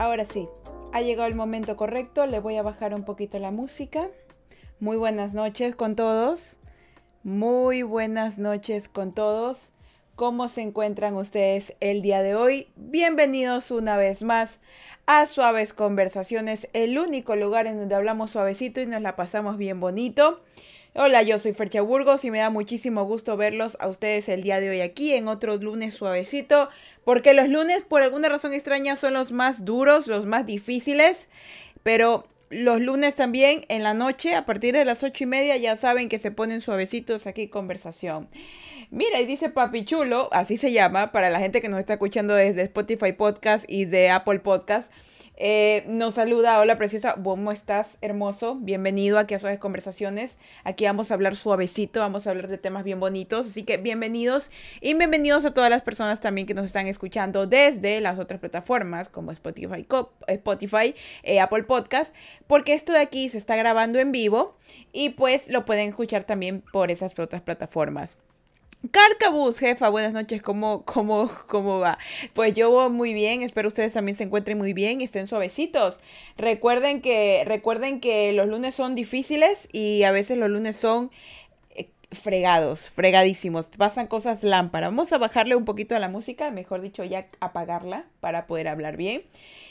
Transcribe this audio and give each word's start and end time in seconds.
ahora 0.00 0.24
sí, 0.24 0.48
ha 0.92 1.02
llegado 1.02 1.28
el 1.28 1.34
momento 1.34 1.76
correcto, 1.76 2.24
le 2.24 2.40
voy 2.40 2.56
a 2.56 2.62
bajar 2.62 2.94
un 2.94 3.04
poquito 3.04 3.38
la 3.38 3.50
música. 3.50 4.08
Muy 4.80 4.96
buenas 4.96 5.34
noches 5.34 5.76
con 5.76 5.94
todos. 5.94 6.56
Muy 7.22 7.82
buenas 7.82 8.38
noches 8.38 8.88
con 8.88 9.12
todos. 9.12 9.72
¿Cómo 10.16 10.48
se 10.48 10.62
encuentran 10.62 11.16
ustedes 11.16 11.74
el 11.80 12.00
día 12.00 12.22
de 12.22 12.34
hoy? 12.34 12.68
Bienvenidos 12.76 13.70
una 13.70 13.98
vez 13.98 14.22
más 14.22 14.58
a 15.04 15.26
Suaves 15.26 15.74
Conversaciones, 15.74 16.70
el 16.72 16.98
único 16.98 17.36
lugar 17.36 17.66
en 17.66 17.78
donde 17.78 17.94
hablamos 17.94 18.30
suavecito 18.30 18.80
y 18.80 18.86
nos 18.86 19.02
la 19.02 19.16
pasamos 19.16 19.58
bien 19.58 19.80
bonito. 19.80 20.40
Hola, 20.92 21.22
yo 21.22 21.38
soy 21.38 21.52
Fercha 21.52 21.82
Burgos 21.82 22.24
y 22.24 22.32
me 22.32 22.40
da 22.40 22.50
muchísimo 22.50 23.04
gusto 23.04 23.36
verlos 23.36 23.76
a 23.78 23.86
ustedes 23.86 24.28
el 24.28 24.42
día 24.42 24.58
de 24.58 24.70
hoy 24.70 24.80
aquí 24.80 25.14
en 25.14 25.28
otro 25.28 25.56
lunes 25.56 25.94
suavecito, 25.94 26.68
porque 27.04 27.32
los 27.32 27.48
lunes 27.48 27.84
por 27.84 28.02
alguna 28.02 28.28
razón 28.28 28.54
extraña 28.54 28.96
son 28.96 29.14
los 29.14 29.30
más 29.30 29.64
duros, 29.64 30.08
los 30.08 30.26
más 30.26 30.46
difíciles, 30.46 31.28
pero 31.84 32.26
los 32.50 32.80
lunes 32.80 33.14
también 33.14 33.64
en 33.68 33.84
la 33.84 33.94
noche, 33.94 34.34
a 34.34 34.44
partir 34.44 34.74
de 34.74 34.84
las 34.84 35.04
ocho 35.04 35.22
y 35.22 35.26
media, 35.28 35.56
ya 35.58 35.76
saben 35.76 36.08
que 36.08 36.18
se 36.18 36.32
ponen 36.32 36.60
suavecitos 36.60 37.28
aquí 37.28 37.46
conversación. 37.46 38.28
Mira, 38.90 39.20
y 39.20 39.26
dice 39.26 39.48
Papi 39.48 39.84
Chulo, 39.84 40.28
así 40.32 40.56
se 40.56 40.72
llama, 40.72 41.12
para 41.12 41.30
la 41.30 41.38
gente 41.38 41.60
que 41.60 41.68
nos 41.68 41.78
está 41.78 41.92
escuchando 41.92 42.34
desde 42.34 42.62
Spotify 42.62 43.12
Podcast 43.12 43.64
y 43.68 43.84
de 43.84 44.10
Apple 44.10 44.40
Podcast. 44.40 44.90
Eh, 45.42 45.84
nos 45.86 46.16
saluda, 46.16 46.60
hola 46.60 46.76
preciosa, 46.76 47.14
¿cómo 47.14 47.50
estás, 47.50 47.96
hermoso? 48.02 48.56
Bienvenido 48.56 49.18
aquí 49.18 49.32
a 49.32 49.38
Suaves 49.38 49.58
Conversaciones. 49.58 50.36
Aquí 50.64 50.84
vamos 50.84 51.10
a 51.10 51.14
hablar 51.14 51.34
suavecito, 51.34 52.00
vamos 52.00 52.26
a 52.26 52.30
hablar 52.30 52.48
de 52.48 52.58
temas 52.58 52.84
bien 52.84 53.00
bonitos, 53.00 53.46
así 53.46 53.62
que 53.62 53.78
bienvenidos 53.78 54.50
y 54.82 54.92
bienvenidos 54.92 55.46
a 55.46 55.54
todas 55.54 55.70
las 55.70 55.80
personas 55.80 56.20
también 56.20 56.46
que 56.46 56.52
nos 56.52 56.66
están 56.66 56.88
escuchando 56.88 57.46
desde 57.46 58.02
las 58.02 58.18
otras 58.18 58.38
plataformas 58.38 59.08
como 59.08 59.32
Spotify, 59.32 59.86
Spotify 60.26 60.94
eh, 61.22 61.40
Apple 61.40 61.62
Podcast, 61.62 62.14
porque 62.46 62.74
esto 62.74 62.92
de 62.92 62.98
aquí 62.98 63.30
se 63.30 63.38
está 63.38 63.56
grabando 63.56 63.98
en 63.98 64.12
vivo 64.12 64.58
y 64.92 65.08
pues 65.08 65.48
lo 65.48 65.64
pueden 65.64 65.88
escuchar 65.88 66.24
también 66.24 66.62
por 66.70 66.90
esas 66.90 67.18
otras 67.18 67.40
plataformas. 67.40 68.14
Carcabus, 68.88 69.58
jefa, 69.58 69.90
buenas 69.90 70.14
noches, 70.14 70.40
¿Cómo, 70.40 70.84
cómo, 70.86 71.30
¿cómo 71.48 71.80
va? 71.80 71.98
Pues 72.32 72.54
yo 72.54 72.70
voy 72.70 72.88
muy 72.88 73.12
bien, 73.12 73.42
espero 73.42 73.68
ustedes 73.68 73.92
también 73.92 74.16
se 74.16 74.24
encuentren 74.24 74.56
muy 74.56 74.72
bien 74.72 75.02
y 75.02 75.04
estén 75.04 75.26
suavecitos. 75.26 76.00
Recuerden 76.38 77.02
que, 77.02 77.42
recuerden 77.44 78.00
que 78.00 78.32
los 78.32 78.48
lunes 78.48 78.74
son 78.74 78.94
difíciles 78.94 79.68
y 79.70 80.04
a 80.04 80.12
veces 80.12 80.38
los 80.38 80.48
lunes 80.48 80.76
son 80.76 81.10
eh, 81.76 81.90
fregados, 82.10 82.88
fregadísimos, 82.88 83.68
pasan 83.68 84.06
cosas 84.06 84.42
lámpara. 84.42 84.88
Vamos 84.88 85.12
a 85.12 85.18
bajarle 85.18 85.56
un 85.56 85.66
poquito 85.66 85.94
a 85.94 85.98
la 85.98 86.08
música, 86.08 86.50
mejor 86.50 86.80
dicho, 86.80 87.04
ya 87.04 87.26
apagarla 87.40 88.06
para 88.20 88.46
poder 88.46 88.66
hablar 88.66 88.96
bien. 88.96 89.24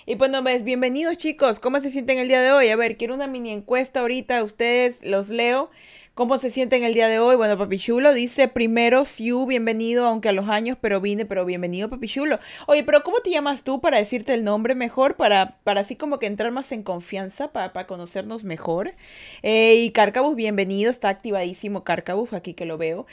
Y 0.05 0.17
pues 0.17 0.29
no 0.29 0.43
ves, 0.43 0.63
bienvenidos 0.63 1.17
chicos, 1.17 1.59
¿cómo 1.59 1.79
se 1.79 1.89
sienten 1.89 2.19
el 2.19 2.27
día 2.27 2.41
de 2.41 2.51
hoy? 2.51 2.69
A 2.69 2.75
ver, 2.75 2.95
quiero 2.95 3.15
una 3.15 3.25
mini 3.25 3.49
encuesta 3.49 4.01
ahorita, 4.01 4.43
ustedes 4.43 5.03
los 5.03 5.29
leo. 5.29 5.71
¿Cómo 6.19 6.37
se 6.37 6.49
sienten 6.49 6.83
el 6.83 6.93
día 6.93 7.07
de 7.07 7.17
hoy? 7.17 7.37
Bueno, 7.37 7.57
Papi 7.57 7.77
Chulo 7.77 8.13
dice 8.13 8.49
primero, 8.49 9.05
Siu, 9.05 9.45
bienvenido, 9.45 10.05
aunque 10.05 10.27
a 10.27 10.33
los 10.33 10.49
años, 10.49 10.77
pero 10.81 10.99
vine, 10.99 11.25
pero 11.25 11.45
bienvenido, 11.45 11.89
Papi 11.89 12.09
Chulo. 12.09 12.39
Oye, 12.67 12.83
pero 12.83 13.03
¿cómo 13.03 13.21
te 13.21 13.29
llamas 13.29 13.63
tú 13.63 13.79
para 13.79 13.99
decirte 13.99 14.33
el 14.33 14.43
nombre 14.43 14.75
mejor? 14.75 15.15
Para, 15.15 15.55
para 15.63 15.79
así 15.79 15.95
como 15.95 16.19
que 16.19 16.25
entrar 16.25 16.51
más 16.51 16.73
en 16.73 16.83
confianza, 16.83 17.53
para, 17.53 17.71
para 17.71 17.87
conocernos 17.87 18.43
mejor. 18.43 18.95
Eh, 19.43 19.75
y 19.75 19.91
Carcabus, 19.91 20.35
bienvenido, 20.35 20.91
está 20.91 21.07
activadísimo 21.07 21.85
Carcabus, 21.85 22.33
aquí 22.33 22.53
que 22.53 22.65
lo 22.65 22.77
veo. 22.77 23.07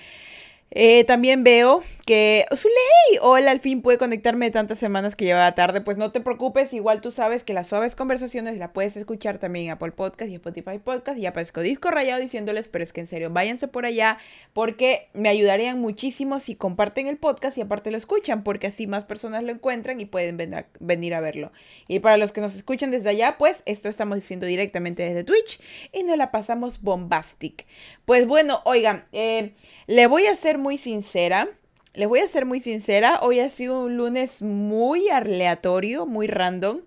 Eh, 0.72 1.04
también 1.04 1.44
veo 1.44 1.84
que 2.06 2.46
Zuley, 2.54 3.18
hola, 3.20 3.50
al 3.50 3.58
fin 3.58 3.82
pude 3.82 3.98
conectarme 3.98 4.46
de 4.46 4.52
tantas 4.52 4.78
semanas 4.78 5.16
que 5.16 5.24
llevaba 5.24 5.56
tarde. 5.56 5.80
Pues 5.80 5.96
no 5.96 6.12
te 6.12 6.20
preocupes, 6.20 6.72
igual 6.72 7.00
tú 7.00 7.10
sabes 7.10 7.42
que 7.42 7.52
las 7.52 7.66
suaves 7.66 7.96
conversaciones 7.96 8.58
la 8.58 8.72
puedes 8.72 8.96
escuchar 8.96 9.38
también 9.38 9.66
en 9.66 9.72
Apple 9.72 9.90
Podcast 9.90 10.30
y 10.30 10.36
Spotify 10.36 10.78
Podcast. 10.78 11.18
Y 11.18 11.26
aparezco 11.26 11.62
disco 11.62 11.90
rayado 11.90 12.20
diciéndoles, 12.20 12.68
pero 12.68 12.84
es 12.84 12.92
que 12.92 13.00
en 13.00 13.08
serio, 13.08 13.30
váyanse 13.30 13.66
por 13.66 13.86
allá 13.86 14.18
porque 14.52 15.08
me 15.14 15.28
ayudarían 15.28 15.80
muchísimo 15.80 16.38
si 16.38 16.54
comparten 16.54 17.08
el 17.08 17.16
podcast 17.16 17.58
y 17.58 17.62
aparte 17.62 17.90
lo 17.90 17.96
escuchan, 17.96 18.44
porque 18.44 18.68
así 18.68 18.86
más 18.86 19.04
personas 19.04 19.42
lo 19.42 19.50
encuentran 19.50 20.00
y 20.00 20.04
pueden 20.04 20.36
venir 20.78 21.14
a 21.14 21.20
verlo. 21.20 21.50
Y 21.88 21.98
para 21.98 22.18
los 22.18 22.30
que 22.30 22.40
nos 22.40 22.54
escuchan 22.54 22.92
desde 22.92 23.08
allá, 23.08 23.34
pues 23.36 23.64
esto 23.66 23.88
estamos 23.88 24.14
diciendo 24.14 24.46
directamente 24.46 25.02
desde 25.02 25.24
Twitch 25.24 25.58
y 25.92 26.04
nos 26.04 26.16
la 26.16 26.30
pasamos 26.30 26.80
bombastic. 26.80 27.66
Pues 28.04 28.28
bueno, 28.28 28.60
oigan, 28.64 29.06
eh, 29.10 29.54
le 29.88 30.06
voy 30.06 30.26
a 30.26 30.36
ser 30.36 30.56
muy 30.58 30.78
sincera. 30.78 31.48
Les 31.96 32.06
voy 32.06 32.20
a 32.20 32.28
ser 32.28 32.44
muy 32.44 32.60
sincera. 32.60 33.20
Hoy 33.22 33.40
ha 33.40 33.48
sido 33.48 33.80
un 33.80 33.96
lunes 33.96 34.42
muy 34.42 35.08
aleatorio, 35.08 36.04
muy 36.04 36.26
random. 36.26 36.82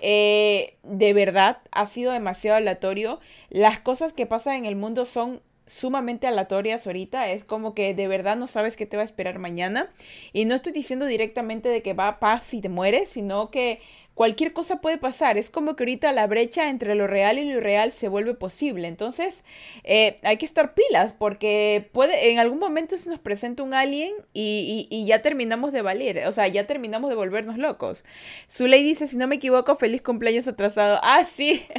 Eh, 0.00 0.76
de 0.82 1.14
verdad, 1.14 1.62
ha 1.70 1.86
sido 1.86 2.12
demasiado 2.12 2.58
aleatorio. 2.58 3.18
Las 3.48 3.80
cosas 3.80 4.12
que 4.12 4.26
pasan 4.26 4.56
en 4.56 4.66
el 4.66 4.76
mundo 4.76 5.06
son 5.06 5.40
sumamente 5.64 6.26
aleatorias 6.26 6.86
ahorita. 6.86 7.30
Es 7.30 7.44
como 7.44 7.74
que 7.74 7.94
de 7.94 8.08
verdad 8.08 8.36
no 8.36 8.46
sabes 8.46 8.76
qué 8.76 8.84
te 8.84 8.98
va 8.98 9.02
a 9.02 9.06
esperar 9.06 9.38
mañana. 9.38 9.90
Y 10.34 10.44
no 10.44 10.54
estoy 10.54 10.72
diciendo 10.72 11.06
directamente 11.06 11.70
de 11.70 11.80
que 11.80 11.94
va 11.94 12.08
a 12.08 12.20
paz 12.20 12.52
y 12.52 12.60
te 12.60 12.68
mueres, 12.68 13.08
sino 13.08 13.50
que 13.50 13.80
cualquier 14.14 14.52
cosa 14.52 14.80
puede 14.80 14.98
pasar. 14.98 15.38
Es 15.38 15.50
como 15.50 15.76
que 15.76 15.84
ahorita 15.84 16.12
la 16.12 16.26
brecha 16.26 16.68
entre 16.68 16.94
lo 16.94 17.06
real 17.06 17.38
y 17.38 17.44
lo 17.44 17.58
irreal 17.58 17.92
se 17.92 18.08
vuelve 18.08 18.34
posible. 18.34 18.88
Entonces, 18.88 19.44
eh, 19.84 20.18
hay 20.22 20.36
que 20.36 20.46
estar 20.46 20.74
pilas 20.74 21.12
porque 21.12 21.88
puede, 21.92 22.32
en 22.32 22.38
algún 22.38 22.58
momento 22.58 22.96
se 22.98 23.10
nos 23.10 23.18
presenta 23.20 23.62
un 23.62 23.74
alien 23.74 24.12
y, 24.32 24.86
y, 24.90 25.06
ya 25.06 25.22
terminamos 25.22 25.72
de 25.72 25.82
valer. 25.82 26.26
O 26.26 26.32
sea, 26.32 26.48
ya 26.48 26.66
terminamos 26.66 27.10
de 27.10 27.16
volvernos 27.16 27.58
locos. 27.58 28.04
Zuley 28.50 28.82
dice, 28.82 29.06
si 29.06 29.16
no 29.16 29.26
me 29.26 29.36
equivoco, 29.36 29.76
feliz 29.76 30.02
cumpleaños 30.02 30.48
atrasado. 30.48 30.98
Ah, 31.02 31.24
sí. 31.24 31.64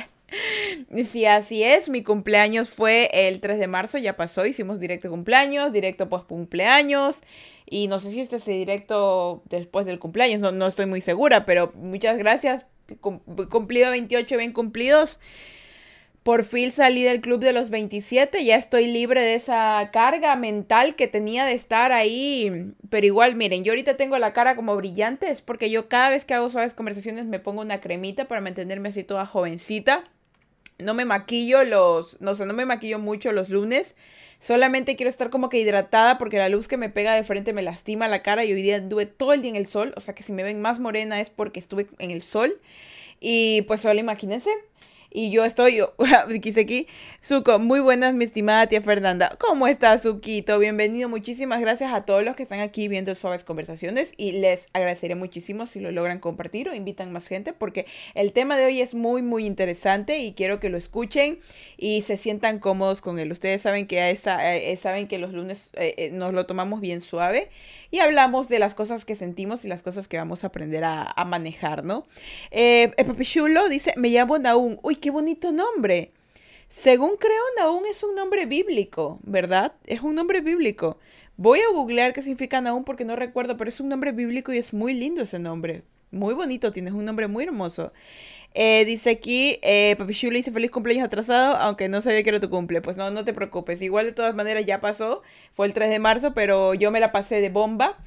Sí, 1.11 1.25
así 1.25 1.63
es, 1.63 1.89
mi 1.89 2.01
cumpleaños 2.01 2.69
fue 2.69 3.09
el 3.13 3.39
3 3.39 3.59
de 3.59 3.67
marzo, 3.67 3.97
ya 3.99 4.15
pasó, 4.15 4.45
hicimos 4.47 4.79
directo 4.79 5.09
cumpleaños, 5.09 5.71
directo 5.71 6.09
post 6.09 6.27
cumpleaños, 6.27 7.21
y 7.73 7.87
no 7.87 7.99
sé 7.99 8.11
si 8.11 8.21
este 8.21 8.35
es 8.35 8.45
directo 8.45 9.41
después 9.49 9.87
del 9.87 9.97
cumpleaños, 9.97 10.39
no, 10.39 10.51
no 10.51 10.67
estoy 10.67 10.85
muy 10.85 11.01
segura, 11.01 11.43
pero 11.43 11.73
muchas 11.73 12.19
gracias. 12.19 12.67
Cumplido 13.01 13.89
28, 13.89 14.37
bien 14.37 14.53
cumplidos. 14.53 15.17
Por 16.21 16.43
fin 16.43 16.71
salí 16.71 17.01
del 17.01 17.19
club 17.19 17.39
de 17.39 17.51
los 17.51 17.71
27, 17.71 18.45
ya 18.45 18.57
estoy 18.57 18.85
libre 18.85 19.23
de 19.23 19.33
esa 19.33 19.89
carga 19.91 20.35
mental 20.35 20.95
que 20.95 21.07
tenía 21.07 21.45
de 21.45 21.53
estar 21.53 21.91
ahí. 21.91 22.75
Pero 22.91 23.07
igual, 23.07 23.35
miren, 23.35 23.63
yo 23.63 23.71
ahorita 23.71 23.97
tengo 23.97 24.19
la 24.19 24.33
cara 24.33 24.55
como 24.55 24.75
brillante, 24.75 25.31
es 25.31 25.41
porque 25.41 25.71
yo 25.71 25.89
cada 25.89 26.11
vez 26.11 26.25
que 26.25 26.35
hago 26.35 26.51
suaves 26.51 26.75
conversaciones 26.75 27.25
me 27.25 27.39
pongo 27.39 27.61
una 27.61 27.81
cremita 27.81 28.27
para 28.27 28.39
mantenerme 28.39 28.89
así 28.89 29.03
toda 29.03 29.25
jovencita. 29.25 30.03
No 30.77 30.93
me 30.93 31.05
maquillo 31.05 31.63
los, 31.63 32.21
no 32.21 32.35
sé, 32.35 32.45
no 32.45 32.53
me 32.53 32.67
maquillo 32.67 32.99
mucho 32.99 33.31
los 33.31 33.49
lunes. 33.49 33.95
Solamente 34.43 34.97
quiero 34.97 35.09
estar 35.09 35.29
como 35.29 35.47
que 35.47 35.57
hidratada 35.57 36.17
porque 36.17 36.37
la 36.37 36.49
luz 36.49 36.67
que 36.67 36.75
me 36.75 36.89
pega 36.89 37.15
de 37.15 37.23
frente 37.23 37.53
me 37.53 37.61
lastima 37.61 38.09
la 38.09 38.23
cara 38.23 38.43
y 38.43 38.51
hoy 38.51 38.61
día 38.61 38.75
anduve 38.75 39.05
todo 39.05 39.31
el 39.31 39.41
día 39.41 39.51
en 39.51 39.55
el 39.55 39.67
sol. 39.67 39.93
O 39.95 40.01
sea 40.01 40.15
que 40.15 40.21
si 40.21 40.33
me 40.33 40.43
ven 40.43 40.59
más 40.59 40.81
morena 40.81 41.21
es 41.21 41.29
porque 41.29 41.61
estuve 41.61 41.87
en 41.97 42.11
el 42.11 42.21
sol. 42.21 42.59
Y 43.21 43.61
pues 43.61 43.79
solo 43.79 43.97
imagínense, 44.01 44.49
y 45.13 45.29
yo 45.29 45.45
estoy, 45.45 45.79
aquí, 46.59 46.87
Suco, 47.21 47.59
muy 47.59 47.79
buenas, 47.79 48.15
mi 48.15 48.25
estimada 48.25 48.65
tía 48.65 48.81
Fernanda. 48.81 49.37
¿Cómo 49.39 49.67
estás, 49.67 50.01
Suquito? 50.01 50.57
Bienvenido. 50.57 51.07
Muchísimas 51.07 51.61
gracias 51.61 51.93
a 51.93 52.01
todos 52.01 52.23
los 52.23 52.35
que 52.35 52.43
están 52.43 52.61
aquí 52.61 52.87
viendo 52.87 53.13
Suaves 53.13 53.43
Conversaciones 53.43 54.13
y 54.17 54.31
les 54.31 54.65
agradeceré 54.73 55.13
muchísimo 55.13 55.67
si 55.67 55.79
lo 55.79 55.91
logran 55.91 56.19
compartir 56.19 56.67
o 56.67 56.73
invitan 56.73 57.13
más 57.13 57.27
gente 57.27 57.53
porque 57.53 57.85
el 58.15 58.33
tema 58.33 58.57
de 58.57 58.65
hoy 58.65 58.81
es 58.81 58.95
muy, 58.95 59.21
muy 59.21 59.45
interesante 59.45 60.17
y 60.17 60.33
quiero 60.33 60.59
que 60.59 60.69
lo 60.69 60.77
escuchen 60.77 61.39
y 61.77 62.01
se 62.01 62.17
sientan 62.17 62.57
cómodos 62.57 63.01
con 63.01 63.19
él. 63.19 63.31
Ustedes 63.31 63.61
saben 63.61 63.85
que, 63.85 64.01
a 64.01 64.09
esta, 64.09 64.55
eh, 64.55 64.75
saben 64.77 65.07
que 65.07 65.19
los 65.19 65.31
lunes 65.31 65.69
eh, 65.75 65.93
eh, 65.97 66.09
nos 66.11 66.33
lo 66.33 66.47
tomamos 66.47 66.81
bien 66.81 67.01
suave 67.01 67.49
y 67.93 67.99
hablamos 67.99 68.49
de 68.49 68.57
las 68.57 68.73
cosas 68.73 69.05
que 69.05 69.15
sentimos 69.15 69.63
y 69.65 69.67
las 69.67 69.83
cosas 69.83 70.07
que 70.07 70.17
vamos 70.17 70.43
a 70.43 70.47
aprender 70.47 70.83
a, 70.83 71.13
manejar, 71.27 71.83
¿no? 71.83 72.07
Eh, 72.49 72.91
Papi 72.97 73.23
Chulo 73.23 73.69
dice, 73.69 73.93
me 73.97 74.09
llamo 74.09 74.39
Naún. 74.39 74.79
Uy, 74.81 74.95
qué 75.03 75.11
bonito 75.11 75.51
nombre. 75.51 76.13
Según 76.69 77.17
creo, 77.17 77.43
Naún 77.57 77.85
es 77.85 78.03
un 78.03 78.15
nombre 78.15 78.45
bíblico, 78.45 79.19
¿verdad? 79.23 79.73
Es 79.85 79.99
un 80.01 80.15
nombre 80.15 80.39
bíblico. 80.39 80.97
Voy 81.35 81.59
a 81.59 81.69
googlear 81.73 82.13
qué 82.13 82.21
significa 82.21 82.61
Naún 82.61 82.85
porque 82.85 83.03
no 83.03 83.17
recuerdo, 83.17 83.57
pero 83.57 83.67
es 83.67 83.81
un 83.81 83.89
nombre 83.89 84.13
bíblico 84.13 84.53
y 84.53 84.59
es 84.59 84.73
muy 84.73 84.93
lindo 84.93 85.21
ese 85.21 85.39
nombre. 85.39 85.83
Muy 86.11 86.33
bonito, 86.33 86.71
tienes 86.71 86.93
un 86.93 87.03
nombre 87.03 87.27
muy 87.27 87.43
hermoso. 87.43 87.91
Eh, 88.53 88.85
dice 88.85 89.09
aquí, 89.09 89.59
eh, 89.61 89.95
Papi 89.97 90.13
Chulo 90.13 90.37
dice 90.37 90.53
feliz 90.53 90.71
cumpleaños 90.71 91.07
atrasado, 91.07 91.57
aunque 91.57 91.89
no 91.89 91.99
sabía 91.99 92.23
que 92.23 92.29
era 92.29 92.39
tu 92.39 92.49
cumple. 92.49 92.79
Pues 92.81 92.95
no, 92.95 93.11
no 93.11 93.25
te 93.25 93.33
preocupes. 93.33 93.81
Igual 93.81 94.05
de 94.05 94.13
todas 94.13 94.33
maneras 94.35 94.65
ya 94.65 94.79
pasó. 94.79 95.21
Fue 95.53 95.67
el 95.67 95.73
3 95.73 95.89
de 95.89 95.99
marzo, 95.99 96.33
pero 96.33 96.75
yo 96.75 96.91
me 96.91 97.01
la 97.01 97.11
pasé 97.11 97.41
de 97.41 97.49
bomba. 97.49 97.97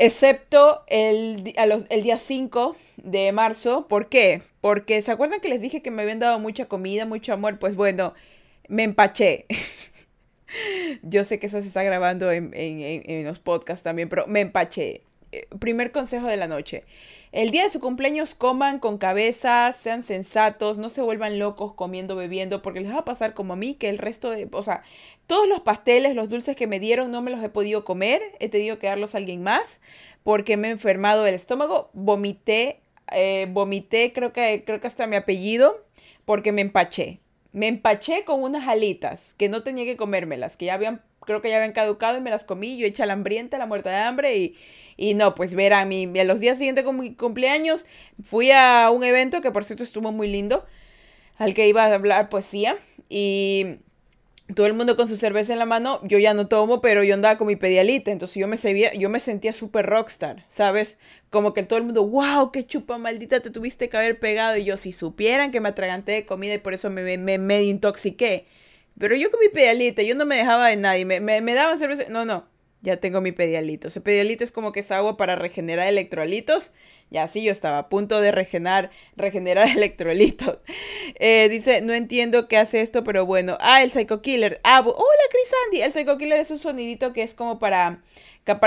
Excepto 0.00 0.84
el, 0.86 1.42
día 1.42 2.18
5 2.18 2.76
de 2.98 3.32
marzo. 3.32 3.88
¿Por 3.88 4.08
qué? 4.08 4.42
Porque 4.60 5.02
¿se 5.02 5.10
acuerdan 5.10 5.40
que 5.40 5.48
les 5.48 5.60
dije 5.60 5.82
que 5.82 5.90
me 5.90 6.02
habían 6.02 6.20
dado 6.20 6.38
mucha 6.38 6.66
comida, 6.66 7.04
mucho 7.04 7.32
amor? 7.32 7.58
Pues 7.58 7.74
bueno, 7.74 8.14
me 8.68 8.84
empaché. 8.84 9.46
Yo 11.02 11.24
sé 11.24 11.40
que 11.40 11.48
eso 11.48 11.60
se 11.60 11.66
está 11.66 11.82
grabando 11.82 12.30
en, 12.30 13.24
los 13.24 13.40
podcasts 13.40 13.82
también, 13.82 14.08
pero 14.08 14.28
me 14.28 14.40
empaché. 14.40 15.02
eh, 15.32 15.48
primer 15.58 15.90
consejo 15.90 16.28
de 16.28 16.36
la 16.36 16.46
noche. 16.46 16.84
El 17.32 17.50
día 17.50 17.64
de 17.64 17.70
su 17.70 17.80
cumpleaños 17.80 18.36
coman 18.36 18.78
con 18.78 18.98
cabeza, 18.98 19.74
sean 19.82 20.04
sensatos, 20.04 20.78
no 20.78 20.90
se 20.90 21.02
vuelvan 21.02 21.40
locos 21.40 21.74
comiendo, 21.74 22.14
bebiendo, 22.14 22.62
porque 22.62 22.80
les 22.80 22.92
va 22.94 23.00
a 23.00 23.04
pasar 23.04 23.34
como 23.34 23.54
a 23.54 23.56
mí, 23.56 23.74
que 23.74 23.88
el 23.88 23.98
resto 23.98 24.30
de, 24.30 24.48
o 24.50 24.62
sea, 24.62 24.84
todos 25.28 25.46
los 25.46 25.60
pasteles, 25.60 26.16
los 26.16 26.28
dulces 26.28 26.56
que 26.56 26.66
me 26.66 26.80
dieron 26.80 27.12
no 27.12 27.22
me 27.22 27.30
los 27.30 27.40
he 27.44 27.48
podido 27.48 27.84
comer, 27.84 28.20
he 28.40 28.48
tenido 28.48 28.80
que 28.80 28.88
darlos 28.88 29.14
a 29.14 29.18
alguien 29.18 29.44
más, 29.44 29.78
porque 30.24 30.56
me 30.56 30.66
he 30.66 30.70
enfermado 30.72 31.24
el 31.24 31.34
estómago, 31.34 31.90
vomité, 31.92 32.80
eh, 33.12 33.46
vomité, 33.50 34.12
creo 34.12 34.32
que, 34.32 34.64
creo 34.66 34.80
que 34.80 34.88
hasta 34.88 35.06
mi 35.06 35.14
apellido, 35.14 35.86
porque 36.24 36.50
me 36.50 36.62
empaché. 36.62 37.20
Me 37.52 37.68
empaché 37.68 38.24
con 38.24 38.42
unas 38.42 38.66
alitas 38.66 39.34
que 39.38 39.48
no 39.48 39.62
tenía 39.62 39.84
que 39.84 39.96
comérmelas, 39.96 40.56
que 40.56 40.66
ya 40.66 40.74
habían, 40.74 41.02
creo 41.20 41.40
que 41.40 41.50
ya 41.50 41.56
habían 41.58 41.72
caducado 41.72 42.18
y 42.18 42.20
me 42.20 42.30
las 42.30 42.44
comí, 42.44 42.76
yo 42.76 42.86
hecha 42.86 43.06
la 43.06 43.12
hambrienta, 43.12 43.56
la 43.58 43.66
muerta 43.66 43.90
de 43.90 43.96
hambre 43.96 44.36
y 44.36 44.56
y 45.00 45.14
no, 45.14 45.36
pues 45.36 45.54
ver 45.54 45.72
a 45.74 45.84
mí, 45.84 46.12
a 46.18 46.24
los 46.24 46.40
días 46.40 46.58
siguientes 46.58 46.84
con 46.84 46.98
mi 46.98 47.14
cumpleaños, 47.14 47.86
fui 48.20 48.50
a 48.50 48.90
un 48.90 49.04
evento 49.04 49.40
que 49.40 49.52
por 49.52 49.64
cierto 49.64 49.84
estuvo 49.84 50.10
muy 50.10 50.28
lindo, 50.28 50.66
al 51.36 51.54
que 51.54 51.68
iba 51.68 51.84
a 51.84 51.94
hablar 51.94 52.28
poesía. 52.28 52.76
Y 53.08 53.78
todo 54.54 54.66
el 54.66 54.74
mundo 54.74 54.96
con 54.96 55.08
su 55.08 55.16
cerveza 55.16 55.52
en 55.52 55.58
la 55.58 55.66
mano, 55.66 56.00
yo 56.04 56.18
ya 56.18 56.32
no 56.32 56.48
tomo, 56.48 56.80
pero 56.80 57.04
yo 57.04 57.14
andaba 57.14 57.36
con 57.36 57.46
mi 57.46 57.56
pedialita, 57.56 58.10
entonces 58.10 58.36
yo 58.36 58.48
me, 58.48 58.56
sabía, 58.56 58.94
yo 58.94 59.10
me 59.10 59.20
sentía 59.20 59.52
súper 59.52 59.86
rockstar, 59.86 60.46
¿sabes? 60.48 60.98
Como 61.30 61.52
que 61.52 61.62
todo 61.62 61.78
el 61.78 61.84
mundo, 61.84 62.06
wow, 62.06 62.50
qué 62.50 62.66
chupa 62.66 62.96
maldita 62.98 63.40
te 63.40 63.50
tuviste 63.50 63.88
que 63.88 63.96
haber 63.96 64.18
pegado, 64.18 64.56
y 64.56 64.64
yo 64.64 64.78
si 64.78 64.92
supieran 64.92 65.50
que 65.50 65.60
me 65.60 65.68
atraganté 65.68 66.12
de 66.12 66.26
comida 66.26 66.54
y 66.54 66.58
por 66.58 66.74
eso 66.74 66.88
me, 66.90 67.18
me, 67.18 67.38
me, 67.38 67.62
intoxiqué. 67.64 68.46
Pero 68.98 69.16
yo 69.16 69.30
con 69.30 69.40
mi 69.40 69.48
pedialita, 69.48 70.02
yo 70.02 70.14
no 70.14 70.26
me 70.26 70.36
dejaba 70.36 70.68
de 70.68 70.76
nadie, 70.76 71.04
me, 71.04 71.20
me, 71.20 71.40
me 71.40 71.54
daban 71.54 71.78
cerveza, 71.78 72.04
no, 72.08 72.24
no, 72.24 72.46
ya 72.80 72.96
tengo 72.98 73.20
mi 73.20 73.32
pedialito. 73.32 73.88
Ese 73.88 74.00
pedialito 74.00 74.44
es 74.44 74.52
como 74.52 74.72
que 74.72 74.80
es 74.80 74.90
agua 74.92 75.16
para 75.16 75.36
regenerar 75.36 75.88
electrolitos. 75.88 76.72
Ya 77.10 77.26
sí, 77.26 77.42
yo 77.42 77.52
estaba 77.52 77.78
a 77.78 77.88
punto 77.88 78.20
de 78.20 78.30
regenerar, 78.30 78.90
regenerar 79.16 79.68
electrolitos. 79.76 80.58
Eh, 81.16 81.48
dice, 81.50 81.80
no 81.80 81.92
entiendo 81.94 82.48
qué 82.48 82.56
hace 82.56 82.80
esto, 82.80 83.02
pero 83.02 83.26
bueno. 83.26 83.56
Ah, 83.60 83.82
el 83.82 83.90
Psycho 83.90 84.22
Killer. 84.22 84.60
Ah, 84.62 84.80
hola 84.80 84.94
Chris 85.30 85.82
El 85.82 85.92
Psycho 85.92 86.18
Killer 86.18 86.38
es 86.38 86.50
un 86.50 86.58
sonidito 86.58 87.12
que 87.12 87.22
es 87.22 87.34
como 87.34 87.58
para, 87.58 88.02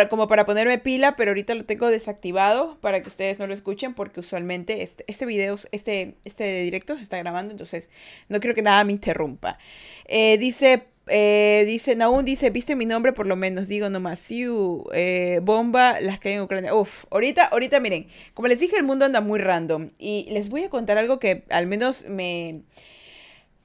como 0.10 0.28
para 0.28 0.46
ponerme 0.46 0.78
pila, 0.78 1.16
pero 1.16 1.31
ahorita 1.31 1.56
lo 1.56 1.66
tengo 1.66 1.88
desactivado 1.88 2.78
para 2.81 3.02
que 3.02 3.08
ustedes 3.08 3.40
no 3.40 3.48
lo 3.48 3.54
escuchen, 3.54 3.94
porque 3.94 4.19
usualmente 4.19 4.81
este, 4.84 5.06
este 5.08 5.25
video, 5.25 5.56
este, 5.72 6.16
este 6.25 6.63
directo 6.63 6.98
se 6.98 7.04
está 7.04 7.18
grabando, 7.18 7.52
entonces 7.52 7.90
no 8.28 8.40
quiero 8.40 8.56
que 8.56 8.62
nada 8.62 8.84
me 8.84 8.92
interrumpa. 8.92 9.58
Eh, 10.06 10.38
dice 10.38 10.91
eh, 11.07 11.63
dice, 11.68 11.95
Naun 11.95 12.25
dice, 12.25 12.50
viste 12.50 12.75
mi 12.75 12.86
nombre 12.86 13.13
por 13.13 13.27
lo 13.27 13.36
menos, 13.36 13.68
digo 13.68 13.89
nomás, 13.89 14.19
Siu, 14.19 14.86
eh, 14.94 15.39
bomba, 15.44 16.00
las 16.00 16.19
que 16.19 16.30
hay 16.30 16.36
en 16.36 16.42
Ucrania. 16.42 16.74
Uf, 16.74 17.06
ahorita, 17.09 17.45
ahorita 17.45 17.80
miren, 17.80 18.07
como 18.33 18.48
les 18.48 18.59
dije, 18.59 18.77
el 18.77 18.83
mundo 18.83 19.06
anda 19.06 19.21
muy 19.21 19.39
random 19.39 19.89
y 19.98 20.27
les 20.31 20.50
voy 20.50 20.63
a 20.63 20.69
contar 20.69 20.98
algo 20.98 21.19
que 21.19 21.44
al 21.50 21.68
menos 21.68 22.06
me... 22.07 22.62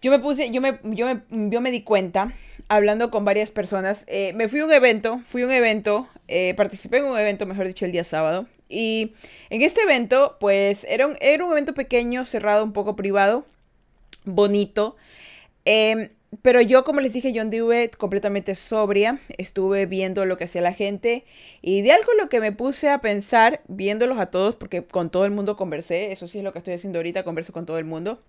Yo 0.03 0.11
me 0.11 0.19
puse, 0.19 0.51
yo 0.51 0.61
me, 0.61 0.79
yo 0.85 1.07
me, 1.07 1.51
yo 1.51 1.61
me 1.61 1.71
di 1.71 1.83
cuenta 1.83 2.33
hablando 2.69 3.11
con 3.11 3.25
varias 3.25 3.51
personas. 3.51 4.05
Eh, 4.07 4.33
me 4.35 4.49
fui 4.49 4.61
a 4.61 4.65
un 4.67 4.73
evento, 4.73 5.21
fui 5.27 5.43
a 5.43 5.47
un 5.47 5.53
evento, 5.53 6.09
participé 6.57 6.99
en 6.99 7.07
un 7.07 7.19
evento, 7.19 7.47
mejor 7.47 7.67
dicho, 7.67 7.85
el 7.87 7.93
día 7.93 8.05
sábado. 8.05 8.47
Y 8.69 9.15
en 9.51 9.63
este 9.63 9.83
evento, 9.83 10.37
pues 10.41 10.85
era 10.85 11.07
un, 11.07 11.17
era 11.21 11.45
un 11.45 11.53
evento 11.53 11.75
pequeño, 11.75 12.25
cerrado, 12.25 12.65
un 12.65 12.73
poco 12.73 12.97
privado, 12.97 13.47
bonito. 14.25 14.97
Eh, 15.65 16.11
pero 16.43 16.61
yo, 16.61 16.85
como 16.85 17.01
les 17.01 17.13
dije, 17.13 17.33
yo 17.33 17.43
anduve 17.43 17.91
completamente 17.91 18.55
sobria, 18.55 19.21
estuve 19.39 19.87
viendo 19.87 20.27
lo 20.27 20.37
que 20.37 20.45
hacía 20.45 20.61
la 20.61 20.73
gente 20.73 21.25
y 21.63 21.83
de 21.83 21.93
algo 21.93 22.13
lo 22.15 22.29
que 22.29 22.41
me 22.41 22.53
puse 22.53 22.91
a 22.91 23.01
pensar, 23.01 23.61
viéndolos 23.69 24.19
a 24.19 24.27
todos, 24.27 24.57
porque 24.57 24.85
con 24.85 25.11
todo 25.11 25.25
el 25.25 25.31
mundo 25.31 25.57
conversé, 25.57 26.13
eso 26.13 26.27
sí 26.27 26.39
es 26.39 26.45
lo 26.45 26.53
que 26.53 26.59
estoy 26.59 26.75
haciendo 26.75 26.99
ahorita, 26.99 27.23
converso 27.23 27.53
con 27.53 27.67
todo 27.67 27.79
el 27.79 27.85
mundo, 27.85 28.23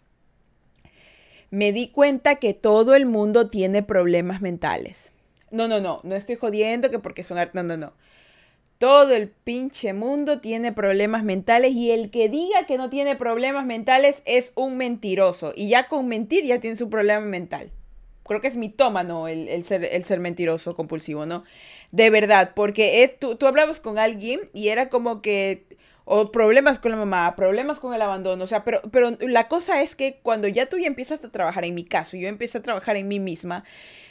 me 1.49 1.71
di 1.71 1.87
cuenta 1.89 2.35
que 2.35 2.53
todo 2.53 2.93
el 2.93 3.05
mundo 3.05 3.49
tiene 3.49 3.81
problemas 3.81 4.41
mentales. 4.41 5.11
No, 5.49 5.67
no, 5.67 5.79
no, 5.79 6.01
no 6.03 6.15
estoy 6.15 6.35
jodiendo 6.35 6.89
que 6.89 6.99
porque 6.99 7.23
son... 7.23 7.39
No, 7.53 7.63
no, 7.63 7.77
no. 7.77 7.93
Todo 8.79 9.15
el 9.15 9.29
pinche 9.29 9.93
mundo 9.93 10.39
tiene 10.39 10.71
problemas 10.71 11.23
mentales 11.23 11.71
y 11.71 11.89
el 11.89 12.11
que 12.11 12.29
diga 12.29 12.67
que 12.67 12.77
no 12.77 12.91
tiene 12.91 13.15
problemas 13.15 13.65
mentales 13.65 14.21
es 14.25 14.51
un 14.53 14.77
mentiroso. 14.77 15.51
Y 15.55 15.69
ya 15.69 15.87
con 15.87 16.07
mentir 16.07 16.43
ya 16.43 16.59
tiene 16.59 16.75
su 16.75 16.89
problema 16.89 17.25
mental 17.25 17.71
creo 18.27 18.41
que 18.41 18.47
es 18.47 18.55
mitómano 18.55 19.27
el, 19.27 19.47
el, 19.47 19.65
ser, 19.65 19.83
el 19.85 20.03
ser 20.05 20.19
mentiroso 20.19 20.75
compulsivo, 20.75 21.25
¿no? 21.25 21.43
De 21.91 22.09
verdad, 22.09 22.51
porque 22.55 23.15
tú, 23.19 23.35
tú 23.35 23.47
hablabas 23.47 23.79
con 23.79 23.97
alguien 23.97 24.49
y 24.53 24.67
era 24.69 24.89
como 24.89 25.21
que 25.21 25.65
o 26.09 26.31
problemas 26.31 26.79
con 26.79 26.91
la 26.91 26.97
mamá, 26.97 27.35
problemas 27.35 27.81
con 27.81 27.93
el 27.93 28.01
abandono, 28.01 28.45
o 28.45 28.47
sea, 28.47 28.63
pero, 28.63 28.81
pero 28.91 29.17
la 29.19 29.49
cosa 29.49 29.81
es 29.81 29.93
que 29.93 30.19
cuando 30.23 30.47
ya 30.47 30.67
tú 30.67 30.77
ya 30.77 30.87
empiezas 30.87 31.21
a 31.21 31.29
trabajar, 31.29 31.65
en 31.65 31.75
mi 31.75 31.83
caso, 31.83 32.15
yo 32.15 32.29
empecé 32.29 32.59
a 32.59 32.63
trabajar 32.63 32.95
en 32.95 33.09
mí 33.09 33.19
misma, 33.19 33.65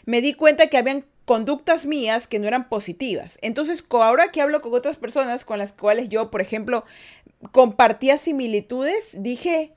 me 0.05 0.21
di 0.21 0.35
cuenta 0.35 0.67
que 0.67 0.77
habían 0.77 1.07
conductas 1.25 1.87
mías 1.87 2.27
que 2.27 2.39
no 2.39 2.47
eran 2.49 2.69
positivas. 2.69 3.39
Entonces, 3.41 3.83
ahora 3.91 4.29
que 4.29 4.43
hablo 4.43 4.61
con 4.61 4.75
otras 4.75 4.99
personas 4.99 5.47
con 5.47 5.59
las 5.59 5.73
cuales 5.73 6.11
yo, 6.11 6.31
por 6.31 6.43
ejemplo, 6.43 6.85
compartía 7.51 8.19
similitudes, 8.19 9.17
dije, 9.19 9.73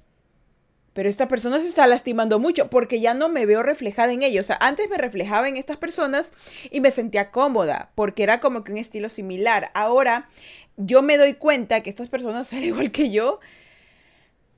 pero 1.00 1.08
esta 1.08 1.30
persona 1.30 1.62
se 1.62 1.70
está 1.70 1.88
lastimando 1.88 2.40
mucho 2.40 2.70
porque 2.70 3.00
ya 3.00 3.14
no 3.14 3.30
me 3.30 3.46
veo 3.46 3.64
reflejada 3.64 4.12
en 4.12 4.22
ellos. 4.22 4.44
O 4.44 4.48
sea, 4.48 4.58
antes 4.60 4.90
me 4.90 4.98
reflejaba 4.98 5.48
en 5.48 5.56
estas 5.56 5.78
personas 5.78 6.34
y 6.72 6.82
me 6.82 6.92
sentía 6.92 7.32
cómoda 7.32 7.90
porque 7.96 8.22
era 8.22 8.42
como 8.42 8.66
que 8.66 8.74
un 8.74 8.80
estilo 8.80 9.08
similar. 9.08 9.72
Ahora 9.76 10.28
yo 10.76 11.02
me 11.02 11.16
doy 11.16 11.36
cuenta 11.36 11.84
que 11.84 11.90
estas 11.90 12.10
personas, 12.10 12.52
al 12.54 12.66
igual 12.66 12.92
que 12.92 13.12
yo, 13.12 13.40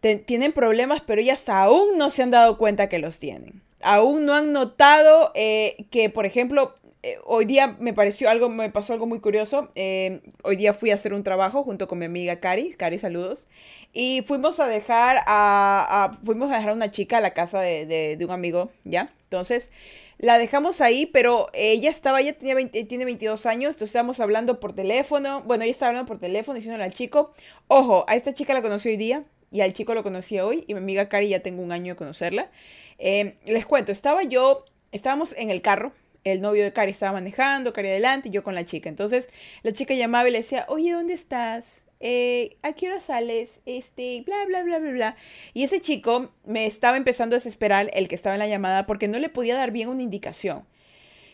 tienen 0.01 0.51
problemas, 0.51 1.01
pero 1.01 1.21
ellas 1.21 1.47
aún 1.47 1.99
no 1.99 2.09
se 2.09 2.23
han 2.23 2.31
dado 2.31 2.57
cuenta 2.57 2.89
que 2.89 2.97
los 2.97 3.19
tienen. 3.19 3.61
Aún 3.83 4.25
no 4.25 4.33
han 4.33 4.51
notado 4.51 5.31
eh, 5.35 5.85
que, 5.91 6.09
por 6.09 6.25
ejemplo, 6.25 6.73
eh, 7.03 7.17
hoy 7.25 7.45
día 7.45 7.75
me 7.79 7.93
pareció 7.93 8.29
algo, 8.29 8.47
me 8.49 8.69
pasó 8.69 8.93
algo 8.93 9.07
muy 9.07 9.19
curioso. 9.19 9.69
Eh, 9.75 10.21
hoy 10.43 10.55
día 10.55 10.73
fui 10.73 10.91
a 10.91 10.95
hacer 10.95 11.13
un 11.13 11.23
trabajo 11.23 11.63
junto 11.63 11.87
con 11.87 11.97
mi 11.97 12.05
amiga 12.05 12.39
Cari. 12.39 12.73
Cari, 12.73 12.99
saludos. 12.99 13.47
Y 13.91 14.23
fuimos 14.27 14.59
a 14.59 14.67
dejar 14.67 15.17
a, 15.25 16.11
fuimos 16.23 16.51
a 16.51 16.55
dejar 16.55 16.69
a 16.69 16.73
una 16.73 16.91
chica 16.91 17.17
a 17.17 17.21
la 17.21 17.33
casa 17.33 17.59
de, 17.59 18.17
un 18.23 18.31
amigo, 18.31 18.69
¿ya? 18.83 19.11
Entonces, 19.23 19.71
la 20.19 20.37
dejamos 20.37 20.79
ahí, 20.81 21.07
pero 21.07 21.47
ella 21.53 21.89
estaba, 21.89 22.21
ella 22.21 22.33
tenía 22.33 22.55
tiene 22.69 23.05
22 23.05 23.45
años, 23.47 23.75
entonces 23.75 23.89
estábamos 23.89 24.19
hablando 24.19 24.59
por 24.59 24.73
teléfono. 24.73 25.41
Bueno, 25.41 25.63
ella 25.63 25.71
estaba 25.71 25.89
hablando 25.89 26.07
por 26.07 26.19
teléfono, 26.19 26.55
diciéndole 26.55 26.83
al 26.83 26.93
chico, 26.93 27.33
ojo, 27.67 28.05
a 28.07 28.15
esta 28.15 28.33
chica 28.35 28.53
la 28.53 28.61
conocí 28.61 28.89
hoy 28.89 28.97
día 28.97 29.23
y 29.51 29.61
al 29.61 29.73
chico 29.73 29.95
lo 29.95 30.03
conocí 30.03 30.39
hoy 30.39 30.63
y 30.67 30.73
mi 30.75 30.79
amiga 30.79 31.09
Cari 31.09 31.29
ya 31.29 31.39
tengo 31.41 31.63
un 31.63 31.71
año 31.71 31.93
de 31.93 31.97
conocerla. 31.97 32.51
Eh, 32.99 33.37
les 33.45 33.65
cuento, 33.65 33.91
estaba 33.91 34.23
yo, 34.23 34.65
estábamos 34.91 35.33
en 35.37 35.49
el 35.49 35.61
carro, 35.63 35.93
el 36.23 36.41
novio 36.41 36.63
de 36.63 36.73
Cari 36.73 36.91
estaba 36.91 37.13
manejando, 37.13 37.73
Cari 37.73 37.89
adelante 37.89 38.29
y 38.29 38.31
yo 38.31 38.43
con 38.43 38.55
la 38.55 38.65
chica. 38.65 38.89
Entonces 38.89 39.29
la 39.63 39.73
chica 39.73 39.93
llamaba 39.93 40.27
y 40.29 40.31
le 40.31 40.39
decía, 40.39 40.65
oye, 40.69 40.91
¿dónde 40.91 41.13
estás? 41.13 41.81
eh, 42.01 42.57
¿a 42.63 42.73
qué 42.73 42.87
hora 42.87 42.99
sales? 42.99 43.61
Este, 43.65 44.23
bla, 44.25 44.45
bla, 44.45 44.63
bla, 44.63 44.79
bla, 44.79 44.91
bla. 44.91 45.15
Y 45.53 45.63
ese 45.63 45.81
chico 45.81 46.31
me 46.45 46.65
estaba 46.65 46.97
empezando 46.97 47.35
a 47.35 47.37
desesperar, 47.37 47.89
el 47.93 48.07
que 48.07 48.15
estaba 48.15 48.35
en 48.35 48.39
la 48.39 48.47
llamada, 48.47 48.85
porque 48.85 49.07
no 49.07 49.19
le 49.19 49.29
podía 49.29 49.55
dar 49.55 49.71
bien 49.71 49.89
una 49.89 50.01
indicación. 50.01 50.63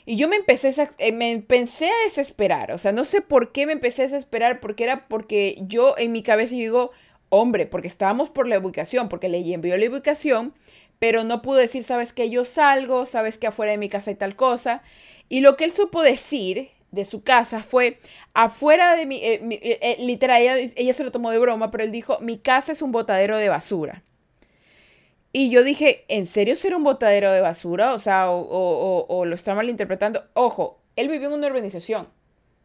Y 0.06 0.16
yo 0.18 0.28
me 0.30 0.38
empecé, 0.38 0.70
a, 0.82 0.90
eh, 1.00 1.12
me 1.12 1.32
empecé 1.32 1.88
a 1.90 2.04
desesperar, 2.06 2.72
o 2.72 2.78
sea, 2.78 2.94
no 2.94 3.04
sé 3.04 3.22
por 3.22 3.52
qué 3.52 3.66
me 3.66 3.74
empecé 3.74 4.04
a 4.04 4.06
desesperar, 4.06 4.62
porque 4.62 4.86
era 4.86 5.08
porque 5.08 5.58
yo 5.62 5.96
en 5.98 6.14
mi 6.14 6.24
cabeza 6.24 6.56
digo, 6.56 6.92
hombre, 7.30 7.66
porque 7.66 7.90
estábamos 7.90 8.30
por 8.30 8.48
la 8.48 8.60
ubicación, 8.60 9.10
porque 9.10 9.28
le 9.28 9.40
envió 9.54 9.76
la 9.76 9.90
ubicación, 9.90 10.54
pero 11.00 11.24
no 11.24 11.42
pudo 11.42 11.58
decir, 11.58 11.84
sabes 11.84 12.14
que 12.14 12.30
yo 12.30 12.46
salgo, 12.46 13.06
sabes 13.06 13.38
que 13.38 13.48
afuera 13.48 13.72
de 13.72 13.78
mi 13.78 13.90
casa 13.90 14.12
hay 14.12 14.16
tal 14.16 14.36
cosa. 14.36 14.82
Y 15.30 15.42
lo 15.42 15.58
que 15.58 15.66
él 15.66 15.72
supo 15.72 16.02
decir 16.02 16.70
de 16.92 17.06
su 17.06 17.24
casa 17.24 17.64
fue 17.64 18.00
afuera 18.34 18.96
de 18.96 19.06
mi, 19.06 19.18
eh, 19.18 19.42
eh, 19.52 19.80
eh, 19.82 19.98
literal, 20.00 20.42
ella, 20.76 20.94
se 20.94 21.04
lo 21.04 21.12
tomó 21.12 21.32
de 21.32 21.40
broma, 21.40 21.70
pero 21.70 21.84
él 21.84 21.92
dijo, 21.92 22.20
mi 22.20 22.38
casa 22.40 22.72
es 22.72 22.82
un 22.82 22.92
botadero 22.92 23.38
de 23.38 23.50
basura. 23.50 24.04
Y 25.34 25.50
yo 25.52 25.64
dije, 25.64 26.06
¿en 26.08 26.26
serio 26.26 26.56
será 26.56 26.78
un 26.78 26.84
botadero 26.84 27.32
de 27.32 27.42
basura? 27.42 27.94
O 27.94 28.00
sea, 28.00 28.32
o, 28.32 29.06
o 29.08 29.26
lo 29.26 29.36
está 29.36 29.54
malinterpretando. 29.54 30.24
Ojo, 30.34 30.80
él 30.96 31.10
vivió 31.10 31.28
en 31.28 31.36
una 31.36 31.48
urbanización. 31.48 32.08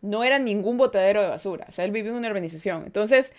No 0.01 0.25
era 0.25 0.39
ningún 0.39 0.79
botadero 0.79 1.21
de 1.23 1.29
basura. 1.29 1.67
O 1.69 1.73
sea, 1.73 1.85
él 1.85 1.91
vivió 1.91 2.13
en 2.13 2.19
una 2.19 2.29
urbanización. 2.29 2.85
Entonces, 2.87 3.33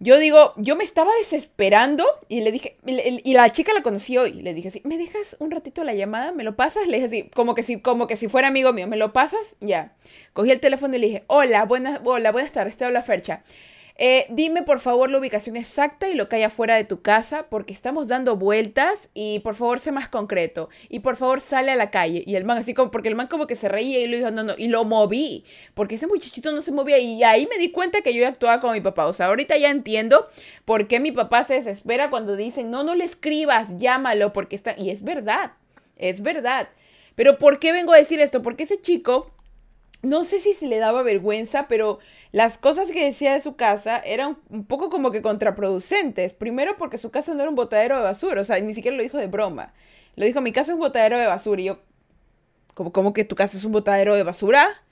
yo 0.00 0.18
digo, 0.18 0.52
yo 0.56 0.76
me 0.76 0.84
estaba 0.84 1.10
desesperando 1.18 2.04
y 2.28 2.40
le 2.40 2.52
dije, 2.52 2.76
y 2.84 3.32
la 3.34 3.52
chica 3.52 3.72
la 3.72 3.82
conocí 3.82 4.18
hoy, 4.18 4.32
le 4.34 4.52
dije 4.52 4.68
así, 4.68 4.82
¿me 4.84 4.98
dejas 4.98 5.36
un 5.38 5.50
ratito 5.50 5.84
la 5.84 5.94
llamada? 5.94 6.32
¿Me 6.32 6.44
lo 6.44 6.56
pasas? 6.56 6.86
Le 6.86 6.96
dije 6.96 7.06
así, 7.06 7.30
como 7.34 7.54
que 7.54 7.62
si, 7.62 7.80
como 7.80 8.06
que 8.06 8.16
si 8.16 8.28
fuera 8.28 8.48
amigo 8.48 8.72
mío, 8.72 8.86
¿me 8.86 8.96
lo 8.96 9.12
pasas? 9.12 9.54
Ya. 9.60 9.94
Cogí 10.32 10.50
el 10.50 10.60
teléfono 10.60 10.96
y 10.96 10.98
le 10.98 11.06
dije, 11.06 11.24
hola, 11.28 11.64
buenas, 11.64 12.00
hola, 12.04 12.32
buenas 12.32 12.52
tardes, 12.52 12.76
te 12.76 12.84
habla 12.84 13.02
Fercha. 13.02 13.44
Eh, 13.96 14.26
dime 14.28 14.64
por 14.64 14.80
favor 14.80 15.08
la 15.08 15.18
ubicación 15.18 15.56
exacta 15.56 16.08
y 16.08 16.14
lo 16.14 16.28
que 16.28 16.36
hay 16.36 16.42
afuera 16.42 16.74
de 16.74 16.82
tu 16.84 17.00
casa, 17.00 17.46
porque 17.48 17.72
estamos 17.72 18.08
dando 18.08 18.36
vueltas 18.36 19.08
y 19.14 19.38
por 19.40 19.54
favor 19.54 19.78
sé 19.78 19.92
más 19.92 20.08
concreto. 20.08 20.68
Y 20.88 21.00
por 21.00 21.16
favor 21.16 21.40
sale 21.40 21.70
a 21.70 21.76
la 21.76 21.90
calle. 21.90 22.24
Y 22.26 22.34
el 22.34 22.44
man 22.44 22.58
así 22.58 22.74
como, 22.74 22.90
porque 22.90 23.08
el 23.08 23.14
man 23.14 23.28
como 23.28 23.46
que 23.46 23.56
se 23.56 23.68
reía 23.68 24.00
y 24.00 24.08
lo 24.08 24.16
dijo, 24.16 24.30
no, 24.30 24.42
no, 24.42 24.54
y 24.58 24.68
lo 24.68 24.84
moví, 24.84 25.44
porque 25.74 25.94
ese 25.94 26.06
muchachito 26.06 26.50
no 26.52 26.62
se 26.62 26.72
movía. 26.72 26.98
Y 26.98 27.22
ahí 27.22 27.46
me 27.46 27.58
di 27.58 27.70
cuenta 27.70 28.00
que 28.02 28.14
yo 28.14 28.26
actuaba 28.26 28.60
como 28.60 28.72
mi 28.72 28.80
papá. 28.80 29.06
O 29.06 29.12
sea, 29.12 29.26
ahorita 29.26 29.56
ya 29.56 29.70
entiendo 29.70 30.28
por 30.64 30.88
qué 30.88 30.98
mi 30.98 31.12
papá 31.12 31.44
se 31.44 31.54
desespera 31.54 32.10
cuando 32.10 32.36
dicen, 32.36 32.70
no, 32.70 32.82
no 32.82 32.94
le 32.94 33.04
escribas, 33.04 33.68
llámalo, 33.78 34.32
porque 34.32 34.56
está... 34.56 34.74
Y 34.76 34.90
es 34.90 35.04
verdad, 35.04 35.52
es 35.96 36.20
verdad. 36.22 36.68
Pero 37.14 37.38
¿por 37.38 37.60
qué 37.60 37.72
vengo 37.72 37.92
a 37.92 37.96
decir 37.98 38.20
esto? 38.20 38.42
Porque 38.42 38.64
ese 38.64 38.80
chico 38.80 39.30
no 40.04 40.24
sé 40.24 40.40
si 40.40 40.54
se 40.54 40.66
le 40.66 40.78
daba 40.78 41.02
vergüenza, 41.02 41.66
pero 41.68 41.98
las 42.32 42.58
cosas 42.58 42.90
que 42.90 43.04
decía 43.04 43.34
de 43.34 43.40
su 43.40 43.56
casa 43.56 43.98
eran 43.98 44.38
un 44.50 44.64
poco 44.66 44.90
como 44.90 45.10
que 45.10 45.22
contraproducentes. 45.22 46.34
Primero 46.34 46.76
porque 46.76 46.98
su 46.98 47.10
casa 47.10 47.34
no 47.34 47.40
era 47.40 47.50
un 47.50 47.56
botadero 47.56 47.96
de 47.96 48.02
basura, 48.02 48.40
o 48.40 48.44
sea, 48.44 48.60
ni 48.60 48.74
siquiera 48.74 48.96
lo 48.96 49.02
dijo 49.02 49.18
de 49.18 49.26
broma. 49.26 49.72
Lo 50.16 50.24
dijo, 50.24 50.40
mi 50.40 50.52
casa 50.52 50.72
es 50.72 50.74
un 50.74 50.80
botadero 50.80 51.18
de 51.18 51.26
basura. 51.26 51.60
Y 51.60 51.64
yo, 51.64 51.78
¿cómo, 52.74 52.92
cómo 52.92 53.12
que 53.12 53.24
tu 53.24 53.34
casa 53.36 53.56
es 53.56 53.64
un 53.64 53.72
botadero 53.72 54.14
de 54.14 54.22
basura? 54.22 54.82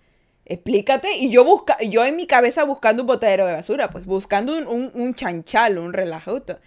Explícate. 0.45 1.17
Y 1.17 1.31
yo, 1.31 1.45
busca, 1.45 1.77
yo 1.83 2.05
en 2.05 2.17
mi 2.17 2.27
cabeza 2.27 2.65
buscando 2.65 3.03
un 3.03 3.07
botadero 3.07 3.47
de 3.47 3.55
basura, 3.55 3.91
pues 3.91 4.07
buscando 4.07 4.57
un, 4.57 4.67
un, 4.67 4.91
un 4.95 5.15
chanchal, 5.15 5.79
un 5.79 5.93
relajuto. 5.93 6.59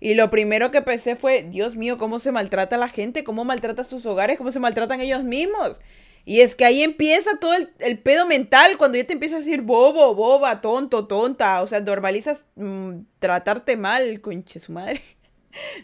Y 0.00 0.14
lo 0.14 0.30
primero 0.30 0.70
que 0.70 0.82
pensé 0.82 1.14
fue, 1.14 1.42
Dios 1.42 1.76
mío, 1.76 1.98
cómo 1.98 2.18
se 2.18 2.32
maltrata 2.32 2.78
la 2.78 2.88
gente, 2.88 3.22
cómo 3.22 3.44
maltrata 3.44 3.84
sus 3.84 4.06
hogares, 4.06 4.38
cómo 4.38 4.50
se 4.50 4.58
maltratan 4.58 5.00
ellos 5.00 5.24
mismos. 5.24 5.78
Y 6.24 6.40
es 6.42 6.54
que 6.54 6.64
ahí 6.64 6.82
empieza 6.82 7.38
todo 7.38 7.54
el, 7.54 7.98
pedo 7.98 8.26
mental, 8.26 8.76
cuando 8.76 8.98
ya 8.98 9.04
te 9.04 9.14
empiezas 9.14 9.36
a 9.36 9.44
decir 9.44 9.62
bobo, 9.62 10.14
boba, 10.14 10.60
tonto, 10.60 11.06
tonta. 11.06 11.62
O 11.62 11.66
sea, 11.66 11.80
normalizas 11.80 12.44
mm, 12.56 13.00
tratarte 13.18 13.76
mal, 13.76 14.20
conche 14.20 14.60
su 14.60 14.72
madre. 14.72 15.00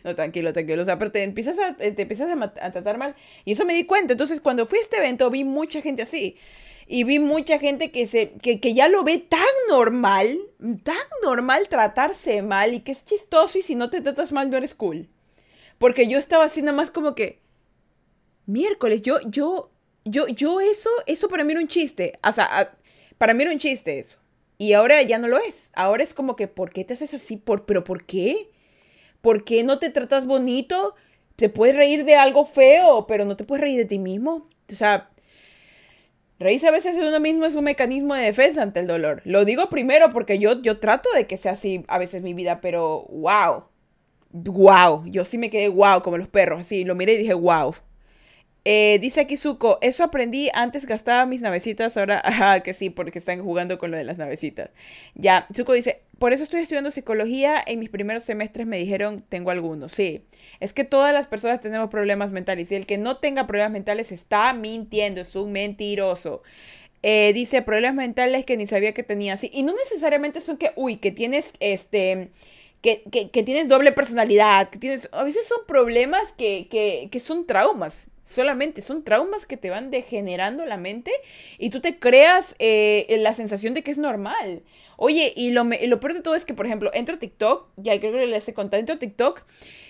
No, 0.04 0.14
tranquilo, 0.14 0.52
tranquilo. 0.52 0.82
O 0.82 0.84
sea, 0.84 0.96
pero 0.96 1.10
te 1.10 1.24
empiezas, 1.24 1.58
a, 1.58 1.74
te 1.74 2.00
empiezas 2.00 2.30
a, 2.30 2.70
tratar 2.70 2.98
mal. 2.98 3.16
Y 3.44 3.50
eso 3.50 3.64
me 3.64 3.74
di 3.74 3.84
cuenta. 3.84 4.12
Entonces, 4.12 4.40
cuando 4.40 4.66
fui 4.66 4.78
a 4.78 4.82
este 4.82 4.98
evento, 4.98 5.28
vi 5.28 5.42
mucha 5.42 5.80
gente 5.80 6.02
así. 6.02 6.36
Y 6.86 7.02
vi 7.02 7.18
mucha 7.18 7.58
gente 7.58 7.90
que, 7.90 8.06
se, 8.06 8.30
que, 8.34 8.60
que 8.60 8.74
ya 8.74 8.88
lo 8.88 9.02
ve 9.02 9.18
tan 9.18 9.40
normal, 9.68 10.38
tan 10.84 10.96
normal 11.20 11.68
tratarse 11.68 12.42
mal 12.42 12.74
y 12.74 12.80
que 12.80 12.92
es 12.92 13.04
chistoso 13.04 13.58
y 13.58 13.62
si 13.62 13.74
no 13.74 13.90
te 13.90 14.00
tratas 14.00 14.30
mal 14.30 14.50
no 14.50 14.56
eres 14.56 14.76
cool. 14.76 15.08
Porque 15.78 16.06
yo 16.06 16.16
estaba 16.16 16.44
así 16.44 16.62
nada 16.62 16.76
más 16.76 16.92
como 16.92 17.16
que, 17.16 17.40
miércoles, 18.46 19.02
yo, 19.02 19.18
yo, 19.28 19.70
yo, 20.06 20.28
yo 20.28 20.60
eso, 20.60 20.88
eso 21.06 21.28
para 21.28 21.44
mí 21.44 21.52
era 21.52 21.60
un 21.60 21.68
chiste. 21.68 22.18
O 22.26 22.32
sea, 22.32 22.72
para 23.18 23.34
mí 23.34 23.42
era 23.42 23.52
un 23.52 23.58
chiste 23.58 23.98
eso. 23.98 24.18
Y 24.56 24.72
ahora 24.72 25.02
ya 25.02 25.18
no 25.18 25.28
lo 25.28 25.38
es. 25.38 25.70
Ahora 25.74 26.02
es 26.04 26.14
como 26.14 26.36
que, 26.36 26.48
¿por 26.48 26.70
qué 26.70 26.84
te 26.84 26.94
haces 26.94 27.12
así? 27.12 27.36
¿Por, 27.36 27.66
¿Pero 27.66 27.84
por 27.84 28.04
qué? 28.04 28.50
¿Por 29.20 29.44
qué 29.44 29.64
no 29.64 29.78
te 29.78 29.90
tratas 29.90 30.26
bonito? 30.26 30.94
Te 31.36 31.48
puedes 31.48 31.76
reír 31.76 32.04
de 32.04 32.14
algo 32.14 32.46
feo, 32.46 33.06
pero 33.06 33.24
no 33.24 33.36
te 33.36 33.44
puedes 33.44 33.62
reír 33.62 33.78
de 33.78 33.84
ti 33.84 33.98
mismo. 33.98 34.48
O 34.70 34.74
sea, 34.74 35.10
reírse 36.38 36.68
a 36.68 36.70
veces 36.70 36.96
de 36.96 37.06
uno 37.06 37.20
mismo 37.20 37.44
es 37.44 37.54
un 37.54 37.64
mecanismo 37.64 38.14
de 38.14 38.22
defensa 38.24 38.62
ante 38.62 38.80
el 38.80 38.86
dolor. 38.86 39.22
Lo 39.24 39.44
digo 39.44 39.68
primero 39.68 40.10
porque 40.10 40.38
yo, 40.38 40.62
yo 40.62 40.78
trato 40.78 41.10
de 41.14 41.26
que 41.26 41.36
sea 41.36 41.52
así 41.52 41.84
a 41.88 41.98
veces 41.98 42.22
mi 42.22 42.32
vida, 42.32 42.60
pero 42.60 43.06
wow. 43.10 43.64
Wow. 44.30 45.04
Yo 45.06 45.24
sí 45.24 45.38
me 45.38 45.50
quedé 45.50 45.68
wow, 45.68 46.02
como 46.02 46.16
los 46.18 46.28
perros. 46.28 46.60
Así, 46.60 46.84
lo 46.84 46.94
miré 46.94 47.14
y 47.14 47.18
dije 47.18 47.34
wow. 47.34 47.74
Eh, 48.68 48.98
dice 49.00 49.20
aquí 49.20 49.36
Zuko, 49.36 49.78
eso 49.80 50.02
aprendí, 50.02 50.50
antes 50.52 50.86
gastaba 50.86 51.24
mis 51.24 51.40
navecitas, 51.40 51.96
ahora, 51.96 52.20
que 52.64 52.74
sí, 52.74 52.90
porque 52.90 53.20
están 53.20 53.40
jugando 53.40 53.78
con 53.78 53.92
lo 53.92 53.96
de 53.96 54.02
las 54.02 54.18
navecitas. 54.18 54.70
Ya, 55.14 55.46
Zuko 55.54 55.72
dice, 55.72 56.02
por 56.18 56.32
eso 56.32 56.42
estoy 56.42 56.62
estudiando 56.62 56.90
psicología, 56.90 57.62
en 57.64 57.78
mis 57.78 57.90
primeros 57.90 58.24
semestres 58.24 58.66
me 58.66 58.76
dijeron, 58.76 59.22
tengo 59.28 59.52
algunos, 59.52 59.92
sí. 59.92 60.24
Es 60.58 60.72
que 60.72 60.82
todas 60.82 61.14
las 61.14 61.28
personas 61.28 61.60
tenemos 61.60 61.90
problemas 61.90 62.32
mentales 62.32 62.72
y 62.72 62.74
el 62.74 62.86
que 62.86 62.98
no 62.98 63.18
tenga 63.18 63.46
problemas 63.46 63.70
mentales 63.70 64.10
está 64.10 64.52
mintiendo, 64.52 65.20
es 65.20 65.36
un 65.36 65.52
mentiroso. 65.52 66.42
Eh, 67.04 67.32
dice, 67.34 67.62
problemas 67.62 67.94
mentales 67.94 68.44
que 68.44 68.56
ni 68.56 68.66
sabía 68.66 68.94
que 68.94 69.04
tenía 69.04 69.34
así. 69.34 69.48
Y 69.54 69.62
no 69.62 69.76
necesariamente 69.76 70.40
son 70.40 70.56
que, 70.56 70.72
uy, 70.74 70.96
que 70.96 71.12
tienes 71.12 71.52
este... 71.60 72.30
Que, 72.82 73.02
que, 73.10 73.42
tienes 73.42 73.68
doble 73.68 73.90
personalidad, 73.90 74.70
que 74.70 74.78
tienes, 74.78 75.08
a 75.12 75.24
veces 75.24 75.46
son 75.46 75.58
problemas 75.66 76.32
que, 76.36 76.68
que 77.10 77.20
son 77.20 77.44
traumas, 77.44 78.06
Solamente 78.26 78.82
son 78.82 79.04
traumas 79.04 79.46
que 79.46 79.56
te 79.56 79.70
van 79.70 79.92
degenerando 79.92 80.66
la 80.66 80.76
mente 80.76 81.12
y 81.58 81.70
tú 81.70 81.80
te 81.80 82.00
creas 82.00 82.56
eh, 82.58 83.16
la 83.20 83.32
sensación 83.32 83.72
de 83.72 83.82
que 83.82 83.92
es 83.92 83.98
normal. 83.98 84.62
Oye, 84.96 85.32
y 85.36 85.52
lo, 85.52 85.62
lo, 85.62 86.00
peor 86.00 86.14
de 86.14 86.22
todo 86.22 86.34
es 86.34 86.44
que, 86.44 86.52
por 86.52 86.66
ejemplo, 86.66 86.90
entro 86.92 87.14
a 87.14 87.18
TikTok, 87.18 87.68
ya 87.76 87.98
creo 88.00 88.12
que 88.12 88.26
les 88.26 88.48
he 88.48 88.52
contado, 88.52 88.80
entro 88.80 88.96
a 88.96 88.98
TikTok 88.98 89.44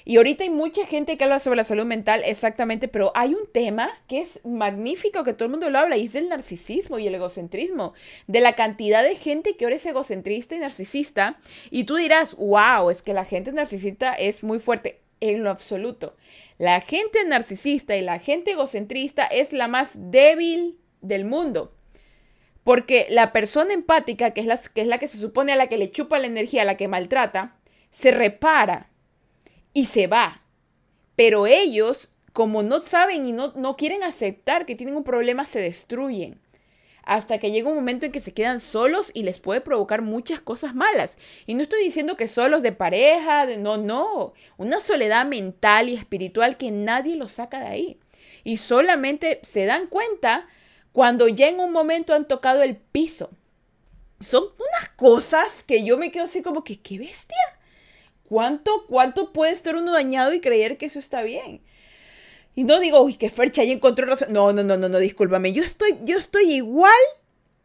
y 0.05 0.19
ahorita 0.19 0.45
hay 0.45 0.51
mucha 0.51 0.85
gente 0.85 1.17
que 1.17 1.25
habla 1.25 1.41
sobre 1.41 1.57
la 1.57 1.65
salud 1.65 1.87
mental, 1.87 2.23
exactamente, 2.27 2.89
pero 2.89 3.11
hay 3.15 3.35
un 3.35 3.51
tema 3.51 3.91
que 4.07 4.21
es 4.21 4.41
magnífico, 4.45 5.25
que 5.25 5.33
todo 5.33 5.47
el 5.47 5.51
mundo 5.51 5.71
lo 5.71 5.79
habla, 5.79 5.97
y 5.97 6.05
es 6.05 6.13
del 6.13 6.29
narcisismo 6.29 6.99
y 7.01 7.09
el 7.09 7.15
egocentrismo, 7.17 7.95
de 8.29 8.41
la 8.41 8.55
cantidad 8.55 9.03
de 9.03 9.17
gente 9.17 9.57
que 9.57 9.65
ahora 9.65 9.75
es 9.75 9.87
egocentrista 9.87 10.55
y 10.55 10.59
narcisista, 10.59 11.39
y 11.71 11.85
tú 11.85 11.97
dirás, 11.97 12.37
wow, 12.37 12.91
es 12.91 13.03
que 13.03 13.15
la 13.15 13.25
gente 13.25 13.51
narcisista 13.51 14.13
es 14.13 14.45
muy 14.45 14.61
fuerte 14.61 15.01
en 15.21 15.43
lo 15.43 15.51
absoluto. 15.51 16.17
La 16.59 16.81
gente 16.81 17.25
narcisista 17.25 17.97
y 17.97 18.03
la 18.03 18.19
gente 18.19 18.53
egocentrista 18.53 19.27
es 19.27 19.53
la 19.53 19.69
más 19.69 19.91
débil 19.95 20.79
del 21.01 21.25
mundo. 21.25 21.73
Porque 22.65 23.07
la 23.11 23.33
persona 23.33 23.75
empática, 23.75 24.33
que 24.33 24.41
es 24.41 24.47
la, 24.47 24.59
que 24.59 24.81
es 24.81 24.87
la 24.87 24.99
que 24.99 25.09
se 25.09 25.19
supone 25.19 25.53
a 25.53 25.57
la 25.57 25.69
que 25.69 25.79
le 25.79 25.91
chupa 25.91 26.19
la 26.19 26.27
energía, 26.27 26.63
a 26.63 26.65
la 26.65 26.77
que 26.77 26.89
maltrata, 26.89 27.57
se 27.91 28.11
repara 28.11 28.91
y 29.73 29.87
se 29.87 30.07
va. 30.07 30.43
Pero 31.15 31.47
ellos, 31.47 32.11
como 32.33 32.63
no 32.63 32.81
saben 32.83 33.27
y 33.27 33.33
no, 33.33 33.53
no 33.55 33.77
quieren 33.77 34.03
aceptar 34.03 34.67
que 34.67 34.75
tienen 34.75 34.97
un 34.97 35.05
problema, 35.05 35.47
se 35.47 35.61
destruyen 35.61 36.41
hasta 37.07 37.39
que 37.39 37.53
llega 37.53 37.71
un 37.71 37.77
momento 37.77 38.05
en 38.05 38.13
que 38.13 38.21
se 38.21 38.35
quedan 38.35 38.59
solos 38.59 39.13
y 39.15 39.23
les 39.23 39.39
puede 39.39 39.61
provocar 39.61 40.03
muchas 40.03 40.41
cosas 40.41 40.75
malas. 40.75 41.13
Y 41.47 41.55
no 41.55 41.63
estoy 41.63 41.83
diciendo 41.83 42.17
que 42.17 42.27
solos 42.27 42.63
de 42.63 42.73
pareja, 42.73 43.47
de, 43.47 43.57
no, 43.57 43.77
no, 43.77 44.35
una 44.57 44.81
soledad 44.81 45.25
mental 45.25 45.89
y 45.89 45.95
espiritual 45.95 46.57
que 46.57 46.73
nadie 46.73 47.15
los 47.15 47.33
saca 47.33 47.61
de 47.61 47.67
ahí. 47.67 48.01
Y 48.43 48.57
solamente 48.57 49.41
se 49.45 49.67
dan 49.67 49.87
cuenta 49.87 50.49
cuando 50.93 51.29
ya 51.29 51.47
en 51.47 51.61
un 51.61 51.71
momento 51.71 52.13
han 52.13 52.27
tocado 52.27 52.63
el 52.63 52.75
piso. 52.77 53.31
Son 54.19 54.43
unas 54.45 54.89
cosas 54.97 55.63
que 55.63 55.85
yo 55.85 55.99
me 55.99 56.11
quedo 56.11 56.25
así 56.25 56.43
como 56.43 56.65
que, 56.65 56.81
qué 56.81 56.99
bestia. 56.99 57.37
¿Cuánto, 58.29 58.85
cuánto 58.89 59.33
puede 59.33 59.53
estar 59.53 59.77
uno 59.77 59.93
dañado 59.93 60.33
y 60.33 60.41
creer 60.41 60.77
que 60.77 60.87
eso 60.87 60.99
está 60.99 61.23
bien? 61.23 61.63
Y 62.57 62.65
no 62.65 62.81
digo, 62.81 63.03
uy, 63.03 63.15
que 63.15 63.29
Fercha 63.29 63.61
ahí 63.61 63.71
encontró 63.71 64.07
razón. 64.07 64.33
No, 64.33 64.51
no, 64.53 64.65
no, 64.65 64.79
no, 64.79 64.89
no, 64.89 64.99
discúlpame. 64.99 65.53
Yo 65.53 65.63
estoy, 65.63 65.99
yo 66.05 66.17
estoy 66.17 66.55
igual 66.55 66.91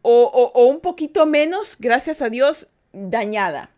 o, 0.02 0.24
o 0.54 0.66
un 0.66 0.80
poquito 0.80 1.24
menos, 1.24 1.76
gracias 1.80 2.20
a 2.20 2.28
Dios, 2.28 2.68
dañada. 2.92 3.70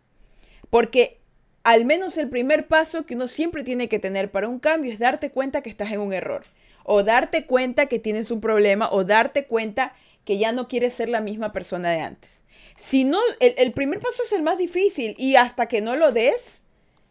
Porque 0.69 1.19
al 1.63 1.85
menos 1.85 2.17
el 2.17 2.29
primer 2.29 2.67
paso 2.67 3.05
que 3.05 3.15
uno 3.15 3.29
siempre 3.29 3.63
tiene 3.63 3.87
que 3.87 3.97
tener 3.97 4.29
para 4.29 4.49
un 4.49 4.59
cambio 4.59 4.91
es 4.91 4.99
darte 4.99 5.31
cuenta 5.31 5.61
que 5.61 5.69
estás 5.69 5.89
en 5.93 6.01
un 6.01 6.11
error. 6.11 6.43
O 6.83 7.01
darte 7.01 7.45
cuenta 7.45 7.85
que 7.85 7.97
tienes 7.97 8.29
un 8.29 8.41
problema. 8.41 8.89
O 8.91 9.05
darte 9.05 9.45
cuenta 9.45 9.93
que 10.25 10.37
ya 10.37 10.51
no 10.51 10.67
quieres 10.67 10.93
ser 10.93 11.07
la 11.07 11.21
misma 11.21 11.53
persona 11.53 11.91
de 11.91 12.01
antes. 12.01 12.43
Si 12.75 13.05
no, 13.05 13.19
el, 13.39 13.55
el 13.57 13.71
primer 13.71 14.01
paso 14.01 14.21
es 14.23 14.33
el 14.33 14.43
más 14.43 14.57
difícil. 14.57 15.15
Y 15.17 15.37
hasta 15.37 15.67
que 15.67 15.79
no 15.79 15.95
lo 15.95 16.11
des, 16.11 16.63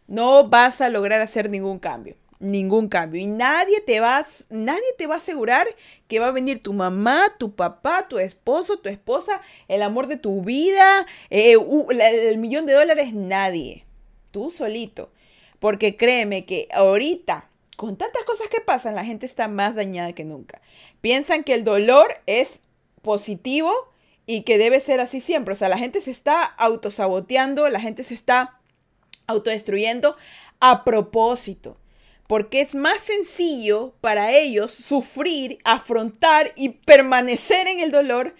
no 0.08 0.46
vas 0.46 0.82
a 0.82 0.90
lograr 0.90 1.22
hacer 1.22 1.48
ningún 1.48 1.78
cambio 1.78 2.16
ningún 2.44 2.88
cambio. 2.88 3.20
Y 3.20 3.26
nadie 3.26 3.80
te 3.80 4.00
va, 4.00 4.26
nadie 4.50 4.84
te 4.96 5.06
va 5.06 5.14
a 5.14 5.18
asegurar 5.18 5.66
que 6.08 6.20
va 6.20 6.28
a 6.28 6.32
venir 6.32 6.62
tu 6.62 6.72
mamá, 6.72 7.34
tu 7.38 7.54
papá, 7.54 8.06
tu 8.08 8.18
esposo, 8.18 8.78
tu 8.78 8.88
esposa, 8.88 9.40
el 9.68 9.82
amor 9.82 10.06
de 10.06 10.16
tu 10.16 10.42
vida, 10.42 11.06
eh, 11.30 11.56
el 11.98 12.38
millón 12.38 12.66
de 12.66 12.74
dólares, 12.74 13.12
nadie. 13.14 13.84
Tú 14.30 14.50
solito. 14.50 15.10
Porque 15.58 15.96
créeme 15.96 16.44
que 16.44 16.68
ahorita, 16.72 17.48
con 17.76 17.96
tantas 17.96 18.22
cosas 18.24 18.48
que 18.48 18.60
pasan, 18.60 18.94
la 18.94 19.04
gente 19.04 19.26
está 19.26 19.48
más 19.48 19.74
dañada 19.74 20.12
que 20.12 20.24
nunca. 20.24 20.60
Piensan 21.00 21.44
que 21.44 21.54
el 21.54 21.64
dolor 21.64 22.14
es 22.26 22.60
positivo 23.02 23.72
y 24.26 24.42
que 24.42 24.58
debe 24.58 24.80
ser 24.80 25.00
así 25.00 25.20
siempre. 25.20 25.54
O 25.54 25.56
sea, 25.56 25.68
la 25.68 25.78
gente 25.78 26.00
se 26.00 26.10
está 26.10 26.42
autosaboteando, 26.42 27.68
la 27.68 27.80
gente 27.80 28.04
se 28.04 28.14
está 28.14 28.58
autodestruyendo 29.26 30.16
a 30.60 30.84
propósito 30.84 31.76
porque 32.34 32.60
es 32.60 32.74
más 32.74 33.00
sencillo 33.00 33.94
para 34.00 34.32
ellos 34.32 34.74
sufrir, 34.74 35.60
afrontar 35.62 36.50
y 36.56 36.70
permanecer 36.70 37.68
en 37.68 37.78
el 37.78 37.92
dolor 37.92 38.34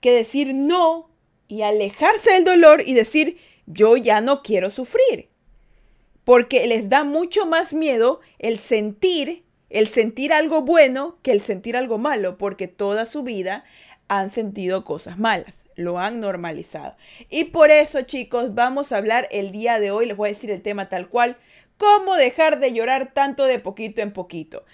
que 0.00 0.12
decir 0.12 0.54
no 0.54 1.10
y 1.48 1.62
alejarse 1.62 2.30
del 2.30 2.44
dolor 2.44 2.80
y 2.86 2.94
decir 2.94 3.38
yo 3.66 3.96
ya 3.96 4.20
no 4.20 4.44
quiero 4.44 4.70
sufrir. 4.70 5.30
Porque 6.22 6.64
les 6.68 6.88
da 6.88 7.02
mucho 7.02 7.44
más 7.44 7.72
miedo 7.72 8.20
el 8.38 8.60
sentir, 8.60 9.42
el 9.68 9.88
sentir 9.88 10.32
algo 10.32 10.62
bueno 10.62 11.18
que 11.22 11.32
el 11.32 11.40
sentir 11.40 11.76
algo 11.76 11.98
malo, 11.98 12.38
porque 12.38 12.68
toda 12.68 13.04
su 13.04 13.24
vida 13.24 13.64
han 14.06 14.30
sentido 14.30 14.84
cosas 14.84 15.18
malas, 15.18 15.64
lo 15.74 15.98
han 15.98 16.20
normalizado. 16.20 16.94
Y 17.28 17.46
por 17.46 17.72
eso, 17.72 18.02
chicos, 18.02 18.54
vamos 18.54 18.92
a 18.92 18.98
hablar 18.98 19.26
el 19.32 19.50
día 19.50 19.80
de 19.80 19.90
hoy, 19.90 20.06
les 20.06 20.16
voy 20.16 20.28
a 20.28 20.34
decir 20.34 20.52
el 20.52 20.62
tema 20.62 20.88
tal 20.88 21.08
cual, 21.08 21.36
cómo 21.80 22.14
dejar 22.14 22.60
de 22.60 22.74
llorar 22.74 23.12
tanto 23.14 23.46
de 23.46 23.58
poquito 23.58 24.02
en 24.02 24.12
poquito. 24.12 24.64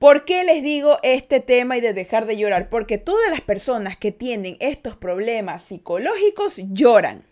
¿Por 0.00 0.24
qué 0.24 0.42
les 0.42 0.64
digo 0.64 0.98
este 1.04 1.38
tema 1.38 1.76
y 1.76 1.80
de 1.80 1.94
dejar 1.94 2.26
de 2.26 2.36
llorar? 2.36 2.68
Porque 2.68 2.98
todas 2.98 3.30
las 3.30 3.40
personas 3.40 3.96
que 3.96 4.10
tienen 4.10 4.56
estos 4.58 4.96
problemas 4.96 5.62
psicológicos 5.62 6.56
lloran. 6.72 7.22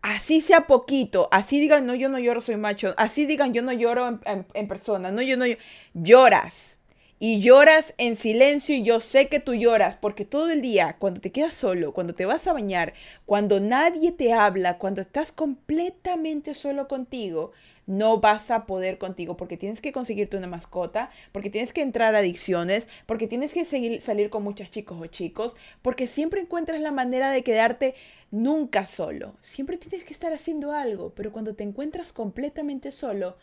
Así 0.00 0.40
sea 0.40 0.66
poquito, 0.66 1.28
así 1.32 1.58
digan, 1.58 1.86
no, 1.86 1.94
yo 1.94 2.08
no 2.08 2.18
lloro, 2.18 2.40
soy 2.40 2.56
macho, 2.56 2.94
así 2.98 3.26
digan, 3.26 3.52
yo 3.54 3.62
no 3.62 3.72
lloro 3.72 4.20
en, 4.26 4.68
persona, 4.68 5.10
no, 5.10 5.22
yo 5.22 5.36
no 5.36 5.46
lloras. 5.94 6.78
Y 7.18 7.40
lloras 7.40 7.94
en 7.96 8.16
silencio 8.16 8.76
y 8.76 8.82
yo 8.82 9.00
sé 9.00 9.28
que 9.28 9.40
tú 9.40 9.54
lloras 9.54 9.96
porque 9.96 10.26
todo 10.26 10.50
el 10.50 10.60
día, 10.60 10.96
cuando 10.98 11.20
te 11.20 11.32
quedas 11.32 11.54
solo, 11.54 11.92
cuando 11.92 12.14
te 12.14 12.26
vas 12.26 12.46
a 12.46 12.52
bañar, 12.52 12.92
cuando 13.24 13.60
nadie 13.60 14.12
te 14.12 14.32
habla, 14.34 14.78
cuando 14.78 15.00
estás 15.00 15.32
completamente 15.32 16.52
solo 16.52 16.86
contigo, 16.86 17.52
no 17.86 18.18
vas 18.20 18.50
a 18.50 18.66
poder 18.66 18.98
contigo 18.98 19.36
porque 19.36 19.56
tienes 19.56 19.80
que 19.80 19.92
conseguirte 19.92 20.36
una 20.36 20.46
mascota, 20.46 21.10
porque 21.32 21.50
tienes 21.50 21.72
que 21.72 21.82
entrar 21.82 22.14
a 22.14 22.18
adicciones, 22.18 22.88
porque 23.06 23.26
tienes 23.26 23.52
que 23.52 23.64
seguir, 23.64 24.00
salir 24.00 24.30
con 24.30 24.42
muchos 24.42 24.70
chicos 24.70 24.98
o 25.00 25.06
chicos, 25.06 25.54
porque 25.82 26.06
siempre 26.06 26.40
encuentras 26.40 26.80
la 26.80 26.92
manera 26.92 27.30
de 27.30 27.42
quedarte 27.42 27.94
nunca 28.30 28.86
solo. 28.86 29.36
Siempre 29.42 29.76
tienes 29.76 30.04
que 30.04 30.12
estar 30.12 30.32
haciendo 30.32 30.72
algo, 30.72 31.14
pero 31.14 31.32
cuando 31.32 31.54
te 31.54 31.64
encuentras 31.64 32.12
completamente 32.12 32.92
solo, 32.92 33.36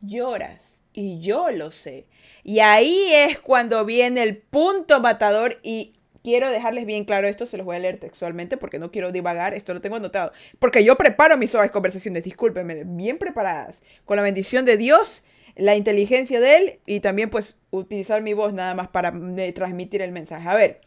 lloras. 0.00 0.80
Y 0.96 1.20
yo 1.20 1.50
lo 1.50 1.72
sé. 1.72 2.06
Y 2.44 2.60
ahí 2.60 3.08
es 3.12 3.40
cuando 3.40 3.84
viene 3.84 4.22
el 4.22 4.36
punto 4.36 5.00
matador 5.00 5.58
y 5.64 5.94
quiero 6.24 6.50
dejarles 6.50 6.86
bien 6.86 7.04
claro 7.04 7.28
esto, 7.28 7.44
se 7.44 7.58
los 7.58 7.66
voy 7.66 7.76
a 7.76 7.78
leer 7.78 7.98
textualmente 7.98 8.56
porque 8.56 8.78
no 8.78 8.90
quiero 8.90 9.12
divagar, 9.12 9.52
esto 9.52 9.74
lo 9.74 9.82
tengo 9.82 9.96
anotado. 9.96 10.32
Porque 10.58 10.82
yo 10.82 10.96
preparo 10.96 11.36
mis 11.36 11.50
suaves 11.50 11.70
conversaciones, 11.70 12.24
discúlpenme, 12.24 12.82
bien 12.84 13.18
preparadas, 13.18 13.82
con 14.06 14.16
la 14.16 14.22
bendición 14.22 14.64
de 14.64 14.78
Dios, 14.78 15.22
la 15.54 15.76
inteligencia 15.76 16.40
de 16.40 16.56
Él 16.56 16.80
y 16.86 17.00
también 17.00 17.28
pues 17.28 17.56
utilizar 17.70 18.22
mi 18.22 18.32
voz 18.32 18.54
nada 18.54 18.74
más 18.74 18.88
para 18.88 19.12
eh, 19.36 19.52
transmitir 19.52 20.00
el 20.00 20.12
mensaje. 20.12 20.48
A 20.48 20.54
ver, 20.54 20.80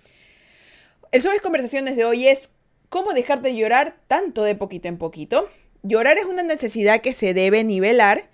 el 1.12 1.22
suaves 1.22 1.42
conversaciones 1.42 1.96
de 1.96 2.04
hoy 2.04 2.28
es 2.28 2.52
cómo 2.90 3.14
dejar 3.14 3.42
de 3.44 3.56
llorar 3.56 3.96
tanto 4.08 4.44
de 4.44 4.56
poquito 4.56 4.88
en 4.88 4.98
poquito. 4.98 5.48
Llorar 5.84 6.18
es 6.18 6.26
una 6.26 6.42
necesidad 6.42 7.02
que 7.02 7.14
se 7.14 7.36
debe 7.36 7.64
nivelar. 7.64 8.28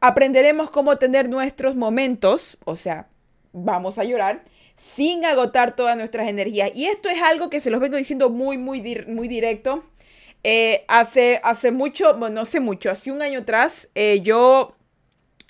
Aprenderemos 0.00 0.70
cómo 0.70 0.96
tener 0.96 1.28
nuestros 1.28 1.76
momentos, 1.76 2.56
o 2.64 2.76
sea, 2.76 3.08
vamos 3.52 3.98
a 3.98 4.04
llorar 4.04 4.42
sin 4.76 5.24
agotar 5.24 5.76
todas 5.76 5.96
nuestras 5.96 6.28
energías. 6.28 6.70
Y 6.74 6.86
esto 6.86 7.08
es 7.08 7.20
algo 7.22 7.50
que 7.50 7.60
se 7.60 7.70
los 7.70 7.80
vengo 7.80 7.96
diciendo 7.96 8.30
muy, 8.30 8.58
muy, 8.58 8.80
muy 9.06 9.28
directo. 9.28 9.84
Eh, 10.44 10.84
hace, 10.88 11.40
hace 11.42 11.72
mucho, 11.72 12.16
bueno, 12.16 12.36
no 12.36 12.44
sé 12.44 12.60
mucho, 12.60 12.90
hace 12.90 13.10
un 13.10 13.20
año 13.20 13.40
atrás, 13.40 13.88
eh, 13.96 14.20
yo, 14.22 14.76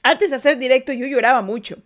antes 0.03 0.31
de 0.31 0.37
hacer 0.37 0.59
directo, 0.59 0.93
yo 0.93 1.07
lloraba 1.07 1.43
mucho. 1.43 1.77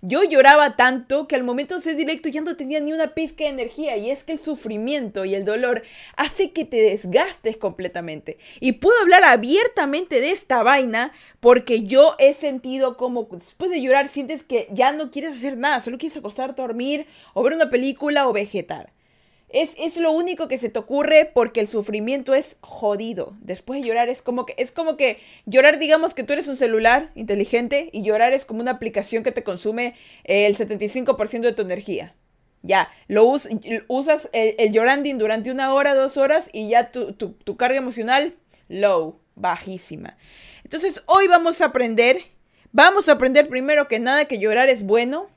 Yo 0.00 0.22
lloraba 0.22 0.76
tanto 0.76 1.26
que 1.26 1.34
al 1.34 1.42
momento 1.42 1.74
de 1.74 1.82
ser 1.82 1.96
directo 1.96 2.28
ya 2.28 2.40
no 2.40 2.56
tenía 2.56 2.78
ni 2.78 2.92
una 2.92 3.14
pizca 3.14 3.44
de 3.44 3.50
energía 3.50 3.96
y 3.96 4.10
es 4.10 4.22
que 4.22 4.32
el 4.32 4.38
sufrimiento 4.38 5.24
y 5.24 5.34
el 5.34 5.44
dolor 5.44 5.82
hace 6.16 6.52
que 6.52 6.64
te 6.64 6.76
desgastes 6.76 7.56
completamente. 7.56 8.38
Y 8.60 8.72
puedo 8.72 9.00
hablar 9.00 9.24
abiertamente 9.24 10.20
de 10.20 10.30
esta 10.30 10.62
vaina 10.62 11.12
porque 11.40 11.82
yo 11.82 12.14
he 12.18 12.32
sentido 12.34 12.96
como 12.96 13.24
después 13.24 13.70
de 13.70 13.82
llorar 13.82 14.08
sientes 14.08 14.42
que 14.44 14.68
ya 14.70 14.92
no 14.92 15.10
quieres 15.10 15.36
hacer 15.36 15.56
nada, 15.56 15.80
solo 15.80 15.98
quieres 15.98 16.16
acostarte, 16.16 16.62
dormir 16.62 17.06
o 17.34 17.42
ver 17.42 17.54
una 17.54 17.70
película 17.70 18.28
o 18.28 18.32
vegetar. 18.32 18.92
Es, 19.50 19.96
lo 19.96 20.12
único 20.12 20.46
que 20.46 20.58
se 20.58 20.68
te 20.68 20.78
ocurre 20.78 21.30
porque 21.32 21.60
el 21.60 21.68
sufrimiento 21.68 22.34
es 22.34 22.56
jodido. 22.60 23.34
Después 23.40 23.80
de 23.80 23.88
llorar 23.88 24.08
es 24.10 24.20
como 24.20 24.44
que 24.44 24.54
es 24.58 24.72
como 24.72 24.96
que 24.96 25.18
llorar 25.46 25.78
digamos 25.78 26.12
que 26.12 26.22
tú 26.22 26.34
eres 26.34 26.48
un 26.48 26.56
celular 26.56 27.10
inteligente 27.14 27.88
y 27.92 28.02
llorar 28.02 28.34
es 28.34 28.44
como 28.44 28.60
una 28.60 28.72
aplicación 28.72 29.22
que 29.22 29.32
te 29.32 29.42
consume 29.42 29.94
eh, 30.24 30.46
el 30.46 30.56
75% 30.56 31.40
de 31.40 31.52
tu 31.52 31.62
energía. 31.62 32.14
Ya, 32.62 32.90
lo 33.06 33.24
usas 33.24 34.28
el, 34.32 34.54
el, 34.58 35.18
durante 35.18 35.50
una 35.50 35.72
hora, 35.72 35.94
dos 35.94 36.16
horas 36.16 36.48
y 36.52 36.68
ya 36.68 36.90
tu, 36.90 37.12
tu 37.12 37.56
carga 37.56 37.78
emocional 37.78 38.34
low, 38.68 39.18
bajísima. 39.34 40.16
Entonces 40.64 41.02
hoy 41.06 41.28
vamos 41.28 41.60
a 41.60 41.66
aprender, 41.66 42.18
vamos 42.72 43.08
a 43.08 43.12
aprender 43.12 43.48
primero 43.48 43.88
que 43.88 43.98
nada 43.98 44.26
que 44.26 44.38
llorar 44.38 44.68
es 44.68 44.82
bueno 44.82 45.28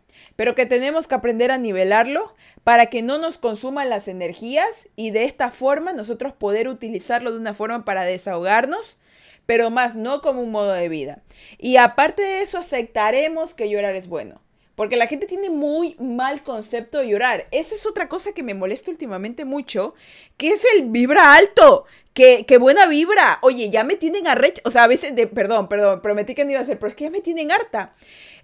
pero 0.42 0.56
que 0.56 0.66
tenemos 0.66 1.06
que 1.06 1.14
aprender 1.14 1.52
a 1.52 1.60
nivelarlo 1.60 2.34
para 2.64 2.88
que 2.88 3.04
no 3.04 3.20
nos 3.20 3.38
consuman 3.38 3.92
las 3.92 4.08
energías 4.08 4.90
y 4.96 5.12
de 5.12 5.26
esta 5.26 5.52
forma 5.52 5.94
nosotros 5.94 6.34
poder 6.34 6.68
utilizarlo 6.68 7.32
de 7.32 7.38
una 7.38 7.54
forma 7.54 7.86
para 7.86 8.06
desahogarnos, 8.06 8.98
pero 9.46 9.70
más 9.70 9.94
no 9.94 10.24
como 10.24 10.42
un 10.42 10.50
modo 10.50 10.72
de 10.72 10.90
vida. 10.90 11.22
Y 11.60 11.78
aparte 11.78 12.24
de 12.24 12.42
eso, 12.42 12.58
aceptaremos 12.58 13.54
que 13.54 13.70
llorar 13.70 13.96
es 13.96 14.08
bueno. 14.08 14.42
Porque 14.74 14.96
la 14.96 15.06
gente 15.06 15.28
tiene 15.28 15.52
muy 15.52 15.96
mal 16.00 16.42
concepto 16.42 16.98
de 16.98 17.10
llorar. 17.10 17.46
Eso 17.52 17.76
es 17.76 17.86
otra 17.86 18.10
cosa 18.10 18.32
que 18.32 18.42
me 18.42 18.56
molesta 18.56 18.90
últimamente 18.90 19.46
mucho, 19.46 19.94
que 20.38 20.54
es 20.54 20.64
el 20.74 20.90
vibra 20.90 21.36
alto. 21.36 21.86
Que, 22.16 22.44
buena 22.60 22.88
vibra. 22.88 23.38
Oye, 23.44 23.70
ya 23.70 23.84
me 23.84 23.96
tienen 23.96 24.26
arrecho. 24.26 24.64
O 24.66 24.72
sea, 24.72 24.86
a 24.86 24.88
veces, 24.88 25.16
de, 25.16 25.28
perdón, 25.28 25.70
perdón, 25.70 26.02
prometí 26.02 26.34
que 26.34 26.46
no 26.46 26.50
iba 26.50 26.62
a 26.62 26.64
hacer, 26.64 26.80
pero 26.80 26.90
es 26.90 26.96
que 26.96 27.04
ya 27.04 27.12
me 27.12 27.22
tienen 27.22 27.52
harta. 27.52 27.94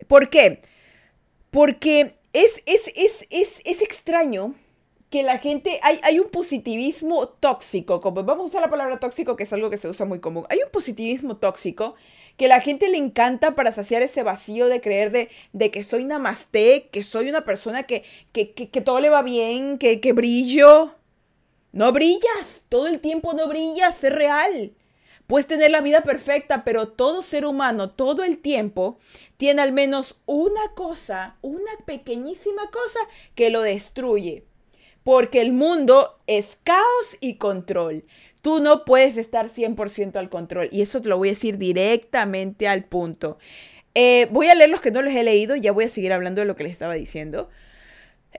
¿Por 0.07 0.29
qué? 0.29 0.61
Porque 1.57 2.13
es, 2.33 2.61
es, 2.67 2.93
es, 3.31 3.81
extraño 3.81 4.53
que 5.09 5.23
la 5.23 5.39
gente, 5.39 5.79
hay, 5.81 5.99
hay, 6.03 6.19
un 6.19 6.29
positivismo 6.29 7.27
tóxico, 7.29 7.99
como 7.99 8.23
vamos 8.23 8.43
a 8.43 8.45
usar 8.45 8.61
la 8.61 8.69
palabra 8.69 8.99
tóxico, 8.99 9.35
que 9.35 9.45
es 9.45 9.53
algo 9.53 9.71
que 9.71 9.79
se 9.79 9.89
usa 9.89 10.05
muy 10.05 10.19
común, 10.19 10.45
hay 10.51 10.59
un 10.63 10.69
positivismo 10.71 11.37
tóxico 11.37 11.95
que 12.37 12.47
la 12.47 12.61
gente 12.61 12.89
le 12.89 12.97
encanta 12.97 13.55
para 13.55 13.71
saciar 13.71 14.03
ese 14.03 14.21
vacío 14.21 14.67
de 14.67 14.81
creer 14.81 15.09
de, 15.09 15.29
de 15.51 15.71
que 15.71 15.83
soy 15.83 16.03
namaste, 16.03 16.89
que 16.91 17.01
soy 17.01 17.27
una 17.27 17.43
persona 17.43 17.87
que, 17.87 18.03
que, 18.33 18.53
que, 18.53 18.81
todo 18.81 18.99
le 18.99 19.09
va 19.09 19.23
bien, 19.23 19.79
que, 19.79 19.99
que 19.99 20.13
brillo. 20.13 20.93
No 21.71 21.91
brillas, 21.91 22.65
todo 22.69 22.85
el 22.85 22.99
tiempo 22.99 23.33
no 23.33 23.47
brillas, 23.47 24.03
es 24.03 24.13
real. 24.13 24.73
Puedes 25.27 25.45
tener 25.45 25.71
la 25.71 25.81
vida 25.81 26.01
perfecta, 26.01 26.63
pero 26.63 26.87
todo 26.87 27.21
ser 27.21 27.45
humano, 27.45 27.89
todo 27.89 28.23
el 28.23 28.37
tiempo, 28.37 28.97
tiene 29.35 29.61
al 29.61 29.73
menos 29.73 30.17
una 30.25 30.69
cosa, 30.73 31.35
una 31.41 31.71
pequeñísima 31.85 32.69
cosa 32.71 32.99
que 33.35 33.49
lo 33.49 33.61
destruye. 33.61 34.45
Porque 35.03 35.41
el 35.41 35.51
mundo 35.51 36.19
es 36.27 36.57
caos 36.63 37.17
y 37.19 37.35
control. 37.35 38.05
Tú 38.41 38.61
no 38.61 38.85
puedes 38.85 39.17
estar 39.17 39.49
100% 39.49 40.15
al 40.15 40.29
control. 40.29 40.69
Y 40.71 40.81
eso 40.81 41.01
te 41.01 41.09
lo 41.09 41.17
voy 41.17 41.29
a 41.29 41.31
decir 41.31 41.57
directamente 41.57 42.67
al 42.67 42.85
punto. 42.85 43.37
Eh, 43.95 44.27
voy 44.31 44.47
a 44.47 44.55
leer 44.55 44.69
los 44.69 44.79
que 44.79 44.91
no 44.91 45.01
los 45.01 45.13
he 45.13 45.23
leído. 45.23 45.55
Ya 45.55 45.71
voy 45.71 45.85
a 45.85 45.89
seguir 45.89 46.13
hablando 46.13 46.39
de 46.41 46.47
lo 46.47 46.55
que 46.55 46.63
les 46.63 46.73
estaba 46.73 46.93
diciendo. 46.93 47.49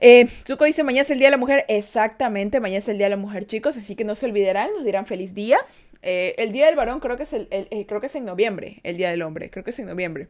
Eh, 0.01 0.27
Zuko 0.47 0.65
dice, 0.65 0.83
mañana 0.83 1.01
es 1.01 1.11
el 1.11 1.19
Día 1.19 1.27
de 1.27 1.31
la 1.31 1.37
Mujer. 1.37 1.65
Exactamente, 1.67 2.59
mañana 2.59 2.79
es 2.79 2.89
el 2.89 2.97
Día 2.97 3.07
de 3.07 3.11
la 3.11 3.17
Mujer, 3.17 3.45
chicos. 3.45 3.77
Así 3.77 3.95
que 3.95 4.03
no 4.03 4.15
se 4.15 4.25
olvidarán, 4.25 4.69
nos 4.75 4.85
dirán 4.85 5.05
feliz 5.05 5.33
día. 5.33 5.59
Eh, 6.01 6.35
el 6.37 6.51
Día 6.51 6.67
del 6.67 6.75
Varón 6.75 6.99
creo 6.99 7.17
que, 7.17 7.23
es 7.23 7.33
el, 7.33 7.47
eh, 7.51 7.85
creo 7.87 7.99
que 7.99 8.07
es 8.07 8.15
en 8.15 8.25
noviembre, 8.25 8.79
el 8.83 8.97
Día 8.97 9.11
del 9.11 9.21
Hombre, 9.21 9.49
creo 9.49 9.63
que 9.63 9.71
es 9.71 9.79
en 9.79 9.87
noviembre. 9.87 10.27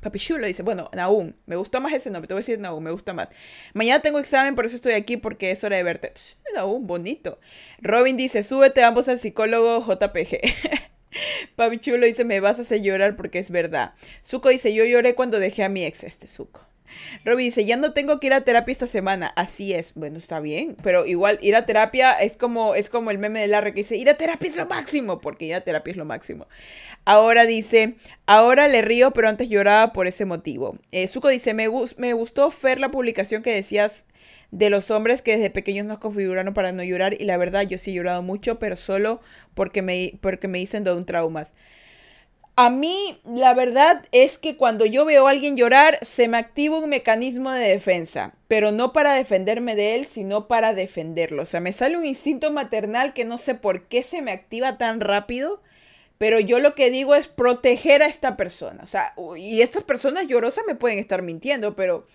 Papi 0.00 0.18
Chulo 0.18 0.46
dice, 0.46 0.62
bueno, 0.62 0.90
Naum, 0.92 1.32
me 1.46 1.56
gusta 1.56 1.80
más 1.80 1.92
ese 1.92 2.10
nombre, 2.10 2.28
te 2.28 2.34
voy 2.34 2.40
a 2.40 2.42
decir 2.42 2.58
Naum, 2.58 2.82
me 2.82 2.90
gusta 2.90 3.12
más. 3.12 3.28
Mañana 3.72 4.02
tengo 4.02 4.18
examen, 4.18 4.54
por 4.54 4.66
eso 4.66 4.76
estoy 4.76 4.92
aquí, 4.92 5.16
porque 5.16 5.50
es 5.50 5.64
hora 5.64 5.76
de 5.76 5.82
verte. 5.82 6.12
Psh, 6.14 6.36
bonito. 6.80 7.38
Robin 7.80 8.16
dice, 8.16 8.42
súbete 8.42 8.82
ambos 8.82 9.08
al 9.08 9.18
psicólogo 9.18 9.80
JPG. 9.80 10.40
Papi 11.56 11.78
Chulo 11.78 12.06
dice, 12.06 12.24
me 12.24 12.40
vas 12.40 12.58
a 12.58 12.62
hacer 12.62 12.82
llorar 12.82 13.16
porque 13.16 13.38
es 13.38 13.50
verdad. 13.50 13.94
Zuko 14.24 14.50
dice, 14.50 14.74
yo 14.74 14.84
lloré 14.84 15.14
cuando 15.14 15.38
dejé 15.38 15.64
a 15.64 15.68
mi 15.68 15.84
ex, 15.84 16.04
este 16.04 16.26
Zuko. 16.26 16.60
Robbie 17.24 17.44
dice, 17.44 17.64
ya 17.64 17.76
no 17.76 17.92
tengo 17.92 18.20
que 18.20 18.28
ir 18.28 18.32
a 18.34 18.42
terapia 18.42 18.72
esta 18.72 18.86
semana. 18.86 19.32
Así 19.36 19.72
es. 19.72 19.94
Bueno, 19.94 20.18
está 20.18 20.40
bien. 20.40 20.76
Pero 20.82 21.06
igual 21.06 21.38
ir 21.42 21.56
a 21.56 21.66
terapia 21.66 22.12
es 22.12 22.36
como, 22.36 22.74
es 22.74 22.88
como 22.88 23.10
el 23.10 23.18
meme 23.18 23.40
de 23.40 23.48
Larry 23.48 23.72
que 23.72 23.80
dice, 23.80 23.96
ir 23.96 24.08
a 24.10 24.16
terapia 24.16 24.48
es 24.48 24.56
lo 24.56 24.66
máximo. 24.66 25.20
Porque 25.20 25.46
ir 25.46 25.54
a 25.54 25.62
terapia 25.62 25.92
es 25.92 25.96
lo 25.96 26.04
máximo. 26.04 26.46
Ahora 27.04 27.46
dice, 27.46 27.94
ahora 28.26 28.68
le 28.68 28.82
río, 28.82 29.12
pero 29.12 29.28
antes 29.28 29.48
lloraba 29.48 29.92
por 29.92 30.06
ese 30.06 30.24
motivo. 30.24 30.78
Eh, 30.92 31.06
Zuko 31.06 31.28
dice, 31.28 31.54
me, 31.54 31.68
gustó 31.68 32.52
ver 32.62 32.80
la 32.80 32.90
publicación 32.90 33.42
que 33.42 33.54
decías 33.54 34.04
de 34.50 34.70
los 34.70 34.90
hombres 34.90 35.20
que 35.20 35.32
desde 35.32 35.50
pequeños 35.50 35.86
nos 35.86 35.98
configuraron 35.98 36.54
para 36.54 36.72
no 36.72 36.82
llorar. 36.82 37.20
Y 37.20 37.24
la 37.24 37.36
verdad, 37.36 37.62
yo 37.62 37.78
sí 37.78 37.90
he 37.90 37.94
llorado 37.94 38.22
mucho, 38.22 38.58
pero 38.58 38.76
solo 38.76 39.20
porque 39.54 39.82
me, 39.82 40.14
porque 40.20 40.48
me 40.48 40.58
dicen 40.58 40.84
de 40.84 40.92
un 40.92 41.04
traumas. 41.04 41.52
A 42.56 42.70
mí, 42.70 43.18
la 43.24 43.52
verdad 43.52 44.06
es 44.12 44.38
que 44.38 44.56
cuando 44.56 44.86
yo 44.86 45.04
veo 45.04 45.26
a 45.26 45.30
alguien 45.30 45.56
llorar, 45.56 45.98
se 46.02 46.28
me 46.28 46.38
activa 46.38 46.78
un 46.78 46.88
mecanismo 46.88 47.50
de 47.50 47.68
defensa, 47.68 48.34
pero 48.46 48.70
no 48.70 48.92
para 48.92 49.14
defenderme 49.14 49.74
de 49.74 49.96
él, 49.96 50.04
sino 50.04 50.46
para 50.46 50.72
defenderlo. 50.72 51.42
O 51.42 51.46
sea, 51.46 51.58
me 51.58 51.72
sale 51.72 51.96
un 51.96 52.04
instinto 52.04 52.52
maternal 52.52 53.12
que 53.12 53.24
no 53.24 53.38
sé 53.38 53.56
por 53.56 53.88
qué 53.88 54.04
se 54.04 54.22
me 54.22 54.30
activa 54.30 54.78
tan 54.78 55.00
rápido, 55.00 55.62
pero 56.16 56.38
yo 56.38 56.60
lo 56.60 56.76
que 56.76 56.90
digo 56.90 57.16
es 57.16 57.26
proteger 57.26 58.04
a 58.04 58.06
esta 58.06 58.36
persona. 58.36 58.84
O 58.84 58.86
sea, 58.86 59.14
y 59.36 59.60
estas 59.60 59.82
personas 59.82 60.28
llorosas 60.28 60.62
me 60.64 60.76
pueden 60.76 61.00
estar 61.00 61.22
mintiendo, 61.22 61.74
pero 61.74 62.06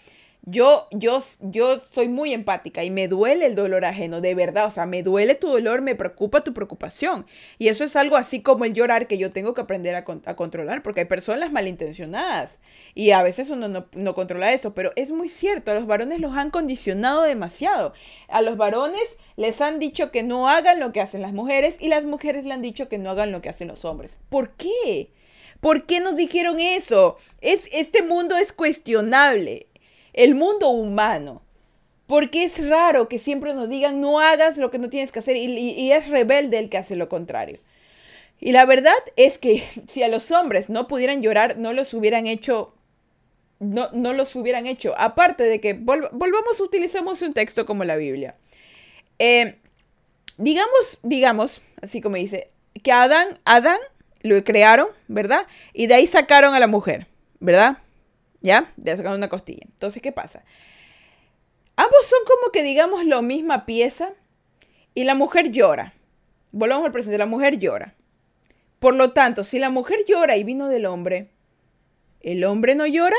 Yo, 0.43 0.87
yo, 0.91 1.21
yo 1.41 1.79
soy 1.91 2.07
muy 2.07 2.33
empática 2.33 2.83
y 2.83 2.89
me 2.89 3.07
duele 3.09 3.45
el 3.45 3.55
dolor 3.55 3.83
ajeno, 3.83 4.21
de 4.21 4.33
verdad. 4.35 4.65
O 4.65 4.71
sea, 4.71 4.85
me 4.85 5.03
duele 5.03 5.35
tu 5.35 5.49
dolor, 5.49 5.81
me 5.81 5.95
preocupa 5.95 6.43
tu 6.43 6.53
preocupación. 6.53 7.25
Y 7.57 7.67
eso 7.67 7.83
es 7.83 7.95
algo 7.95 8.15
así 8.15 8.41
como 8.41 8.65
el 8.65 8.73
llorar 8.73 9.07
que 9.07 9.17
yo 9.17 9.31
tengo 9.31 9.53
que 9.53 9.61
aprender 9.61 9.95
a, 9.95 10.05
controlar, 10.35 10.81
porque 10.81 11.01
hay 11.01 11.05
personas 11.05 11.51
malintencionadas 11.51 12.59
y 12.95 13.11
a 13.11 13.21
veces 13.21 13.49
uno 13.49 13.67
no, 13.67 13.87
no, 13.93 14.15
controla 14.15 14.53
eso. 14.53 14.73
Pero 14.73 14.91
es 14.95 15.11
muy 15.11 15.29
cierto, 15.29 15.71
a 15.71 15.75
los 15.75 15.85
varones 15.85 16.19
los 16.19 16.35
han 16.35 16.51
condicionado 16.51 17.23
demasiado. 17.23 17.93
A 18.29 18.41
los 18.41 18.57
varones 18.57 19.17
les 19.35 19.61
han 19.61 19.77
dicho 19.77 20.09
que 20.11 20.23
no 20.23 20.47
hagan 20.49 20.79
lo 20.79 20.93
que 20.93 21.01
hacen 21.01 21.21
las 21.21 21.33
mujeres 21.33 21.75
y 21.79 21.89
las 21.89 22.05
mujeres 22.05 22.45
le 22.45 22.53
han 22.53 22.61
dicho 22.61 22.89
que 22.89 22.97
no 22.97 23.11
hagan 23.11 23.31
lo 23.31 23.41
que 23.41 23.49
hacen 23.49 23.67
los 23.67 23.83
hombres. 23.85 24.17
¿Por 24.29 24.51
qué? 24.51 25.11
¿Por 25.59 25.85
qué 25.85 25.99
nos 25.99 26.15
dijeron 26.15 26.59
eso? 26.59 27.17
Es, 27.41 27.67
este 27.73 28.01
mundo 28.01 28.37
es 28.37 28.53
cuestionable 28.53 29.68
el 30.13 30.35
mundo 30.35 30.69
humano. 30.69 31.41
Porque 32.07 32.43
es 32.43 32.67
raro 32.67 33.07
que 33.07 33.19
siempre 33.19 33.53
nos 33.53 33.69
digan 33.69 34.01
no 34.01 34.19
hagas 34.19 34.57
lo 34.57 34.71
que 34.71 34.79
no 34.79 34.89
tienes 34.89 35.11
que 35.11 35.19
hacer 35.19 35.35
y, 35.35 35.91
es 35.91 36.07
rebelde 36.07 36.57
el 36.57 36.69
que 36.69 36.79
hace 36.79 36.95
lo 36.95 37.07
contrario. 37.07 37.59
Y 38.39 38.51
la 38.51 38.65
verdad 38.65 38.95
es 39.15 39.37
que 39.37 39.63
si 39.87 40.01
a 40.01 40.07
los 40.07 40.31
hombres 40.31 40.69
no 40.69 40.87
pudieran 40.87 41.21
llorar, 41.21 41.57
no 41.57 41.71
los 41.71 41.93
hubieran 41.93 42.25
hecho, 42.25 42.73
no, 43.59 43.89
no 43.91 44.13
los 44.13 44.35
hubieran 44.35 44.65
hecho. 44.65 44.95
Aparte 44.97 45.43
de 45.43 45.61
que 45.61 45.73
volvamos, 45.73 46.59
utilizamos 46.59 47.21
un 47.21 47.33
texto 47.33 47.65
como 47.67 47.83
la 47.83 47.95
Biblia. 47.95 48.35
Eh, 49.19 49.59
digamos, 50.37 50.97
digamos, 51.03 51.61
así 51.81 52.01
como 52.01 52.15
dice, 52.15 52.49
que 52.81 52.91
Adán, 52.91 53.37
Adán 53.45 53.79
lo 54.21 54.43
crearon, 54.43 54.87
¿verdad? 55.07 55.45
Y 55.73 55.87
de 55.87 55.95
ahí 55.95 56.07
sacaron 56.07 56.55
a 56.55 56.59
la 56.59 56.67
mujer, 56.67 57.07
¿verdad? 57.39 57.77
¿Ya? 58.41 58.71
De 58.77 58.95
sacar 58.95 59.15
una 59.15 59.29
costilla. 59.29 59.63
Entonces, 59.65 60.01
¿qué 60.01 60.11
pasa? 60.11 60.43
Ambos 61.75 62.05
son 62.05 62.19
como 62.25 62.51
que 62.51 62.63
digamos 62.63 63.05
la 63.05 63.21
misma 63.21 63.65
pieza 63.65 64.13
y 64.93 65.03
la 65.03 65.15
mujer 65.15 65.51
llora. 65.51 65.93
Volvamos 66.51 66.85
al 66.85 66.91
presente, 66.91 67.17
la 67.17 67.25
mujer 67.25 67.57
llora. 67.57 67.95
Por 68.79 68.95
lo 68.95 69.11
tanto, 69.11 69.43
si 69.43 69.59
la 69.59 69.69
mujer 69.69 69.99
llora 70.07 70.37
y 70.37 70.43
vino 70.43 70.67
del 70.67 70.85
hombre, 70.85 71.31
¿el 72.21 72.43
hombre 72.43 72.75
no 72.75 72.85
llora 72.85 73.17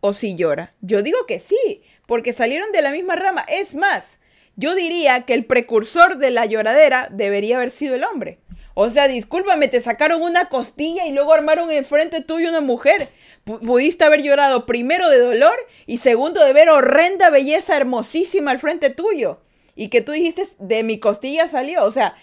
o 0.00 0.12
sí 0.12 0.36
llora? 0.36 0.74
Yo 0.80 1.02
digo 1.02 1.26
que 1.26 1.38
sí, 1.38 1.82
porque 2.06 2.32
salieron 2.32 2.72
de 2.72 2.82
la 2.82 2.90
misma 2.90 3.16
rama. 3.16 3.44
Es 3.48 3.74
más, 3.74 4.18
yo 4.56 4.74
diría 4.74 5.24
que 5.24 5.34
el 5.34 5.44
precursor 5.44 6.18
de 6.18 6.30
la 6.30 6.46
lloradera 6.46 7.08
debería 7.10 7.56
haber 7.56 7.70
sido 7.70 7.94
el 7.94 8.04
hombre. 8.04 8.38
O 8.74 8.90
sea, 8.90 9.06
discúlpame, 9.06 9.68
te 9.68 9.80
sacaron 9.80 10.22
una 10.22 10.48
costilla 10.48 11.06
y 11.06 11.12
luego 11.12 11.32
armaron 11.32 11.70
enfrente 11.70 12.20
tuyo 12.20 12.48
una 12.48 12.60
mujer. 12.60 13.08
pudiste 13.44 14.04
haber 14.04 14.22
llorado 14.22 14.66
primero 14.66 15.08
de 15.08 15.18
dolor 15.18 15.56
y 15.86 15.98
segundo 15.98 16.44
de 16.44 16.52
ver 16.52 16.68
horrenda 16.68 17.30
belleza 17.30 17.76
hermosísima 17.76 18.50
al 18.50 18.58
frente 18.58 18.90
tuyo. 18.90 19.40
Y 19.76 19.88
que 19.88 20.00
tú 20.00 20.12
dijiste, 20.12 20.46
de 20.58 20.82
mi 20.82 20.98
costilla 20.98 21.48
salió. 21.48 21.84
O 21.84 21.90
sea, 21.92 22.16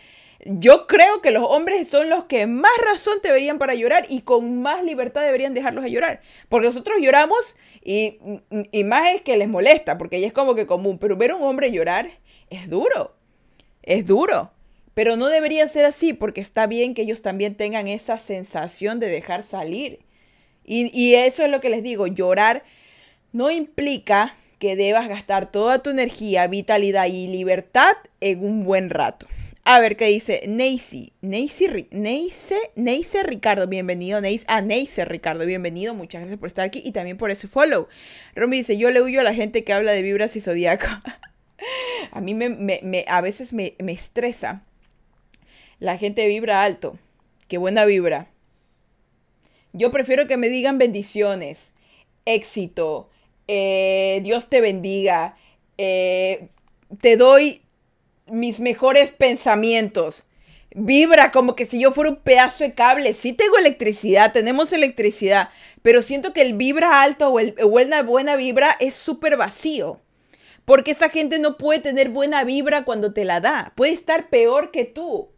yo 0.44 0.88
creo 0.88 1.22
que 1.22 1.32
los 1.32 1.44
hombres 1.44 1.88
son 1.88 2.10
los 2.10 2.26
que 2.26 2.48
más 2.48 2.72
razón 2.84 3.20
te 3.22 3.32
verían 3.32 3.58
para 3.58 3.74
llorar 3.74 4.06
y 4.10 4.22
con 4.22 4.62
más 4.62 4.84
libertad 4.84 5.22
deberían 5.22 5.54
dejarlos 5.54 5.86
a 5.86 5.90
llorar. 5.90 6.22
Porque 6.50 6.68
nosotros 6.68 6.98
lloramos 7.02 7.56
y, 7.84 8.20
y 8.72 8.84
más 8.84 9.14
es 9.14 9.22
que 9.22 9.38
les 9.38 9.48
molesta, 9.48 9.98
porque 9.98 10.20
ya 10.20 10.28
es 10.28 10.34
como 10.34 10.54
que 10.56 10.68
común. 10.68 10.98
Pero 10.98 11.16
ver 11.16 11.32
a 11.32 11.36
un 11.36 11.44
hombre 11.44 11.72
llorar 11.72 12.10
es 12.50 12.70
duro. 12.70 13.16
Es 13.84 14.06
duro. 14.06 14.52
Pero 14.93 15.15
no 15.15 15.27
debería 15.27 15.67
ser 15.67 15.86
así 15.86 16.13
porque 16.13 16.41
está 16.41 16.67
bien 16.67 16.93
que 16.93 17.04
ellos 17.04 17.21
también 17.21 17.56
tengan 17.56 17.88
esa 17.88 18.17
sensación 18.17 18.99
de 18.99 19.10
dejar 19.10 19.43
salir. 19.43 19.99
Y, 20.63 21.15
eso 21.15 21.43
es 21.43 21.49
lo 21.49 21.60
que 21.60 21.69
les 21.69 21.84
digo, 21.84 22.08
llorar 22.08 22.63
no 23.34 23.51
implica 23.51 24.36
que 24.60 24.75
debas 24.75 25.10
gastar 25.10 25.51
toda 25.51 25.82
tu 25.82 25.89
energía, 25.89 26.47
vitalidad 26.47 27.08
y 27.08 27.27
libertad 27.27 27.93
en 28.19 28.45
un 28.45 28.63
buen 28.63 28.89
rato. 28.89 29.27
A 29.63 29.80
ver 29.80 29.95
qué 29.97 30.06
dice 30.06 30.43
Neisy. 30.47 31.13
Neisy, 31.21 31.67
Neise, 31.91 33.23
Ricardo, 33.23 33.67
bienvenido. 33.67 34.21
Ah, 34.47 34.62
Neise 34.62 35.06
Ricardo, 35.06 35.45
bienvenido. 35.45 35.93
Muchas 35.93 36.21
gracias 36.21 36.39
por 36.39 36.47
estar 36.47 36.65
aquí 36.65 36.82
y 36.84 36.91
también 36.91 37.17
por 37.17 37.32
ese 37.32 37.47
follow. 37.47 37.88
Romy 38.36 38.58
dice, 38.58 38.77
yo 38.77 38.91
le 38.91 39.01
huyo 39.01 39.21
a 39.21 39.23
la 39.23 39.34
gente 39.34 39.63
que 39.63 39.73
habla 39.73 39.91
de 39.91 40.01
vibras 40.01 40.36
y 40.36 40.41
zodiaco. 40.41 40.88
a 42.12 42.21
mí 42.21 42.34
me, 42.34 43.06
a 43.08 43.21
veces 43.21 43.54
me, 43.54 43.75
me 43.80 43.91
estresa 43.91 44.63
la 45.82 45.98
gente 45.98 46.28
vibra 46.28 46.63
alto. 46.63 46.98
Qué 47.50 47.58
buena 47.58 47.84
vibra. 47.86 48.28
Yo 49.74 49.91
prefiero 49.91 50.28
que 50.28 50.38
me 50.38 50.48
digan 50.48 50.78
bendiciones, 50.78 51.74
éxito, 52.26 53.10
eh, 53.48 54.22
Dios 54.24 54.48
te 54.48 54.62
bendiga, 54.62 55.36
eh, 55.78 56.50
te 57.02 57.17
doy 57.17 57.63
mis 58.28 58.60
mejores 58.60 59.10
pensamientos. 59.10 60.24
Vibra 60.76 61.32
como 61.32 61.56
que 61.56 61.65
si 61.65 61.82
yo 61.82 61.91
fuera 61.91 62.12
un 62.12 62.17
pedazo 62.17 62.63
de 62.63 62.74
cable. 62.76 63.13
Sí 63.13 63.34
tengo 63.34 63.58
electricidad, 63.58 64.32
tenemos 64.34 64.72
electricidad, 64.74 65.50
pero 65.82 66.04
siento 66.04 66.32
que 66.32 66.41
el 66.41 66.54
vibra 66.54 67.02
alto 67.02 67.30
o, 67.30 67.39
el, 67.39 67.56
una 67.63 68.04
buena 68.04 68.36
vibra 68.36 68.78
es 68.80 68.94
súper 68.94 69.36
vacío. 69.36 70.00
Porque 70.63 70.91
esa 70.91 71.10
gente 71.10 71.39
no 71.39 71.58
puede 71.58 71.80
tener 71.80 72.10
buena 72.10 72.44
vibra 72.44 72.86
cuando 72.86 73.13
te 73.13 73.26
la 73.26 73.39
da. 73.39 73.74
Puede 73.76 73.94
estar 73.94 74.30
peor 74.30 74.70
que 74.70 74.86
tú. 74.86 75.31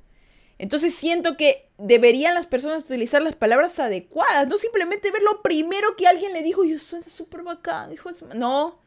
Entonces 0.63 0.95
siento 0.95 1.35
que 1.35 1.67
deberían 1.77 2.35
las 2.35 2.47
personas 2.47 2.85
utilizar 2.85 3.21
las 3.21 3.35
palabras 3.35 3.77
adecuadas, 3.79 4.47
no 4.47 4.57
simplemente 4.57 5.11
ver 5.11 5.21
lo 5.21 5.41
primero 5.41 5.97
que 5.97 6.07
alguien 6.07 6.31
le 6.31 6.41
dijo, 6.41 6.63
yo 6.63 6.79
soy 6.79 7.03
súper 7.03 7.43
bacán, 7.43 7.91
hijo 7.91 8.11
No, 8.33 8.79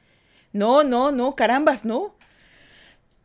no, 0.55 0.85
no, 0.85 1.13
no, 1.13 1.37
carambas, 1.37 1.85
no. 1.85 2.15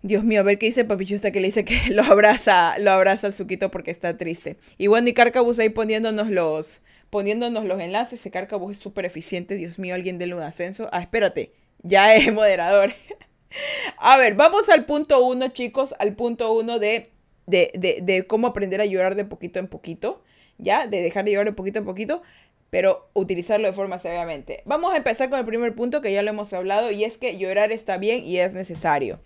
Dios 0.02 0.26
mío, 0.26 0.42
a 0.42 0.44
ver 0.44 0.58
qué 0.58 0.66
dice 0.66 0.84
Papichusta 0.84 1.32
que 1.32 1.40
le 1.40 1.48
dice 1.48 1.64
que 1.64 1.80
lo 1.92 2.04
abraza, 2.04 2.78
lo 2.78 2.92
abraza 2.92 3.28
al 3.28 3.34
suquito 3.34 3.72
porque 3.72 3.90
está 3.90 4.18
triste. 4.18 4.58
Y 4.78 4.88
bueno, 4.88 5.08
y 5.08 5.14
Carcabus 5.14 5.58
ahí 5.58 5.70
poniéndonos 5.70 6.30
los, 6.30 6.82
poniéndonos 7.10 7.64
los 7.64 7.80
enlaces. 7.80 8.20
Ese 8.20 8.32
Carcabus 8.32 8.76
es 8.76 8.84
súper 8.84 9.06
eficiente. 9.06 9.56
Dios 9.56 9.80
mío, 9.80 9.96
alguien 9.96 10.18
déle 10.18 10.36
un 10.36 10.42
ascenso. 10.42 10.90
Ah, 10.92 11.00
espérate, 11.00 11.54
ya 11.84 12.16
es 12.16 12.34
moderador. 12.34 12.92
a 13.98 14.18
ver, 14.18 14.36
vamos 14.36 14.68
al 14.68 14.84
punto 14.84 15.24
uno, 15.24 15.48
chicos, 15.48 15.96
al 16.00 16.16
punto 16.16 16.52
uno 16.52 16.80
de 16.80 17.12
de, 17.47 18.25
cómo 18.27 18.47
aprender 18.47 18.82
a 18.82 18.86
llorar 18.86 19.15
de 19.15 19.25
poquito 19.25 19.60
en 19.60 19.67
poquito, 19.67 20.21
¿ya? 20.58 20.88
De 20.88 21.01
dejar 21.01 21.25
de 21.25 21.32
llorar 21.32 21.47
de 21.47 21.54
poquito 21.54 21.80
en 21.80 21.86
poquito, 21.86 22.21
pero 22.69 23.10
utilizarlo 23.13 23.67
de 23.67 23.73
forma 23.73 23.97
sabiamente. 23.97 24.62
Vamos 24.65 24.93
a 24.93 24.97
empezar 24.97 25.30
con 25.30 25.39
el 25.39 25.45
primer 25.45 25.75
punto 25.75 26.01
que 26.01 26.13
ya 26.13 26.21
lo 26.21 26.30
hemos 26.30 26.54
hablado 26.54 26.91
y 26.91 27.04
es 27.04 27.17
que 27.17 27.38
llorar 27.38 27.71
está 27.71 27.97
bien 27.97 28.23
y 28.23 28.38
es 28.38 28.54
necesario. 28.54 29.19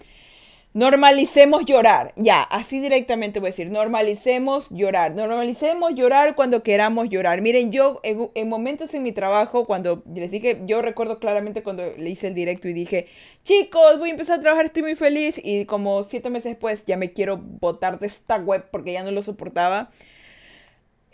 Normalicemos 0.76 1.64
llorar, 1.64 2.12
ya, 2.18 2.44
así 2.44 2.82
directamente 2.82 3.40
voy 3.40 3.48
a 3.48 3.52
decir, 3.52 3.72
normalicemos 3.72 4.68
llorar, 4.70 5.16
normalicemos 5.16 5.96
llorar 5.96 6.36
cuando 6.36 6.64
queramos 6.64 7.08
llorar. 7.08 7.42
Miren, 7.42 7.72
yo 7.72 8.02
en, 8.04 8.50
momentos 8.50 8.94
en 8.94 9.04
mi 9.04 9.14
trabajo, 9.14 9.66
cuando 9.66 10.04
les 10.14 10.32
dije, 10.32 10.64
yo 10.66 10.82
recuerdo 10.82 11.20
claramente 11.20 11.64
cuando 11.64 11.94
le 11.98 12.10
hice 12.10 12.28
el 12.28 12.34
directo 12.34 12.68
y 12.68 12.74
dije, 12.74 13.08
chicos, 13.46 14.00
voy 14.00 14.10
a 14.10 14.12
empezar 14.12 14.40
a 14.40 14.42
trabajar, 14.42 14.66
estoy 14.66 14.84
muy 14.84 14.96
feliz 14.96 15.40
y 15.42 15.64
como 15.64 16.04
siete 16.04 16.30
meses 16.30 16.52
después 16.52 16.84
ya 16.86 16.98
me 16.98 17.14
quiero 17.14 17.38
botar 17.38 17.98
de 17.98 18.08
esta 18.08 18.36
web 18.36 18.66
porque 18.70 18.92
ya 18.92 19.04
no 19.04 19.12
lo 19.12 19.22
soportaba. 19.22 19.92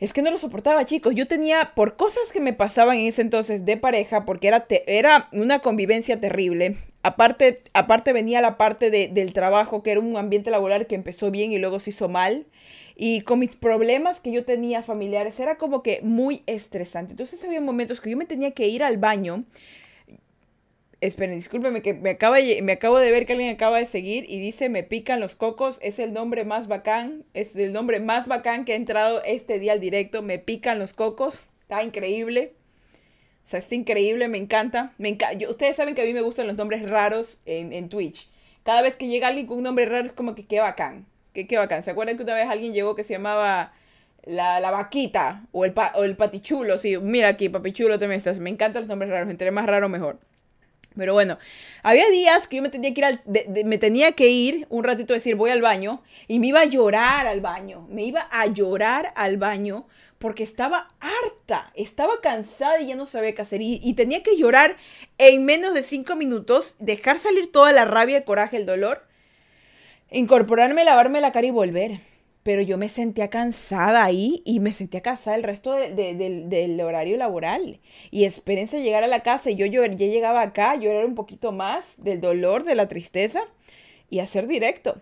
Es 0.01 0.13
que 0.13 0.23
no 0.23 0.31
lo 0.31 0.39
soportaba, 0.39 0.83
chicos. 0.83 1.13
Yo 1.13 1.27
tenía, 1.27 1.73
por 1.75 1.95
cosas 1.95 2.31
que 2.33 2.39
me 2.39 2.53
pasaban 2.53 2.97
en 2.97 3.05
ese 3.05 3.21
entonces 3.21 3.65
de 3.65 3.77
pareja, 3.77 4.25
porque 4.25 4.47
era, 4.47 4.65
era 4.87 5.29
una 5.31 5.59
convivencia 5.59 6.19
terrible. 6.19 6.77
Aparte, 7.03 7.61
aparte 7.73 8.11
venía 8.11 8.41
la 8.41 8.57
parte 8.57 8.89
del 8.89 9.31
trabajo, 9.31 9.83
que 9.83 9.91
era 9.91 9.99
un 9.99 10.17
ambiente 10.17 10.49
laboral 10.49 10.87
que 10.87 10.95
empezó 10.95 11.29
bien 11.29 11.51
y 11.51 11.59
luego 11.59 11.79
se 11.79 11.91
hizo 11.91 12.09
mal. 12.09 12.47
Y 12.95 13.21
con 13.21 13.37
mis 13.37 13.55
problemas 13.55 14.19
que 14.21 14.31
yo 14.31 14.43
tenía 14.43 14.81
familiares, 14.81 15.39
era 15.39 15.59
como 15.59 15.83
que 15.83 15.99
muy 16.01 16.41
estresante. 16.47 17.11
Entonces 17.13 17.43
había 17.45 17.61
momentos 17.61 18.01
que 18.01 18.09
yo 18.09 18.17
me 18.17 18.25
tenía 18.25 18.51
que 18.51 18.67
ir 18.67 18.81
al 18.81 18.97
baño 18.97 19.43
Esperen, 21.01 21.35
discúlpeme 21.35 21.81
que 21.81 21.95
me, 21.95 22.11
acaba, 22.11 22.37
me 22.61 22.71
acabo 22.73 22.99
de 22.99 23.09
ver 23.09 23.25
que 23.25 23.33
alguien 23.33 23.51
acaba 23.51 23.79
de 23.79 23.87
seguir 23.87 24.23
y 24.29 24.39
dice 24.39 24.69
me 24.69 24.83
pican 24.83 25.19
los 25.19 25.35
cocos, 25.35 25.79
es 25.81 25.97
el 25.97 26.13
nombre 26.13 26.45
más 26.45 26.67
bacán, 26.67 27.25
es 27.33 27.55
el 27.55 27.73
nombre 27.73 27.99
más 27.99 28.27
bacán 28.27 28.65
que 28.65 28.73
ha 28.73 28.75
entrado 28.75 29.23
este 29.23 29.57
día 29.57 29.73
al 29.73 29.79
directo, 29.79 30.21
me 30.21 30.37
pican 30.37 30.77
los 30.77 30.93
cocos, 30.93 31.39
está 31.63 31.81
increíble. 31.81 32.53
O 33.43 33.49
sea, 33.49 33.57
está 33.57 33.73
increíble, 33.73 34.27
me 34.27 34.37
encanta. 34.37 34.93
Me 34.99 35.17
ustedes 35.49 35.75
saben 35.75 35.95
que 35.95 36.03
a 36.03 36.05
mí 36.05 36.13
me 36.13 36.21
gustan 36.21 36.45
los 36.45 36.55
nombres 36.55 36.87
raros 36.87 37.39
en, 37.45 37.89
Twitch. 37.89 38.29
Cada 38.63 38.83
vez 38.83 38.95
que 38.95 39.07
llega 39.07 39.27
alguien 39.27 39.47
con 39.47 39.57
un 39.57 39.63
nombre 39.63 39.87
raro 39.87 40.05
es 40.05 40.13
como 40.13 40.35
que 40.35 40.45
qué 40.45 40.59
bacán. 40.59 41.07
Que 41.33 41.47
qué 41.47 41.57
bacán. 41.57 41.81
¿Se 41.81 41.89
acuerdan 41.91 42.17
que 42.17 42.23
una 42.23 42.35
vez 42.35 42.47
alguien 42.47 42.73
llegó 42.73 42.95
que 42.95 43.03
se 43.03 43.13
llamaba 43.13 43.73
la, 44.23 44.59
la 44.59 44.69
vaquita 44.69 45.47
o 45.51 45.65
el, 45.65 45.73
o 45.95 46.03
el 46.03 46.15
patichulo? 46.15 46.77
Sí, 46.77 46.97
mira 46.97 47.29
aquí, 47.29 47.49
papichulo 47.49 47.97
también 47.97 48.19
estás. 48.19 48.37
Me 48.37 48.51
encantan 48.51 48.83
los 48.83 48.89
nombres 48.89 49.09
raros. 49.09 49.31
Entre 49.31 49.49
más 49.49 49.65
raro, 49.65 49.89
mejor. 49.89 50.19
Pero 50.95 51.13
bueno, 51.13 51.38
había 51.84 52.10
días 52.10 52.47
que 52.47 52.58
yo 52.58 52.62
me 52.62 52.69
tenía 52.69 52.93
que 52.93 53.01
ir, 53.01 53.65
me 53.65 53.77
tenía 53.77 54.12
que 54.12 54.27
ir 54.27 54.67
un 54.69 54.84
ratito 54.84 55.13
a 55.13 55.15
decir 55.15 55.36
voy 55.36 55.49
al 55.49 55.62
baño 55.62 56.04
y 56.27 56.39
me 56.39 56.47
iba 56.47 56.62
a 56.62 56.65
llorar 56.65 57.27
al 57.27 57.39
baño, 57.39 57.88
me 57.89 58.04
iba 58.04 58.27
a 58.30 58.47
llorar 58.47 59.13
al 59.15 59.38
baño 59.38 59.88
porque 60.19 60.43
estaba 60.43 60.89
harta, 60.99 61.71
estaba 61.75 62.19
cansada 62.21 62.82
y 62.82 62.88
ya 62.88 62.95
no 62.95 63.06
sabía 63.06 63.34
qué 63.34 63.41
hacer. 63.41 63.62
Y 63.62 63.93
tenía 63.93 64.21
que 64.21 64.38
llorar 64.38 64.77
en 65.17 65.45
menos 65.45 65.73
de 65.73 65.82
cinco 65.82 66.15
minutos, 66.15 66.75
dejar 66.80 67.19
salir 67.19 67.51
toda 67.51 67.71
la 67.71 67.86
rabia, 67.86 68.17
el 68.17 68.23
coraje, 68.23 68.58
el 68.58 68.65
dolor, 68.65 69.04
incorporarme, 70.12 70.84
lavarme 70.84 71.21
la 71.21 71.32
cara 71.32 71.47
y 71.47 71.51
volver 71.51 72.11
pero 72.43 72.62
yo 72.62 72.77
me 72.77 72.89
sentía 72.89 73.30
cansada 73.30 74.04
ahí 74.04 74.41
y 74.45 74.60
me 74.60 74.71
sentía 74.71 75.01
cansada 75.01 75.36
el 75.36 75.43
resto 75.43 75.73
del 75.73 76.82
horario 76.82 77.17
laboral. 77.17 77.80
Y 78.10 78.25
espérense 78.25 78.82
llegar 78.82 79.04
a 79.04 79.08
la 79.08 79.21
casa 79.21 79.51
y 79.51 79.56
yo, 79.56 79.65
yo 79.65 79.86
ya 79.86 80.08
llegaba 80.08 80.41
acá, 80.41 80.75
llorar 80.75 81.06
un 81.06 81.15
poquito 81.15 81.51
más 81.51 81.86
del 81.97 82.21
dolor, 82.21 82.63
de 82.63 82.75
la 82.75 82.88
tristeza 82.88 83.43
y 84.10 84.19
hacer 84.19 84.47
directo. 84.47 85.01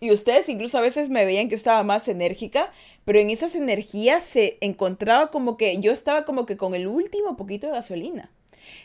Y 0.00 0.12
ustedes 0.12 0.48
incluso 0.48 0.78
a 0.78 0.82
veces 0.82 1.10
me 1.10 1.24
veían 1.24 1.46
que 1.46 1.52
yo 1.52 1.56
estaba 1.56 1.82
más 1.82 2.06
enérgica, 2.08 2.72
pero 3.04 3.18
en 3.18 3.30
esas 3.30 3.54
energías 3.54 4.22
se 4.22 4.56
encontraba 4.60 5.30
como 5.30 5.56
que 5.56 5.76
yo 5.78 5.92
estaba 5.92 6.24
como 6.24 6.46
que 6.46 6.56
con 6.56 6.74
el 6.74 6.86
último 6.86 7.36
poquito 7.36 7.66
de 7.66 7.72
gasolina. 7.74 8.30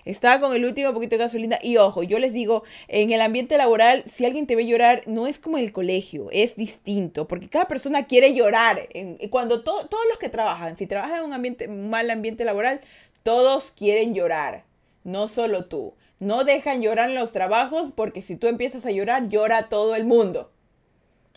Estaba 0.05 0.39
con 0.39 0.55
el 0.55 0.65
último 0.65 0.93
poquito 0.93 1.11
de 1.11 1.23
gasolina 1.23 1.59
y 1.61 1.77
ojo, 1.77 2.03
yo 2.03 2.19
les 2.19 2.33
digo, 2.33 2.63
en 2.87 3.11
el 3.11 3.21
ambiente 3.21 3.57
laboral, 3.57 4.03
si 4.05 4.25
alguien 4.25 4.47
te 4.47 4.55
ve 4.55 4.65
llorar, 4.65 5.03
no 5.05 5.27
es 5.27 5.39
como 5.39 5.57
en 5.57 5.63
el 5.63 5.71
colegio, 5.71 6.29
es 6.31 6.55
distinto, 6.55 7.27
porque 7.27 7.49
cada 7.49 7.67
persona 7.67 8.05
quiere 8.05 8.33
llorar. 8.33 8.87
cuando 9.29 9.63
todos 9.63 9.87
los 10.09 10.17
que 10.19 10.29
trabajan, 10.29 10.77
si 10.77 10.87
trabajan 10.87 11.19
en 11.19 11.23
un, 11.25 11.33
ambiente, 11.33 11.67
mal 11.67 12.09
ambiente 12.09 12.45
laboral, 12.45 12.81
todos 13.23 13.71
quieren 13.71 14.13
llorar, 14.13 14.63
no 15.03 15.27
solo 15.27 15.65
tú. 15.65 15.93
No 16.19 16.45
dejan 16.45 16.81
llorar 16.81 17.09
en 17.09 17.15
los 17.15 17.33
trabajos 17.33 17.91
porque 17.95 18.21
si 18.21 18.37
tú 18.37 18.47
empiezas 18.47 18.85
a 18.85 18.91
llorar, 18.91 19.27
llora 19.27 19.67
todo 19.67 19.95
el 19.95 20.05
mundo. 20.05 20.51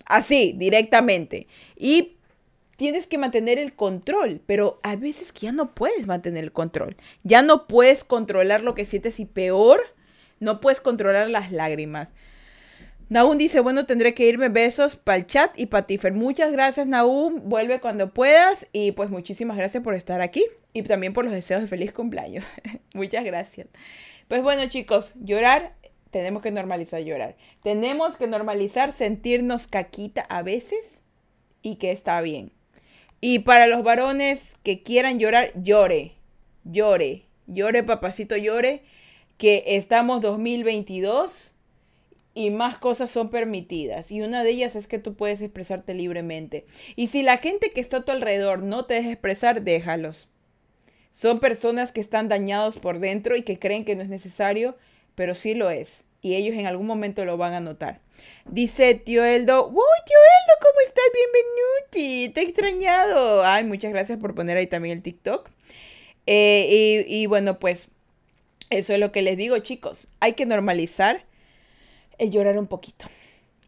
Así, 0.05 0.55
directamente. 0.57 1.49
Y 1.77 2.16
tienes 2.77 3.07
que 3.07 3.19
mantener 3.19 3.59
el 3.59 3.75
control, 3.75 4.41
pero 4.47 4.79
a 4.83 4.97
veces 4.97 5.33
que 5.33 5.47
ya 5.47 5.53
no 5.53 5.75
puedes 5.75 6.07
mantener 6.07 6.45
el 6.45 6.53
control. 6.53 6.97
Ya 7.25 7.43
no 7.43 7.67
puedes 7.67 8.05
controlar 8.05 8.63
lo 8.63 8.75
que 8.75 8.85
sientes 8.85 9.19
y 9.19 9.25
peor, 9.25 9.81
no 10.41 10.61
puedes 10.61 10.81
controlar 10.81 11.29
las 11.31 11.53
lágrimas. 11.53 12.09
Naum 13.09 13.39
dice, 13.39 13.61
bueno, 13.61 13.87
tendré 13.87 14.15
que 14.15 14.27
irme. 14.27 14.49
Besos 14.49 14.97
para 14.97 15.19
el 15.19 15.27
chat 15.27 15.57
y 15.59 15.67
para 15.67 15.87
Tifer. 15.87 16.13
Muchas 16.13 16.51
gracias, 16.51 16.89
Naum. 16.89 17.49
Vuelve 17.49 17.81
cuando 17.81 18.13
puedas. 18.13 18.67
Y 18.73 18.93
pues 18.93 19.11
muchísimas 19.11 19.57
gracias 19.57 19.83
por 19.83 19.95
estar 19.95 20.21
aquí. 20.21 20.45
Y 20.73 20.83
también 20.83 21.13
por 21.13 21.25
los 21.25 21.33
deseos 21.33 21.63
de 21.63 21.69
feliz 21.69 21.93
cumpleaños. 21.93 22.45
Muchas 22.95 23.25
gracias. 23.25 23.69
Pues 24.27 24.43
bueno, 24.43 24.69
chicos, 24.69 25.13
llorar, 25.15 25.77
tenemos 26.11 26.43
que 26.43 26.51
normalizar 26.51 27.01
llorar. 27.03 27.37
Tenemos 27.63 28.17
que 28.17 28.27
normalizar 28.27 28.93
sentirnos 28.93 29.69
caquita 29.69 30.23
a 30.23 30.43
veces 30.43 31.01
y 31.63 31.77
que 31.77 31.93
está 31.93 32.21
bien. 32.21 32.56
Y 33.29 33.41
para 33.41 33.67
los 33.67 33.83
varones 33.83 34.57
que 34.63 34.85
quieran 34.85 35.19
llorar, 35.19 35.51
llore, 35.61 36.13
llore, 36.63 37.25
llore, 37.49 37.83
papacito, 37.83 38.37
llore, 38.37 38.85
que 39.37 39.65
estamos 39.67 40.23
2022 40.23 41.53
y 42.35 42.51
más 42.51 42.79
cosas 42.79 43.11
son 43.11 43.31
permitidas. 43.31 44.13
Y 44.13 44.23
una 44.23 44.45
de 44.45 44.51
ellas 44.51 44.77
es 44.77 44.87
que 44.87 45.01
tú 45.01 45.17
puedes 45.17 45.43
expresarte 45.43 45.93
libremente. 45.93 46.67
Y 46.95 47.09
si 47.09 47.25
la 47.25 47.39
gente 47.39 47.73
que 47.73 47.81
está 47.81 47.97
a 47.97 48.05
tu 48.05 48.13
alrededor 48.13 48.63
no 48.63 48.85
te 48.85 48.95
deja 48.95 49.11
expresar, 49.11 49.63
déjalos. 49.63 50.29
Son 51.11 51.41
personas 51.41 51.91
que 51.91 52.01
están 52.01 52.29
dañados 52.29 52.79
por 52.79 53.01
dentro 53.01 53.35
y 53.35 53.43
que 53.43 53.59
creen 53.59 53.85
que 53.85 53.97
no 53.97 54.05
es 54.05 54.09
necesario, 54.09 54.77
pero 55.17 55.35
sí 55.35 55.55
lo 55.55 55.69
es 55.71 56.07
y 56.27 56.35
ellos 56.35 56.57
en 56.57 56.67
algún 56.67 56.89
momento 56.89 57.25
lo 57.25 57.37
van 57.37 57.55
a 57.55 57.61
notar. 57.61 58.01
Dice 58.47 58.95
tío 58.95 59.25
Eldo, 59.25 59.69
¡Uy, 59.69 59.75
tío 59.75 60.17
Eldo, 60.17 60.55
¿cómo? 60.61 60.81
Te 62.29 62.41
he 62.41 62.45
extrañado. 62.45 63.45
Ay, 63.45 63.65
muchas 63.65 63.93
gracias 63.93 64.19
por 64.19 64.35
poner 64.35 64.57
ahí 64.57 64.67
también 64.67 64.99
el 64.99 65.03
TikTok. 65.03 65.51
Eh, 66.27 67.05
y, 67.09 67.23
y 67.23 67.27
bueno, 67.27 67.59
pues 67.59 67.89
eso 68.71 68.95
es 68.95 69.01
lo 69.01 69.13
que 69.13 69.23
les 69.23 69.37
digo, 69.37 69.59
chicos. 69.59 70.07
Hay 70.21 70.35
que 70.35 70.47
normalizar 70.47 71.25
el 72.19 72.31
llorar 72.31 72.59
un 72.59 72.67
poquito 72.67 73.07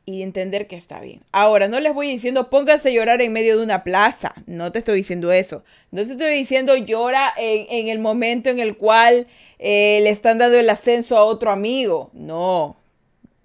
y 0.08 0.22
entender 0.22 0.66
que 0.66 0.76
está 0.76 1.00
bien. 1.00 1.20
Ahora, 1.32 1.68
no 1.68 1.80
les 1.80 1.92
voy 1.92 2.08
diciendo 2.08 2.48
pónganse 2.48 2.88
a 2.88 2.92
llorar 2.92 3.20
en 3.20 3.30
medio 3.30 3.58
de 3.58 3.62
una 3.62 3.84
plaza. 3.84 4.34
No 4.46 4.72
te 4.72 4.78
estoy 4.78 4.96
diciendo 4.96 5.32
eso. 5.32 5.64
No 5.90 6.02
te 6.06 6.12
estoy 6.12 6.32
diciendo 6.32 6.74
llora 6.76 7.30
en, 7.36 7.88
el 7.88 7.98
momento 7.98 8.48
en 8.48 8.58
el 8.58 8.78
cual 8.78 9.26
eh, 9.58 10.00
le 10.02 10.08
están 10.08 10.38
dando 10.38 10.58
el 10.58 10.70
ascenso 10.70 11.18
a 11.18 11.24
otro 11.24 11.50
amigo. 11.50 12.10
No. 12.14 12.76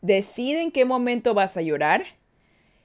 Decide 0.01 0.61
en 0.61 0.71
qué 0.71 0.85
momento 0.85 1.33
vas 1.33 1.57
a 1.57 1.61
llorar 1.61 2.05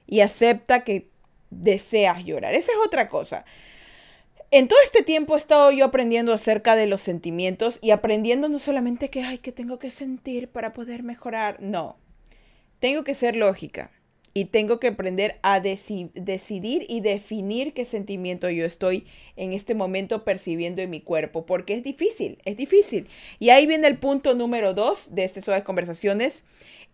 y 0.07 0.19
acepta 0.19 0.83
que 0.83 1.08
deseas 1.49 2.23
llorar. 2.23 2.53
Esa 2.55 2.71
es 2.71 2.77
otra 2.85 3.09
cosa. 3.09 3.45
En 4.51 4.67
todo 4.67 4.79
este 4.83 5.03
tiempo 5.03 5.35
he 5.35 5.37
estado 5.37 5.71
yo 5.71 5.85
aprendiendo 5.85 6.33
acerca 6.33 6.75
de 6.75 6.87
los 6.87 7.01
sentimientos 7.01 7.77
y 7.81 7.91
aprendiendo 7.91 8.49
no 8.49 8.59
solamente 8.59 9.09
que, 9.09 9.21
ay, 9.21 9.37
que 9.37 9.51
tengo 9.51 9.77
que 9.77 9.91
sentir 9.91 10.47
para 10.47 10.73
poder 10.73 11.03
mejorar. 11.03 11.61
No 11.61 11.97
tengo 12.79 13.03
que 13.03 13.13
ser 13.13 13.35
lógica 13.35 13.91
y 14.33 14.45
tengo 14.45 14.79
que 14.79 14.87
aprender 14.87 15.39
a 15.41 15.59
decidir 15.59 16.85
y 16.87 17.01
definir 17.01 17.73
qué 17.73 17.83
sentimiento 17.83 18.49
yo 18.49 18.65
estoy 18.65 19.05
en 19.35 19.53
este 19.53 19.75
momento 19.75 20.23
percibiendo 20.23 20.81
en 20.81 20.89
mi 20.89 21.01
cuerpo, 21.01 21.45
porque 21.45 21.73
es 21.73 21.83
difícil, 21.83 22.37
es 22.45 22.55
difícil. 22.55 23.07
Y 23.39 23.49
ahí 23.49 23.65
viene 23.65 23.87
el 23.87 23.97
punto 23.97 24.35
número 24.35 24.73
dos 24.73 25.13
de 25.13 25.23
estas 25.23 25.45
suaves 25.45 25.63
conversaciones, 25.63 26.43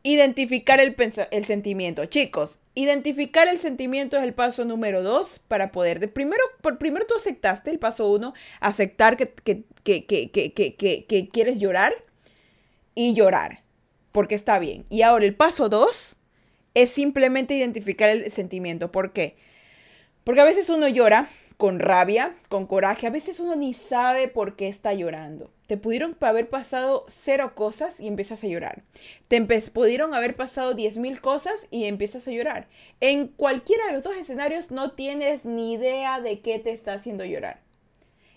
identificar 0.05 0.79
el, 0.79 1.45
sentimiento. 1.45 2.05
Chicos, 2.05 2.59
identificar 2.75 3.47
el 3.47 3.59
sentimiento 3.59 4.17
es 4.17 4.23
el 4.23 4.35
paso 4.35 4.63
número 4.63 5.01
dos 5.01 5.39
para 5.47 5.71
poder, 5.71 5.99
de 5.99 6.07
primero, 6.07 6.43
por 6.61 6.77
primero 6.77 7.07
tú 7.07 7.15
aceptaste 7.15 7.71
el 7.71 7.79
paso 7.79 8.11
uno, 8.11 8.35
aceptar 8.59 9.17
que, 9.17 9.33
que 9.83 11.29
quieres 11.33 11.57
llorar 11.57 11.93
y 12.93 13.15
llorar 13.15 13.63
porque 14.11 14.35
está 14.35 14.59
bien. 14.59 14.85
Y 14.91 15.01
ahora 15.01 15.25
el 15.25 15.35
paso 15.35 15.69
dos 15.69 16.15
es 16.75 16.91
simplemente 16.91 17.55
identificar 17.55 18.09
el 18.09 18.31
sentimiento. 18.31 18.91
¿Por 18.91 19.11
qué? 19.11 19.37
Porque 20.23 20.41
a 20.41 20.45
veces 20.45 20.69
uno 20.69 20.87
llora 20.87 21.29
con 21.57 21.79
rabia, 21.79 22.35
con 22.47 22.67
coraje, 22.67 23.07
a 23.07 23.09
veces 23.09 23.39
uno 23.39 23.55
ni 23.55 23.73
sabe 23.73 24.27
por 24.27 24.55
qué 24.55 24.67
está 24.67 24.93
llorando. 24.93 25.51
Te 25.67 25.77
pudieron 25.77 26.15
haber 26.21 26.49
pasado 26.49 27.05
cero 27.07 27.53
cosas 27.55 27.99
y 27.99 28.07
empiezas 28.07 28.43
a 28.43 28.47
llorar. 28.47 28.83
Te 29.27 29.41
pudieron 29.41 30.13
haber 30.13 30.35
pasado 30.35 30.73
diez 30.73 30.97
mil 30.97 31.21
cosas 31.21 31.67
y 31.71 31.85
empiezas 31.85 32.27
a 32.27 32.31
llorar. 32.31 32.67
En 33.01 33.27
cualquiera 33.27 33.87
de 33.87 33.93
los 33.93 34.03
dos 34.03 34.15
escenarios 34.15 34.71
no 34.71 34.91
tienes 34.91 35.45
ni 35.45 35.73
idea 35.73 36.21
de 36.21 36.41
qué 36.41 36.59
te 36.59 36.71
está 36.71 36.93
haciendo 36.93 37.25
llorar. 37.25 37.65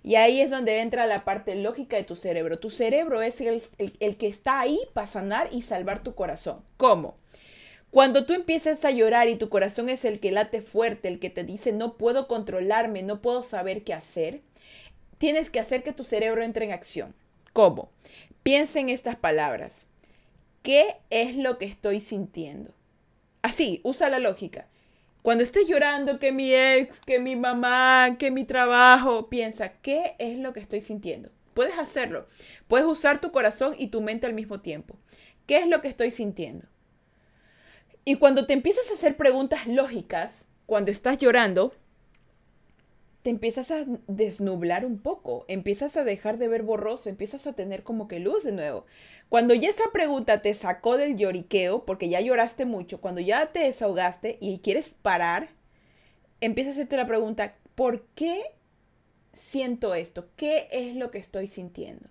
Y 0.02 0.14
ahí 0.14 0.40
es 0.40 0.50
donde 0.50 0.80
entra 0.80 1.06
la 1.06 1.24
parte 1.24 1.54
lógica 1.54 1.96
de 1.96 2.04
tu 2.04 2.16
cerebro. 2.16 2.58
Tu 2.58 2.70
cerebro 2.70 3.20
es 3.20 3.40
el, 3.40 4.16
que 4.16 4.26
está 4.26 4.60
ahí 4.60 4.80
para 4.94 5.06
sanar 5.06 5.48
y 5.52 5.62
salvar 5.62 6.02
tu 6.02 6.14
corazón. 6.14 6.62
¿Cómo? 6.76 7.16
Cuando 7.90 8.26
tú 8.26 8.34
empiezas 8.34 8.84
a 8.84 8.90
llorar 8.90 9.28
y 9.28 9.36
tu 9.36 9.48
corazón 9.48 9.88
es 9.88 10.04
el 10.04 10.20
que 10.20 10.30
late 10.30 10.60
fuerte, 10.60 11.08
el 11.08 11.18
que 11.18 11.30
te 11.30 11.42
dice 11.42 11.72
no 11.72 11.96
puedo 11.96 12.28
controlarme, 12.28 13.02
no 13.02 13.22
puedo 13.22 13.42
saber 13.42 13.82
qué 13.82 13.94
hacer, 13.94 14.42
tienes 15.18 15.50
que 15.50 15.60
hacer 15.60 15.82
que 15.82 15.92
tu 15.92 16.04
cerebro 16.04 16.42
entre 16.42 16.64
en 16.64 16.72
acción. 16.72 17.14
¿Cómo? 17.52 17.90
Piensa 18.42 18.80
en 18.80 18.88
estas 18.88 19.16
palabras. 19.16 19.84
¿Qué 20.62 20.96
es 21.10 21.36
lo 21.36 21.58
que 21.58 21.66
estoy 21.66 22.00
sintiendo? 22.00 22.72
Así, 23.42 23.80
usa 23.84 24.08
la 24.08 24.18
lógica. 24.18 24.66
Cuando 25.22 25.42
estés 25.42 25.66
llorando 25.66 26.18
que 26.18 26.32
mi 26.32 26.54
ex, 26.54 27.00
que 27.00 27.18
mi 27.18 27.36
mamá, 27.36 28.16
que 28.18 28.30
mi 28.30 28.44
trabajo, 28.44 29.28
piensa, 29.28 29.72
¿qué 29.80 30.14
es 30.18 30.38
lo 30.38 30.52
que 30.52 30.60
estoy 30.60 30.80
sintiendo? 30.80 31.30
Puedes 31.54 31.78
hacerlo. 31.78 32.28
Puedes 32.68 32.86
usar 32.86 33.20
tu 33.20 33.32
corazón 33.32 33.74
y 33.76 33.88
tu 33.88 34.00
mente 34.00 34.26
al 34.26 34.32
mismo 34.32 34.60
tiempo. 34.60 34.96
¿Qué 35.46 35.58
es 35.58 35.66
lo 35.66 35.80
que 35.80 35.88
estoy 35.88 36.10
sintiendo? 36.10 36.66
Y 38.04 38.16
cuando 38.16 38.46
te 38.46 38.52
empiezas 38.52 38.90
a 38.90 38.94
hacer 38.94 39.16
preguntas 39.16 39.66
lógicas, 39.66 40.46
cuando 40.66 40.90
estás 40.90 41.18
llorando, 41.18 41.74
te 43.28 43.32
empiezas 43.32 43.70
a 43.70 43.84
desnublar 44.06 44.86
un 44.86 44.98
poco, 45.00 45.44
empiezas 45.48 45.98
a 45.98 46.02
dejar 46.02 46.38
de 46.38 46.48
ver 46.48 46.62
borroso, 46.62 47.10
empiezas 47.10 47.46
a 47.46 47.52
tener 47.52 47.82
como 47.82 48.08
que 48.08 48.20
luz 48.20 48.42
de 48.42 48.52
nuevo. 48.52 48.86
Cuando 49.28 49.52
ya 49.52 49.68
esa 49.68 49.92
pregunta 49.92 50.40
te 50.40 50.54
sacó 50.54 50.96
del 50.96 51.18
lloriqueo, 51.18 51.84
porque 51.84 52.08
ya 52.08 52.22
lloraste 52.22 52.64
mucho, 52.64 53.02
cuando 53.02 53.20
ya 53.20 53.52
te 53.52 53.58
desahogaste 53.58 54.38
y 54.40 54.60
quieres 54.60 54.88
parar, 55.02 55.50
empiezas 56.40 56.70
a 56.70 56.74
hacerte 56.76 56.96
la 56.96 57.06
pregunta, 57.06 57.54
¿por 57.74 58.06
qué 58.14 58.44
siento 59.34 59.94
esto? 59.94 60.30
¿Qué 60.36 60.68
es 60.72 60.96
lo 60.96 61.10
que 61.10 61.18
estoy 61.18 61.48
sintiendo? 61.48 62.08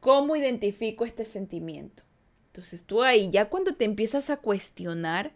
¿Cómo 0.00 0.34
identifico 0.34 1.04
este 1.04 1.24
sentimiento? 1.24 2.02
Entonces 2.48 2.82
tú 2.82 3.04
ahí, 3.04 3.30
ya 3.30 3.48
cuando 3.48 3.76
te 3.76 3.84
empiezas 3.84 4.30
a 4.30 4.38
cuestionar, 4.38 5.34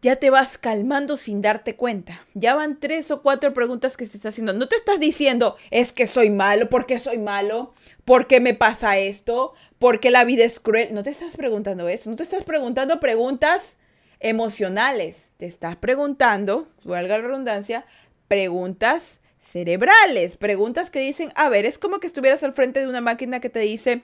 ya 0.00 0.16
te 0.16 0.30
vas 0.30 0.58
calmando 0.58 1.16
sin 1.16 1.42
darte 1.42 1.74
cuenta. 1.74 2.20
Ya 2.34 2.54
van 2.54 2.78
tres 2.78 3.10
o 3.10 3.22
cuatro 3.22 3.52
preguntas 3.52 3.96
que 3.96 4.06
se 4.06 4.16
está 4.16 4.28
haciendo. 4.28 4.52
No 4.52 4.68
te 4.68 4.76
estás 4.76 5.00
diciendo, 5.00 5.56
es 5.70 5.92
que 5.92 6.06
soy 6.06 6.30
malo, 6.30 6.68
¿por 6.68 6.86
qué 6.86 6.98
soy 6.98 7.18
malo? 7.18 7.74
¿Por 8.04 8.26
qué 8.26 8.40
me 8.40 8.54
pasa 8.54 8.98
esto? 8.98 9.54
¿Por 9.78 10.00
qué 10.00 10.10
la 10.10 10.24
vida 10.24 10.44
es 10.44 10.60
cruel? 10.60 10.94
No 10.94 11.02
te 11.02 11.10
estás 11.10 11.36
preguntando 11.36 11.88
eso, 11.88 12.10
no 12.10 12.16
te 12.16 12.22
estás 12.22 12.44
preguntando 12.44 13.00
preguntas 13.00 13.76
emocionales, 14.20 15.30
te 15.36 15.46
estás 15.46 15.76
preguntando, 15.76 16.68
valga 16.84 17.18
la 17.18 17.26
redundancia, 17.26 17.84
preguntas 18.26 19.20
cerebrales, 19.40 20.36
preguntas 20.36 20.90
que 20.90 21.00
dicen, 21.00 21.32
a 21.34 21.48
ver, 21.48 21.64
es 21.66 21.78
como 21.78 22.00
que 22.00 22.06
estuvieras 22.06 22.42
al 22.42 22.52
frente 22.52 22.80
de 22.80 22.88
una 22.88 23.00
máquina 23.00 23.40
que 23.40 23.48
te 23.48 23.60
dice, 23.60 24.02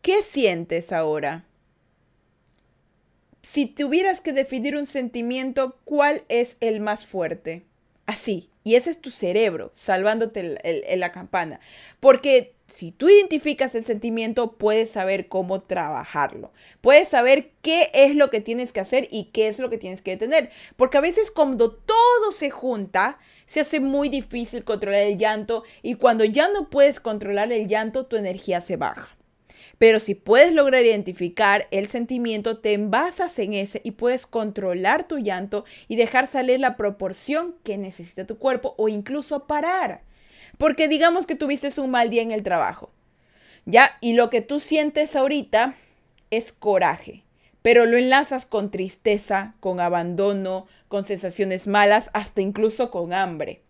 ¿qué 0.00 0.22
sientes 0.22 0.92
ahora? 0.92 1.44
Si 3.48 3.66
tuvieras 3.66 4.20
que 4.20 4.32
definir 4.32 4.76
un 4.76 4.86
sentimiento, 4.86 5.76
¿cuál 5.84 6.24
es 6.28 6.56
el 6.58 6.80
más 6.80 7.06
fuerte? 7.06 7.64
Así. 8.04 8.50
Y 8.64 8.74
ese 8.74 8.90
es 8.90 9.00
tu 9.00 9.12
cerebro 9.12 9.72
salvándote 9.76 10.58
en 10.64 11.00
la 11.00 11.12
campana. 11.12 11.60
Porque 12.00 12.56
si 12.66 12.90
tú 12.90 13.08
identificas 13.08 13.76
el 13.76 13.84
sentimiento, 13.84 14.56
puedes 14.56 14.90
saber 14.90 15.28
cómo 15.28 15.62
trabajarlo. 15.62 16.52
Puedes 16.80 17.08
saber 17.08 17.52
qué 17.62 17.92
es 17.94 18.16
lo 18.16 18.30
que 18.30 18.40
tienes 18.40 18.72
que 18.72 18.80
hacer 18.80 19.06
y 19.12 19.26
qué 19.26 19.46
es 19.46 19.60
lo 19.60 19.70
que 19.70 19.78
tienes 19.78 20.02
que 20.02 20.10
detener. 20.10 20.50
Porque 20.74 20.98
a 20.98 21.00
veces 21.00 21.30
cuando 21.30 21.70
todo 21.70 22.32
se 22.32 22.50
junta, 22.50 23.20
se 23.46 23.60
hace 23.60 23.78
muy 23.78 24.08
difícil 24.08 24.64
controlar 24.64 25.02
el 25.02 25.18
llanto 25.18 25.62
y 25.82 25.94
cuando 25.94 26.24
ya 26.24 26.48
no 26.48 26.68
puedes 26.68 26.98
controlar 26.98 27.52
el 27.52 27.68
llanto, 27.68 28.06
tu 28.06 28.16
energía 28.16 28.60
se 28.60 28.76
baja. 28.76 29.15
Pero 29.78 30.00
si 30.00 30.14
puedes 30.14 30.52
lograr 30.52 30.84
identificar 30.84 31.68
el 31.70 31.88
sentimiento, 31.88 32.58
te 32.58 32.72
envasas 32.72 33.38
en 33.38 33.52
ese 33.52 33.80
y 33.84 33.92
puedes 33.92 34.26
controlar 34.26 35.06
tu 35.06 35.18
llanto 35.18 35.64
y 35.86 35.96
dejar 35.96 36.28
salir 36.28 36.60
la 36.60 36.76
proporción 36.76 37.54
que 37.62 37.76
necesita 37.76 38.26
tu 38.26 38.38
cuerpo 38.38 38.74
o 38.78 38.88
incluso 38.88 39.46
parar. 39.46 40.02
Porque 40.56 40.88
digamos 40.88 41.26
que 41.26 41.34
tuviste 41.34 41.68
un 41.78 41.90
mal 41.90 42.08
día 42.08 42.22
en 42.22 42.30
el 42.30 42.42
trabajo. 42.42 42.90
Ya, 43.66 43.98
y 44.00 44.14
lo 44.14 44.30
que 44.30 44.40
tú 44.40 44.60
sientes 44.60 45.14
ahorita 45.14 45.74
es 46.30 46.52
coraje, 46.52 47.24
pero 47.62 47.84
lo 47.84 47.98
enlazas 47.98 48.46
con 48.46 48.70
tristeza, 48.70 49.54
con 49.60 49.80
abandono, 49.80 50.66
con 50.88 51.04
sensaciones 51.04 51.66
malas, 51.66 52.08
hasta 52.14 52.40
incluso 52.40 52.90
con 52.90 53.12
hambre. 53.12 53.62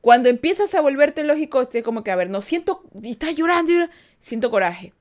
Cuando 0.00 0.28
empiezas 0.28 0.74
a 0.74 0.80
volverte 0.80 1.22
lógico, 1.22 1.60
es 1.60 1.84
como 1.84 2.02
que, 2.02 2.10
a 2.10 2.16
ver, 2.16 2.30
no 2.30 2.42
siento, 2.42 2.82
estás 3.04 3.36
llorando, 3.36 3.72
siento 4.20 4.50
coraje 4.50 4.92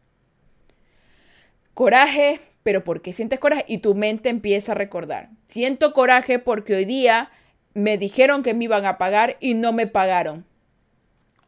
coraje, 1.73 2.39
pero 2.63 2.83
¿por 2.83 3.01
qué 3.01 3.13
sientes 3.13 3.39
coraje? 3.39 3.65
Y 3.67 3.79
tu 3.79 3.95
mente 3.95 4.29
empieza 4.29 4.73
a 4.73 4.75
recordar. 4.75 5.29
Siento 5.47 5.93
coraje 5.93 6.39
porque 6.39 6.75
hoy 6.75 6.85
día 6.85 7.29
me 7.73 7.97
dijeron 7.97 8.43
que 8.43 8.53
me 8.53 8.65
iban 8.65 8.85
a 8.85 8.97
pagar 8.97 9.37
y 9.39 9.53
no 9.53 9.73
me 9.73 9.87
pagaron. 9.87 10.45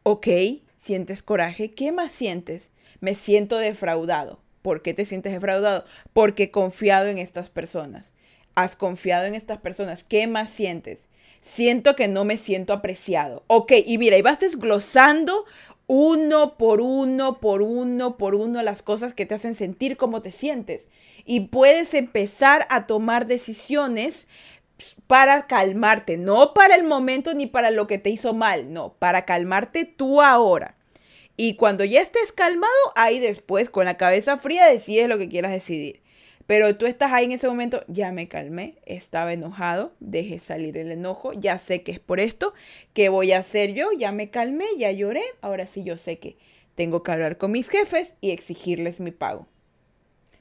Ok, 0.02 0.28
sientes 0.76 1.22
coraje. 1.22 1.72
¿Qué 1.72 1.92
más 1.92 2.12
sientes? 2.12 2.72
Me 3.00 3.14
siento 3.14 3.58
defraudado. 3.58 4.40
¿Por 4.62 4.82
qué 4.82 4.94
te 4.94 5.04
sientes 5.04 5.32
defraudado? 5.32 5.84
Porque 6.12 6.44
he 6.44 6.50
confiado 6.50 7.06
en 7.06 7.18
estas 7.18 7.50
personas. 7.50 8.12
Has 8.54 8.76
confiado 8.76 9.26
en 9.26 9.34
estas 9.34 9.58
personas. 9.58 10.04
¿Qué 10.04 10.26
más 10.26 10.50
sientes? 10.50 11.06
Siento 11.40 11.94
que 11.96 12.08
no 12.08 12.24
me 12.24 12.38
siento 12.38 12.72
apreciado. 12.72 13.44
Ok, 13.48 13.72
y 13.84 13.98
mira, 13.98 14.16
y 14.16 14.22
vas 14.22 14.40
desglosando 14.40 15.44
uno 15.86 16.56
por 16.56 16.80
uno, 16.80 17.40
por 17.40 17.62
uno, 17.62 18.16
por 18.16 18.34
uno 18.34 18.62
las 18.62 18.82
cosas 18.82 19.14
que 19.14 19.26
te 19.26 19.34
hacen 19.34 19.54
sentir 19.54 19.96
cómo 19.96 20.22
te 20.22 20.32
sientes. 20.32 20.88
Y 21.24 21.40
puedes 21.40 21.94
empezar 21.94 22.66
a 22.70 22.86
tomar 22.86 23.26
decisiones 23.26 24.26
para 25.06 25.46
calmarte, 25.46 26.16
no 26.16 26.52
para 26.54 26.74
el 26.74 26.84
momento 26.84 27.34
ni 27.34 27.46
para 27.46 27.70
lo 27.70 27.86
que 27.86 27.98
te 27.98 28.10
hizo 28.10 28.34
mal, 28.34 28.72
no, 28.72 28.94
para 28.94 29.24
calmarte 29.24 29.84
tú 29.84 30.20
ahora. 30.20 30.76
Y 31.36 31.56
cuando 31.56 31.84
ya 31.84 32.00
estés 32.00 32.32
calmado, 32.32 32.72
ahí 32.94 33.18
después, 33.18 33.70
con 33.70 33.86
la 33.86 33.96
cabeza 33.96 34.38
fría, 34.38 34.66
decides 34.66 35.08
lo 35.08 35.18
que 35.18 35.28
quieras 35.28 35.52
decidir. 35.52 36.03
Pero 36.46 36.76
tú 36.76 36.86
estás 36.86 37.12
ahí 37.12 37.24
en 37.24 37.32
ese 37.32 37.48
momento, 37.48 37.84
ya 37.88 38.12
me 38.12 38.28
calmé, 38.28 38.76
estaba 38.84 39.32
enojado, 39.32 39.92
dejé 40.00 40.38
salir 40.38 40.76
el 40.76 40.92
enojo, 40.92 41.32
ya 41.32 41.58
sé 41.58 41.82
que 41.82 41.92
es 41.92 42.00
por 42.00 42.20
esto, 42.20 42.52
¿qué 42.92 43.08
voy 43.08 43.32
a 43.32 43.38
hacer 43.38 43.72
yo? 43.72 43.88
Ya 43.96 44.12
me 44.12 44.28
calmé, 44.28 44.66
ya 44.76 44.92
lloré, 44.92 45.22
ahora 45.40 45.66
sí 45.66 45.84
yo 45.84 45.96
sé 45.96 46.18
que 46.18 46.36
tengo 46.74 47.02
que 47.02 47.12
hablar 47.12 47.38
con 47.38 47.52
mis 47.52 47.70
jefes 47.70 48.16
y 48.20 48.30
exigirles 48.30 49.00
mi 49.00 49.10
pago. 49.10 49.46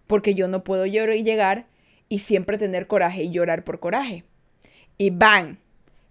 Porque 0.07 0.35
yo 0.35 0.49
no 0.49 0.63
puedo 0.65 0.85
llorar 0.85 1.15
y 1.15 1.23
llegar 1.23 1.67
y 2.09 2.19
siempre 2.19 2.57
tener 2.57 2.87
coraje 2.87 3.23
y 3.23 3.31
llorar 3.31 3.63
por 3.63 3.79
coraje. 3.79 4.25
Y 4.97 5.11
¡bang! 5.11 5.57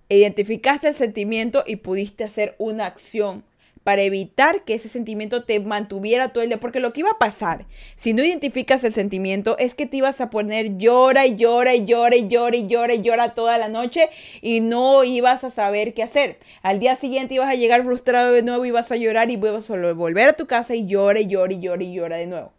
Identificaste 0.09 0.89
el 0.89 0.95
sentimiento 0.95 1.65
y 1.67 1.77
pudiste 1.77 2.25
hacer 2.25 2.55
una 2.59 2.87
acción 2.87 3.45
para 3.85 4.03
evitar 4.03 4.65
que 4.65 4.75
ese 4.75 4.89
sentimiento 4.89 5.45
te 5.45 5.59
mantuviera 5.61 6.33
todo 6.33 6.45
el 6.45 6.51
día. 6.51 6.61
Porque 6.61 6.81
lo 6.81 6.93
que 6.93 7.01
iba 7.01 7.11
a 7.11 7.19
pasar, 7.19 7.67
si 7.97 8.13
no 8.13 8.23
identificas 8.25 8.85
el 8.85 8.95
sentimiento, 8.95 9.57
es 9.59 9.75
que 9.75 9.87
te 9.87 9.99
ibas 9.99 10.21
a 10.21 10.31
poner 10.31 10.79
llora 10.79 11.27
y 11.27 11.37
llora 11.37 11.75
y 11.75 11.85
llora 11.85 12.17
y 12.17 12.29
llora 12.29 12.57
y 12.57 12.67
llora 12.67 12.95
y 12.95 13.03
llora 13.03 13.35
toda 13.35 13.59
la 13.59 13.69
noche 13.69 14.09
y 14.41 14.61
no 14.61 15.05
ibas 15.05 15.45
a 15.45 15.51
saber 15.51 15.95
qué 15.95 16.03
hacer. 16.03 16.39
Al 16.63 16.79
día 16.79 16.97
siguiente 16.97 17.35
ibas 17.35 17.49
a 17.49 17.55
llegar 17.55 17.85
frustrado 17.85 18.33
de 18.33 18.43
nuevo, 18.43 18.65
ibas 18.65 18.93
a 18.93 18.97
llorar 18.97 19.31
y 19.31 19.35
ibas 19.35 19.71
a 19.71 19.93
volver 19.93 20.29
a 20.29 20.33
tu 20.35 20.47
casa 20.47 20.75
y 20.75 20.87
llora 20.87 21.21
y 21.21 21.27
llora 21.27 21.53
y 21.53 21.61
llora 21.61 21.83
y 21.83 21.93
llora 21.93 22.17
de 22.17 22.27
nuevo. 22.27 22.53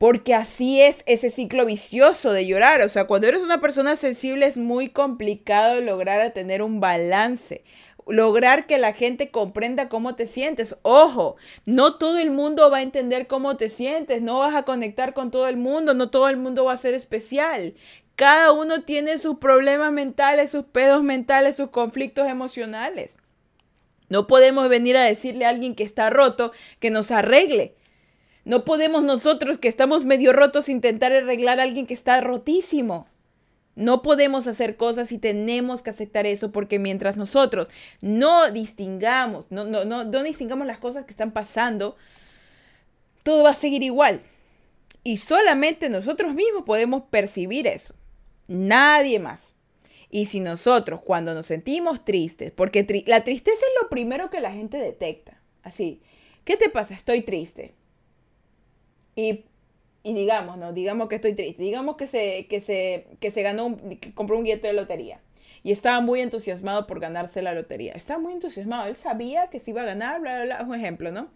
Porque 0.00 0.34
así 0.34 0.80
es 0.80 1.02
ese 1.04 1.28
ciclo 1.28 1.66
vicioso 1.66 2.32
de 2.32 2.46
llorar. 2.46 2.80
O 2.80 2.88
sea, 2.88 3.04
cuando 3.04 3.28
eres 3.28 3.42
una 3.42 3.60
persona 3.60 3.96
sensible 3.96 4.46
es 4.46 4.56
muy 4.56 4.88
complicado 4.88 5.82
lograr 5.82 6.32
tener 6.32 6.62
un 6.62 6.80
balance 6.80 7.62
lograr 8.10 8.66
que 8.66 8.78
la 8.78 8.92
gente 8.92 9.30
comprenda 9.30 9.88
cómo 9.88 10.16
te 10.16 10.26
sientes. 10.26 10.76
Ojo, 10.82 11.36
no 11.64 11.96
todo 11.96 12.18
el 12.18 12.30
mundo 12.30 12.70
va 12.70 12.78
a 12.78 12.82
entender 12.82 13.26
cómo 13.26 13.56
te 13.56 13.68
sientes, 13.68 14.22
no 14.22 14.38
vas 14.38 14.54
a 14.54 14.64
conectar 14.64 15.14
con 15.14 15.30
todo 15.30 15.48
el 15.48 15.56
mundo, 15.56 15.94
no 15.94 16.10
todo 16.10 16.28
el 16.28 16.36
mundo 16.36 16.64
va 16.64 16.74
a 16.74 16.78
ser 16.78 16.94
especial. 16.94 17.74
Cada 18.16 18.52
uno 18.52 18.82
tiene 18.82 19.18
sus 19.18 19.38
problemas 19.38 19.92
mentales, 19.92 20.50
sus 20.50 20.64
pedos 20.64 21.02
mentales, 21.02 21.56
sus 21.56 21.70
conflictos 21.70 22.28
emocionales. 22.28 23.16
No 24.10 24.26
podemos 24.26 24.68
venir 24.68 24.96
a 24.96 25.04
decirle 25.04 25.46
a 25.46 25.50
alguien 25.50 25.74
que 25.74 25.84
está 25.84 26.10
roto 26.10 26.52
que 26.80 26.90
nos 26.90 27.10
arregle. 27.10 27.76
No 28.44 28.64
podemos 28.64 29.02
nosotros 29.02 29.58
que 29.58 29.68
estamos 29.68 30.04
medio 30.04 30.32
rotos 30.32 30.68
intentar 30.68 31.12
arreglar 31.12 31.60
a 31.60 31.62
alguien 31.62 31.86
que 31.86 31.94
está 31.94 32.20
rotísimo. 32.20 33.06
No 33.80 34.02
podemos 34.02 34.46
hacer 34.46 34.76
cosas 34.76 35.10
y 35.10 35.16
tenemos 35.16 35.80
que 35.80 35.88
aceptar 35.88 36.26
eso 36.26 36.52
porque 36.52 36.78
mientras 36.78 37.16
nosotros 37.16 37.68
no 38.02 38.52
distingamos, 38.52 39.46
no, 39.48 39.64
no, 39.64 39.86
no, 39.86 40.04
no 40.04 40.22
distingamos 40.22 40.66
las 40.66 40.78
cosas 40.78 41.06
que 41.06 41.12
están 41.12 41.32
pasando, 41.32 41.96
todo 43.22 43.44
va 43.44 43.50
a 43.50 43.54
seguir 43.54 43.82
igual. 43.82 44.20
Y 45.02 45.16
solamente 45.16 45.88
nosotros 45.88 46.34
mismos 46.34 46.64
podemos 46.64 47.04
percibir 47.08 47.66
eso. 47.66 47.94
Nadie 48.48 49.18
más. 49.18 49.54
Y 50.10 50.26
si 50.26 50.40
nosotros 50.40 51.00
cuando 51.02 51.32
nos 51.32 51.46
sentimos 51.46 52.04
tristes, 52.04 52.52
porque 52.52 53.04
la 53.06 53.24
tristeza 53.24 53.56
es 53.56 53.82
lo 53.82 53.88
primero 53.88 54.28
que 54.28 54.42
la 54.42 54.52
gente 54.52 54.76
detecta. 54.76 55.40
Así, 55.62 56.02
¿qué 56.44 56.58
te 56.58 56.68
pasa? 56.68 56.92
Estoy 56.92 57.22
triste. 57.22 57.74
Y 59.16 59.46
y 60.02 60.14
digamos, 60.14 60.56
¿no? 60.56 60.72
Digamos 60.72 61.08
que 61.08 61.16
estoy 61.16 61.34
triste. 61.34 61.62
Digamos 61.62 61.96
que 61.96 62.06
se, 62.06 62.46
que 62.48 62.60
se, 62.60 63.06
que 63.20 63.30
se 63.30 63.42
ganó, 63.42 63.66
un, 63.66 63.98
compró 64.14 64.36
un 64.36 64.44
billete 64.44 64.68
de 64.68 64.72
lotería. 64.72 65.20
Y 65.62 65.72
estaba 65.72 66.00
muy 66.00 66.20
entusiasmado 66.20 66.86
por 66.86 67.00
ganarse 67.00 67.42
la 67.42 67.52
lotería. 67.52 67.92
Estaba 67.92 68.18
muy 68.18 68.32
entusiasmado. 68.32 68.86
Él 68.88 68.96
sabía 68.96 69.48
que 69.48 69.60
se 69.60 69.72
iba 69.72 69.82
a 69.82 69.86
ganar, 69.86 70.20
bla, 70.20 70.36
bla, 70.36 70.44
bla. 70.56 70.66
Un 70.66 70.74
ejemplo, 70.74 71.12
¿no? 71.12 71.28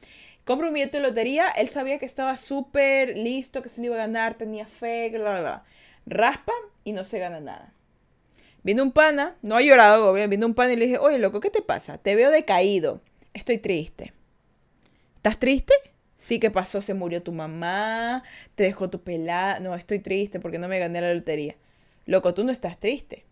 Compra 0.44 0.68
un 0.68 0.74
billete 0.74 0.96
de 0.96 1.02
lotería. 1.02 1.50
Él 1.50 1.68
sabía 1.68 1.98
que 1.98 2.06
estaba 2.06 2.36
súper 2.38 3.18
listo, 3.18 3.62
que 3.62 3.68
se 3.68 3.84
iba 3.84 3.96
a 3.96 3.98
ganar, 3.98 4.34
tenía 4.34 4.66
fe, 4.66 5.10
bla, 5.10 5.18
bla, 5.18 5.40
bla. 5.40 5.64
Raspa 6.06 6.52
y 6.84 6.92
no 6.92 7.04
se 7.04 7.18
gana 7.18 7.40
nada. 7.40 7.74
Vino 8.62 8.82
un 8.82 8.92
pana, 8.92 9.36
no 9.42 9.56
ha 9.56 9.60
llorado, 9.60 10.14
vino 10.14 10.46
un 10.46 10.54
pana 10.54 10.72
y 10.72 10.76
le 10.76 10.86
dije, 10.86 10.98
oye, 10.98 11.18
loco, 11.18 11.40
¿qué 11.40 11.50
te 11.50 11.60
pasa? 11.60 11.98
Te 11.98 12.14
veo 12.14 12.30
decaído. 12.30 13.02
Estoy 13.34 13.58
triste. 13.58 14.14
¿Estás 15.16 15.38
triste? 15.38 15.74
Sí, 16.24 16.40
¿qué 16.40 16.50
pasó? 16.50 16.80
Se 16.80 16.94
murió 16.94 17.22
tu 17.22 17.32
mamá, 17.32 18.22
te 18.54 18.62
dejó 18.62 18.88
tu 18.88 19.02
pelada. 19.02 19.60
No, 19.60 19.74
estoy 19.74 19.98
triste 19.98 20.40
porque 20.40 20.58
no 20.58 20.68
me 20.68 20.78
gané 20.78 21.02
la 21.02 21.12
lotería. 21.12 21.54
Loco, 22.06 22.32
tú 22.32 22.44
no 22.44 22.50
estás 22.50 22.80
triste. 22.80 23.26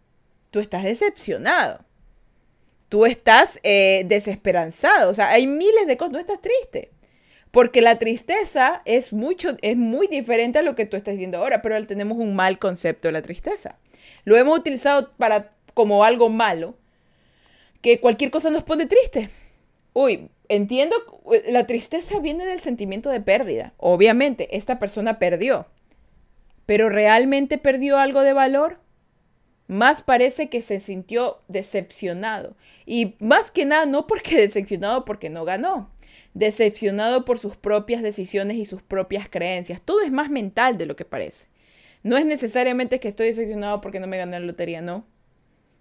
Tú 0.50 0.60
estás 0.60 0.82
decepcionado. 0.82 1.86
Tú 2.90 3.06
estás 3.06 3.58
eh, 3.62 4.04
desesperanzado. 4.04 5.10
O 5.10 5.14
sea, 5.14 5.30
hay 5.30 5.46
miles 5.46 5.86
de 5.86 5.96
cosas. 5.96 6.12
No 6.12 6.18
estás 6.18 6.42
triste. 6.42 6.90
Porque 7.50 7.80
la 7.80 7.98
tristeza 7.98 8.82
es 8.84 9.14
mucho, 9.14 9.56
es 9.62 9.78
muy 9.78 10.06
diferente 10.06 10.58
a 10.58 10.62
lo 10.62 10.74
que 10.74 10.84
tú 10.84 10.98
estás 10.98 11.14
diciendo 11.14 11.38
ahora, 11.38 11.62
pero 11.62 11.86
tenemos 11.86 12.18
un 12.18 12.36
mal 12.36 12.58
concepto 12.58 13.08
de 13.08 13.12
la 13.12 13.22
tristeza. 13.22 13.78
Lo 14.24 14.36
hemos 14.36 14.58
utilizado 14.58 15.12
para 15.16 15.54
como 15.72 16.04
algo 16.04 16.28
malo, 16.28 16.74
que 17.80 18.00
cualquier 18.00 18.30
cosa 18.30 18.50
nos 18.50 18.64
pone 18.64 18.84
triste. 18.84 19.30
Uy, 19.94 20.28
entiendo, 20.54 20.96
la 21.48 21.66
tristeza 21.66 22.18
viene 22.18 22.44
del 22.44 22.60
sentimiento 22.60 23.10
de 23.10 23.20
pérdida. 23.20 23.72
Obviamente, 23.78 24.56
esta 24.56 24.78
persona 24.78 25.18
perdió. 25.18 25.66
Pero 26.66 26.88
¿realmente 26.88 27.58
perdió 27.58 27.98
algo 27.98 28.20
de 28.20 28.32
valor? 28.32 28.78
Más 29.66 30.02
parece 30.02 30.48
que 30.48 30.62
se 30.62 30.80
sintió 30.80 31.40
decepcionado. 31.48 32.56
Y 32.84 33.14
más 33.18 33.50
que 33.50 33.64
nada, 33.64 33.86
no 33.86 34.06
porque 34.06 34.36
decepcionado 34.40 35.04
porque 35.04 35.30
no 35.30 35.44
ganó, 35.44 35.90
decepcionado 36.34 37.24
por 37.24 37.38
sus 37.38 37.56
propias 37.56 38.02
decisiones 38.02 38.56
y 38.58 38.64
sus 38.64 38.82
propias 38.82 39.28
creencias. 39.28 39.80
Todo 39.82 40.02
es 40.02 40.12
más 40.12 40.30
mental 40.30 40.78
de 40.78 40.86
lo 40.86 40.96
que 40.96 41.04
parece. 41.04 41.48
No 42.02 42.16
es 42.16 42.26
necesariamente 42.26 43.00
que 43.00 43.08
estoy 43.08 43.28
decepcionado 43.28 43.80
porque 43.80 44.00
no 44.00 44.06
me 44.06 44.18
gané 44.18 44.38
la 44.38 44.46
lotería, 44.46 44.82
no. 44.82 45.06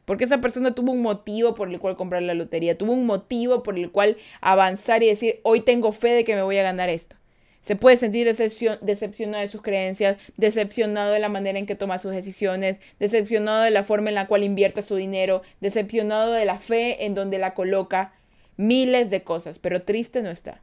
Porque 0.06 0.26
esa 0.26 0.42
persona 0.42 0.74
tuvo 0.74 0.92
un 0.92 1.02
motivo 1.02 1.56
por 1.56 1.70
el 1.70 1.80
cual 1.80 1.96
comprar 1.96 2.22
la 2.24 2.34
lotería, 2.34 2.78
tuvo 2.78 2.94
un 2.94 3.06
motivo 3.06 3.64
por 3.64 3.78
el 3.78 3.92
cual 3.92 4.18
avanzar 4.42 5.04
y 5.04 5.08
decir, 5.08 5.40
hoy 5.44 5.62
tengo 5.62 5.92
fe 5.92 6.10
de 6.10 6.24
que 6.24 6.36
me 6.36 6.42
voy 6.42 6.58
a 6.58 6.64
ganar 6.64 6.90
esto. 6.90 7.16
Se 7.62 7.76
puede 7.76 7.98
sentir 7.98 8.26
decepcionado 8.26 9.42
de 9.42 9.48
sus 9.48 9.62
creencias, 9.62 10.18
decepcionado 10.36 11.12
de 11.12 11.20
la 11.20 11.30
manera 11.30 11.60
en 11.60 11.68
que 11.68 11.76
toma 11.76 12.00
sus 12.00 12.12
decisiones, 12.12 12.80
decepcionado 13.00 13.62
de 13.62 13.70
la 13.70 13.84
forma 13.84 14.10
en 14.10 14.16
la 14.16 14.26
cual 14.26 14.44
invierte 14.44 14.82
su 14.82 14.96
dinero, 14.96 15.44
decepcionado 15.60 16.32
de 16.32 16.46
la 16.46 16.58
fe 16.58 17.06
en 17.06 17.14
donde 17.14 17.38
la 17.38 17.54
coloca, 17.54 18.14
miles 18.58 19.12
de 19.12 19.24
cosas, 19.24 19.60
pero 19.60 19.84
triste 19.84 20.24
no 20.24 20.32
está. 20.32 20.62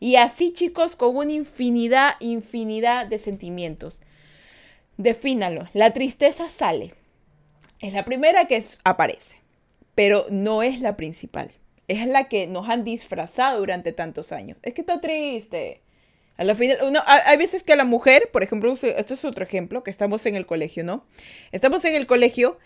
Y 0.00 0.16
así 0.16 0.52
chicos, 0.52 0.96
con 0.96 1.16
una 1.16 1.32
infinidad, 1.32 2.14
infinidad 2.20 3.06
de 3.06 3.18
sentimientos. 3.18 4.00
Defínalo, 4.98 5.66
la 5.72 5.92
tristeza 5.92 6.50
sale. 6.50 6.94
Es 7.80 7.92
la 7.92 8.04
primera 8.04 8.46
que 8.46 8.62
aparece, 8.84 9.36
pero 9.94 10.26
no 10.30 10.62
es 10.62 10.80
la 10.80 10.96
principal. 10.96 11.50
Es 11.86 12.06
la 12.06 12.28
que 12.28 12.46
nos 12.46 12.68
han 12.68 12.84
disfrazado 12.84 13.60
durante 13.60 13.92
tantos 13.92 14.32
años. 14.32 14.58
Es 14.62 14.74
que 14.74 14.82
está 14.82 15.00
triste 15.00 15.82
a 16.38 16.44
la 16.44 16.54
final, 16.54 16.78
hay 17.04 17.36
veces 17.36 17.64
que 17.64 17.72
a 17.72 17.76
la 17.76 17.84
mujer, 17.84 18.30
por 18.32 18.44
ejemplo, 18.44 18.72
esto 18.72 19.14
es 19.14 19.24
otro 19.24 19.44
ejemplo, 19.44 19.82
que 19.82 19.90
estamos 19.90 20.24
en 20.24 20.36
el 20.36 20.46
colegio, 20.46 20.84
¿no? 20.84 21.04
Estamos 21.50 21.84
en 21.84 21.96
el 21.96 22.06
colegio 22.06 22.58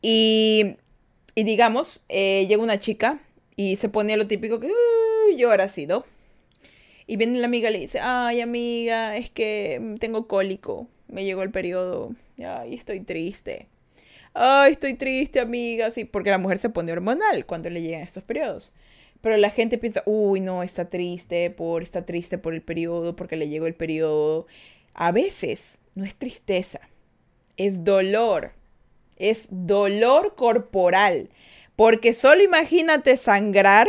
y, 0.00 0.76
y 1.34 1.42
digamos, 1.42 2.00
eh, 2.08 2.46
llega 2.48 2.62
una 2.62 2.78
chica 2.78 3.18
y 3.56 3.76
se 3.76 3.88
pone 3.88 4.16
lo 4.16 4.28
típico 4.28 4.60
que 4.60 4.70
llora 5.36 5.64
así, 5.64 5.86
¿no? 5.86 6.04
Y 7.08 7.16
viene 7.16 7.40
la 7.40 7.46
amiga 7.46 7.68
y 7.68 7.72
le 7.72 7.78
dice, 7.80 7.98
ay 8.00 8.40
amiga, 8.40 9.16
es 9.16 9.28
que 9.28 9.96
tengo 9.98 10.28
cólico, 10.28 10.86
me 11.08 11.24
llegó 11.24 11.42
el 11.42 11.50
periodo, 11.50 12.14
ay, 12.38 12.74
estoy 12.74 13.00
triste. 13.00 13.66
Ay, 14.38 14.72
estoy 14.72 14.92
triste, 14.94 15.40
amiga, 15.40 15.90
sí, 15.90 16.04
porque 16.04 16.28
la 16.30 16.36
mujer 16.36 16.58
se 16.58 16.68
pone 16.68 16.92
hormonal 16.92 17.46
cuando 17.46 17.70
le 17.70 17.80
llegan 17.80 18.02
estos 18.02 18.22
periodos. 18.22 18.70
Pero 19.22 19.38
la 19.38 19.48
gente 19.48 19.78
piensa, 19.78 20.02
uy, 20.04 20.40
no, 20.40 20.62
está 20.62 20.90
triste 20.90 21.48
por, 21.50 21.82
está 21.82 22.04
triste 22.04 22.36
por 22.36 22.52
el 22.52 22.60
periodo, 22.60 23.16
porque 23.16 23.36
le 23.36 23.48
llegó 23.48 23.66
el 23.66 23.74
periodo. 23.74 24.46
A 24.92 25.10
veces 25.10 25.78
no 25.94 26.04
es 26.04 26.14
tristeza, 26.16 26.80
es 27.56 27.82
dolor. 27.82 28.52
Es 29.16 29.48
dolor 29.50 30.34
corporal. 30.36 31.30
Porque 31.74 32.12
solo 32.12 32.42
imagínate 32.42 33.16
sangrar 33.16 33.88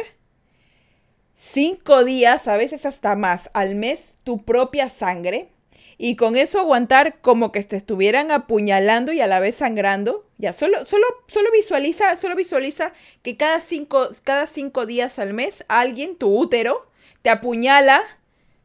cinco 1.36 2.06
días, 2.06 2.48
a 2.48 2.56
veces 2.56 2.86
hasta 2.86 3.18
más, 3.18 3.50
al 3.54 3.76
mes, 3.76 4.16
tu 4.24 4.43
propia 4.45 4.88
sangre 4.88 5.50
y 5.98 6.16
con 6.16 6.36
eso 6.36 6.60
aguantar 6.60 7.20
como 7.22 7.52
que 7.52 7.64
te 7.64 7.76
estuvieran 7.76 8.32
apuñalando 8.32 9.12
y 9.12 9.22
a 9.22 9.28
la 9.28 9.39
vez 9.39 9.56
sangrando. 9.56 10.26
Ya, 10.38 10.54
solo, 10.54 10.86
solo, 10.86 11.06
solo 11.28 11.52
visualiza, 11.52 12.16
solo 12.16 12.36
visualiza 12.36 12.93
que 13.24 13.36
cada 13.36 13.60
cinco, 13.60 14.10
cada 14.24 14.45
cinco 14.45 14.86
días 14.86 15.18
al 15.18 15.34
mes 15.34 15.66
alguien, 15.68 16.16
tu 16.16 16.38
útero, 16.38 16.88
te 17.24 17.30
apuñala 17.32 18.04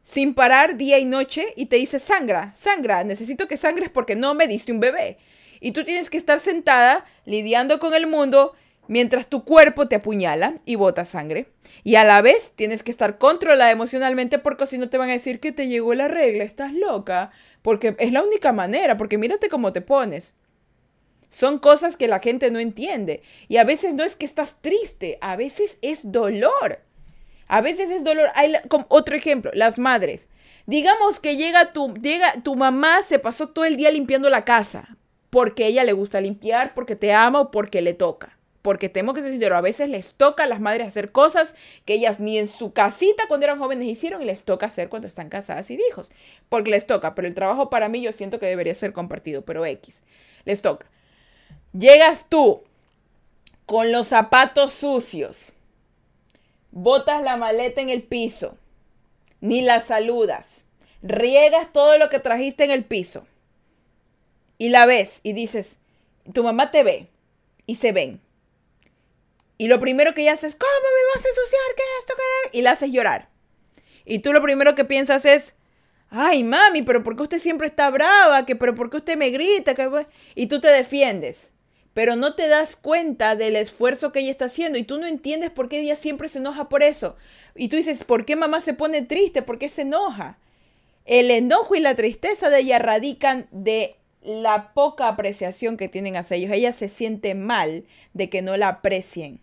sin 0.03 0.35
parar 0.35 0.77
día 0.77 0.99
y 0.99 1.05
noche 1.05 1.53
y 1.55 1.67
te 1.67 1.77
dice 1.77 1.99
sangra, 1.99 2.53
sangra, 2.55 3.03
necesito 3.03 3.47
que 3.47 3.57
sangres 3.57 3.89
porque 3.89 4.15
no 4.15 4.35
me 4.35 4.47
diste 4.47 4.71
un 4.71 4.79
bebé. 4.79 5.17
Y 5.59 5.71
tú 5.71 5.83
tienes 5.83 6.09
que 6.09 6.17
estar 6.17 6.39
sentada 6.39 7.05
lidiando 7.25 7.79
con 7.79 7.93
el 7.93 8.05
mundo 8.05 8.53
mientras 8.87 9.27
tu 9.27 9.43
cuerpo 9.43 9.87
te 9.87 9.95
apuñala 9.95 10.59
y 10.65 10.75
bota 10.75 11.05
sangre. 11.05 11.47
Y 11.83 11.95
a 11.95 12.03
la 12.03 12.21
vez 12.21 12.51
tienes 12.55 12.83
que 12.83 12.91
estar 12.91 13.17
controlada 13.17 13.71
emocionalmente 13.71 14.39
porque 14.39 14.67
si 14.67 14.77
no 14.77 14.89
te 14.89 14.97
van 14.97 15.09
a 15.09 15.13
decir 15.13 15.39
que 15.39 15.51
te 15.51 15.67
llegó 15.67 15.93
la 15.93 16.07
regla, 16.07 16.43
estás 16.43 16.73
loca, 16.73 17.31
porque 17.61 17.95
es 17.99 18.11
la 18.11 18.23
única 18.23 18.51
manera, 18.51 18.97
porque 18.97 19.17
mírate 19.17 19.49
cómo 19.49 19.73
te 19.73 19.81
pones. 19.81 20.33
Son 21.29 21.57
cosas 21.57 21.97
que 21.97 22.07
la 22.07 22.19
gente 22.19 22.51
no 22.51 22.59
entiende. 22.59 23.23
Y 23.47 23.57
a 23.57 23.63
veces 23.63 23.95
no 23.95 24.03
es 24.03 24.15
que 24.15 24.25
estás 24.25 24.55
triste, 24.61 25.17
a 25.21 25.35
veces 25.35 25.79
es 25.81 26.11
dolor. 26.11 26.79
A 27.47 27.61
veces 27.61 27.89
es 27.89 28.03
dolor. 28.03 28.29
Hay 28.35 28.53
otro 28.89 29.15
ejemplo, 29.15 29.51
las 29.53 29.79
madres. 29.79 30.27
Digamos 30.67 31.19
que 31.19 31.35
llega 31.35 31.73
tu, 31.73 31.93
llega, 31.95 32.33
tu 32.43 32.55
mamá 32.55 33.01
se 33.03 33.19
pasó 33.19 33.49
todo 33.49 33.65
el 33.65 33.75
día 33.75 33.91
limpiando 33.91 34.29
la 34.29 34.45
casa 34.45 34.95
porque 35.29 35.65
ella 35.65 35.83
le 35.83 35.93
gusta 35.93 36.21
limpiar, 36.21 36.75
porque 36.75 36.95
te 36.95 37.11
ama 37.11 37.41
o 37.41 37.51
porque 37.51 37.81
le 37.81 37.95
toca 37.95 38.37
porque 38.63 38.87
tengo 38.87 39.13
que 39.13 39.21
ser 39.21 39.31
sincero, 39.31 39.57
a 39.57 39.61
veces 39.61 39.89
les 39.89 40.13
toca 40.13 40.45
a 40.45 40.47
las 40.47 40.61
madres 40.61 40.87
hacer 40.87 41.11
cosas 41.11 41.53
que 41.83 41.95
ellas 41.95 42.21
ni 42.21 42.37
en 42.37 42.47
su 42.47 42.71
casita 42.71 43.25
cuando 43.27 43.43
eran 43.43 43.59
jóvenes 43.59 43.89
hicieron 43.89 44.21
y 44.21 44.25
les 44.25 44.45
toca 44.45 44.67
hacer 44.67 44.87
cuando 44.87 45.07
están 45.07 45.27
casadas 45.27 45.69
y 45.69 45.77
hijos, 45.89 46.09
porque 46.47 46.71
les 46.71 46.87
toca, 46.87 47.13
pero 47.13 47.27
el 47.27 47.35
trabajo 47.35 47.69
para 47.69 47.89
mí 47.89 48.01
yo 48.01 48.13
siento 48.13 48.39
que 48.39 48.45
debería 48.45 48.73
ser 48.73 48.93
compartido, 48.93 49.41
pero 49.41 49.65
X, 49.65 50.01
les 50.45 50.61
toca. 50.61 50.87
Llegas 51.73 52.27
tú 52.29 52.63
con 53.65 53.91
los 53.91 54.07
zapatos 54.07 54.71
sucios, 54.71 55.51
botas 56.71 57.21
la 57.21 57.35
maleta 57.35 57.81
en 57.81 57.89
el 57.89 58.01
piso, 58.01 58.57
ni 59.41 59.61
la 59.61 59.81
saludas, 59.81 60.63
riegas 61.01 61.73
todo 61.73 61.97
lo 61.97 62.09
que 62.09 62.19
trajiste 62.19 62.63
en 62.63 62.71
el 62.71 62.85
piso 62.85 63.27
y 64.57 64.69
la 64.69 64.85
ves 64.85 65.19
y 65.21 65.33
dices, 65.33 65.79
tu 66.31 66.45
mamá 66.45 66.71
te 66.71 66.83
ve 66.83 67.09
y 67.65 67.75
se 67.75 67.91
ven 67.91 68.21
y 69.57 69.67
lo 69.67 69.79
primero 69.79 70.13
que 70.13 70.21
ella 70.21 70.33
hace 70.33 70.47
es, 70.47 70.55
¿cómo 70.55 70.71
me 70.71 71.15
vas 71.15 71.25
a 71.25 71.29
ensuciar? 71.29 71.61
¿Qué 71.75 71.83
es 71.83 71.99
esto? 71.99 72.13
Y 72.57 72.61
la 72.61 72.71
haces 72.71 72.91
llorar. 72.91 73.29
Y 74.05 74.19
tú 74.19 74.33
lo 74.33 74.41
primero 74.41 74.75
que 74.75 74.85
piensas 74.85 75.25
es, 75.25 75.55
ay, 76.09 76.43
mami, 76.43 76.81
pero 76.81 77.03
¿por 77.03 77.15
qué 77.15 77.23
usted 77.23 77.39
siempre 77.39 77.67
está 77.67 77.89
brava? 77.89 78.45
¿Que, 78.45 78.55
¿Pero 78.55 78.75
por 78.75 78.89
qué 78.89 78.97
usted 78.97 79.17
me 79.17 79.29
grita? 79.29 79.75
Y 80.35 80.47
tú 80.47 80.59
te 80.59 80.67
defiendes. 80.67 81.51
Pero 81.93 82.15
no 82.15 82.33
te 82.33 82.47
das 82.47 82.75
cuenta 82.75 83.35
del 83.35 83.55
esfuerzo 83.55 84.11
que 84.11 84.19
ella 84.19 84.31
está 84.31 84.45
haciendo 84.45 84.79
y 84.79 84.83
tú 84.83 84.97
no 84.97 85.05
entiendes 85.05 85.51
por 85.51 85.69
qué 85.69 85.79
ella 85.79 85.95
siempre 85.95 86.27
se 86.27 86.39
enoja 86.39 86.67
por 86.67 86.81
eso. 86.81 87.15
Y 87.55 87.67
tú 87.67 87.75
dices, 87.75 88.03
¿por 88.03 88.25
qué 88.25 88.35
mamá 88.35 88.61
se 88.61 88.73
pone 88.73 89.03
triste? 89.03 89.43
¿Por 89.43 89.59
qué 89.59 89.69
se 89.69 89.83
enoja? 89.83 90.39
El 91.05 91.29
enojo 91.29 91.75
y 91.75 91.79
la 91.79 91.95
tristeza 91.95 92.49
de 92.49 92.59
ella 92.59 92.79
radican 92.79 93.47
de 93.51 93.95
la 94.23 94.73
poca 94.73 95.07
apreciación 95.07 95.77
que 95.77 95.89
tienen 95.89 96.15
hacia 96.15 96.37
ellos. 96.37 96.51
Ella 96.51 96.73
se 96.73 96.89
siente 96.89 97.35
mal 97.35 97.85
de 98.13 98.29
que 98.29 98.41
no 98.41 98.57
la 98.57 98.69
aprecien. 98.69 99.42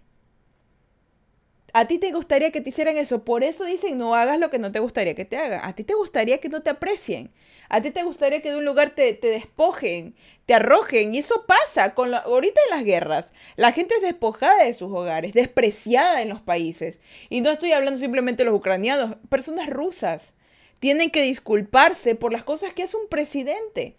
A 1.72 1.86
ti 1.86 1.98
te 1.98 2.12
gustaría 2.12 2.50
que 2.50 2.60
te 2.60 2.70
hicieran 2.70 2.96
eso, 2.96 3.24
por 3.24 3.44
eso 3.44 3.64
dicen 3.64 3.98
no 3.98 4.14
hagas 4.14 4.38
lo 4.38 4.50
que 4.50 4.58
no 4.58 4.72
te 4.72 4.80
gustaría 4.80 5.14
que 5.14 5.24
te 5.24 5.36
hagan. 5.36 5.60
A 5.62 5.74
ti 5.74 5.84
te 5.84 5.94
gustaría 5.94 6.38
que 6.38 6.48
no 6.48 6.62
te 6.62 6.70
aprecien. 6.70 7.30
A 7.68 7.80
ti 7.80 7.90
te 7.92 8.02
gustaría 8.02 8.42
que 8.42 8.50
de 8.50 8.56
un 8.56 8.64
lugar 8.64 8.90
te, 8.90 9.12
despojen, 9.20 10.16
te 10.46 10.54
arrojen. 10.54 11.14
Y 11.14 11.18
eso 11.18 11.44
pasa 11.46 11.94
con 11.94 12.12
ahorita 12.12 12.60
en 12.68 12.76
las 12.76 12.84
guerras. 12.84 13.32
La 13.56 13.70
gente 13.72 13.94
es 13.94 14.02
despojada 14.02 14.64
de 14.64 14.74
sus 14.74 14.90
hogares, 14.92 15.32
despreciada 15.32 16.22
en 16.22 16.30
los 16.30 16.40
países. 16.40 16.98
Y 17.28 17.40
no 17.40 17.50
estoy 17.50 17.72
hablando 17.72 18.00
simplemente 18.00 18.42
de 18.42 18.50
los 18.50 18.58
ucranianos, 18.58 19.16
personas 19.28 19.70
rusas. 19.70 20.34
Tienen 20.80 21.10
que 21.10 21.22
disculparse 21.22 22.16
por 22.16 22.32
las 22.32 22.42
cosas 22.42 22.72
que 22.72 22.82
hace 22.82 22.96
un 22.96 23.08
presidente. 23.08 23.96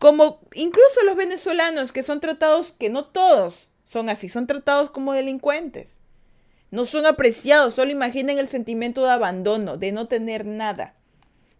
Como 0.00 0.40
incluso 0.54 1.02
los 1.04 1.16
venezolanos 1.16 1.92
que 1.92 2.02
son 2.02 2.20
tratados, 2.20 2.72
que 2.72 2.88
no 2.88 3.04
todos 3.04 3.68
son 3.84 4.08
así, 4.08 4.28
son 4.28 4.46
tratados 4.46 4.90
como 4.90 5.12
delincuentes. 5.12 6.00
No 6.70 6.84
son 6.84 7.06
apreciados, 7.06 7.74
solo 7.74 7.90
imaginen 7.90 8.38
el 8.38 8.48
sentimiento 8.48 9.04
de 9.04 9.12
abandono, 9.12 9.76
de 9.76 9.92
no 9.92 10.06
tener 10.06 10.44
nada. 10.44 10.94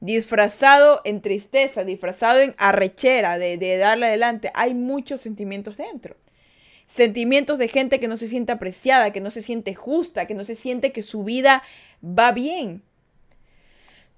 Disfrazado 0.01 1.01
en 1.05 1.23
tristeza, 1.23 1.85
disfrazado 1.85 2.41
en 2.41 2.55
arrechera, 2.59 3.39
de, 3.39 3.57
de 3.57 3.79
darle 3.79 4.07
adelante. 4.07 4.51
Hay 4.55 4.75
muchos 4.75 5.21
sentimientos 5.23 5.79
dentro. 5.79 6.17
Sentimientos 6.89 7.59
de 7.59 7.69
gente 7.69 8.01
que 8.01 8.09
no 8.09 8.17
se 8.17 8.29
siente 8.29 8.53
apreciada, 8.53 9.13
que 9.13 9.21
no 9.21 9.31
se 9.31 9.43
siente 9.43 9.75
justa, 9.75 10.27
que 10.27 10.35
no 10.35 10.45
se 10.45 10.55
siente 10.55 10.93
que 10.93 11.03
su 11.03 11.25
vida 11.25 11.63
va 12.03 12.33
bien. 12.33 12.83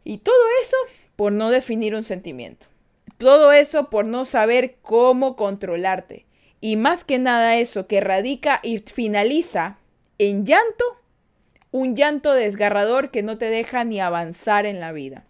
Y 0.04 0.18
todo 0.18 0.36
eso 0.62 0.76
por 1.16 1.32
no 1.32 1.50
definir 1.50 1.94
un 1.94 2.04
sentimiento. 2.04 2.66
Todo 3.18 3.52
eso 3.52 3.90
por 3.90 4.06
no 4.06 4.24
saber 4.24 4.76
cómo 4.82 5.36
controlarte. 5.36 6.26
Y 6.60 6.76
más 6.76 7.04
que 7.04 7.18
nada 7.18 7.56
eso 7.56 7.86
que 7.86 8.00
radica 8.00 8.60
y 8.62 8.78
finaliza 8.78 9.79
en 10.28 10.44
llanto, 10.44 10.84
un 11.70 11.96
llanto 11.96 12.34
desgarrador 12.34 13.10
que 13.10 13.22
no 13.22 13.38
te 13.38 13.46
deja 13.46 13.84
ni 13.84 14.00
avanzar 14.00 14.66
en 14.66 14.78
la 14.78 14.92
vida. 14.92 15.24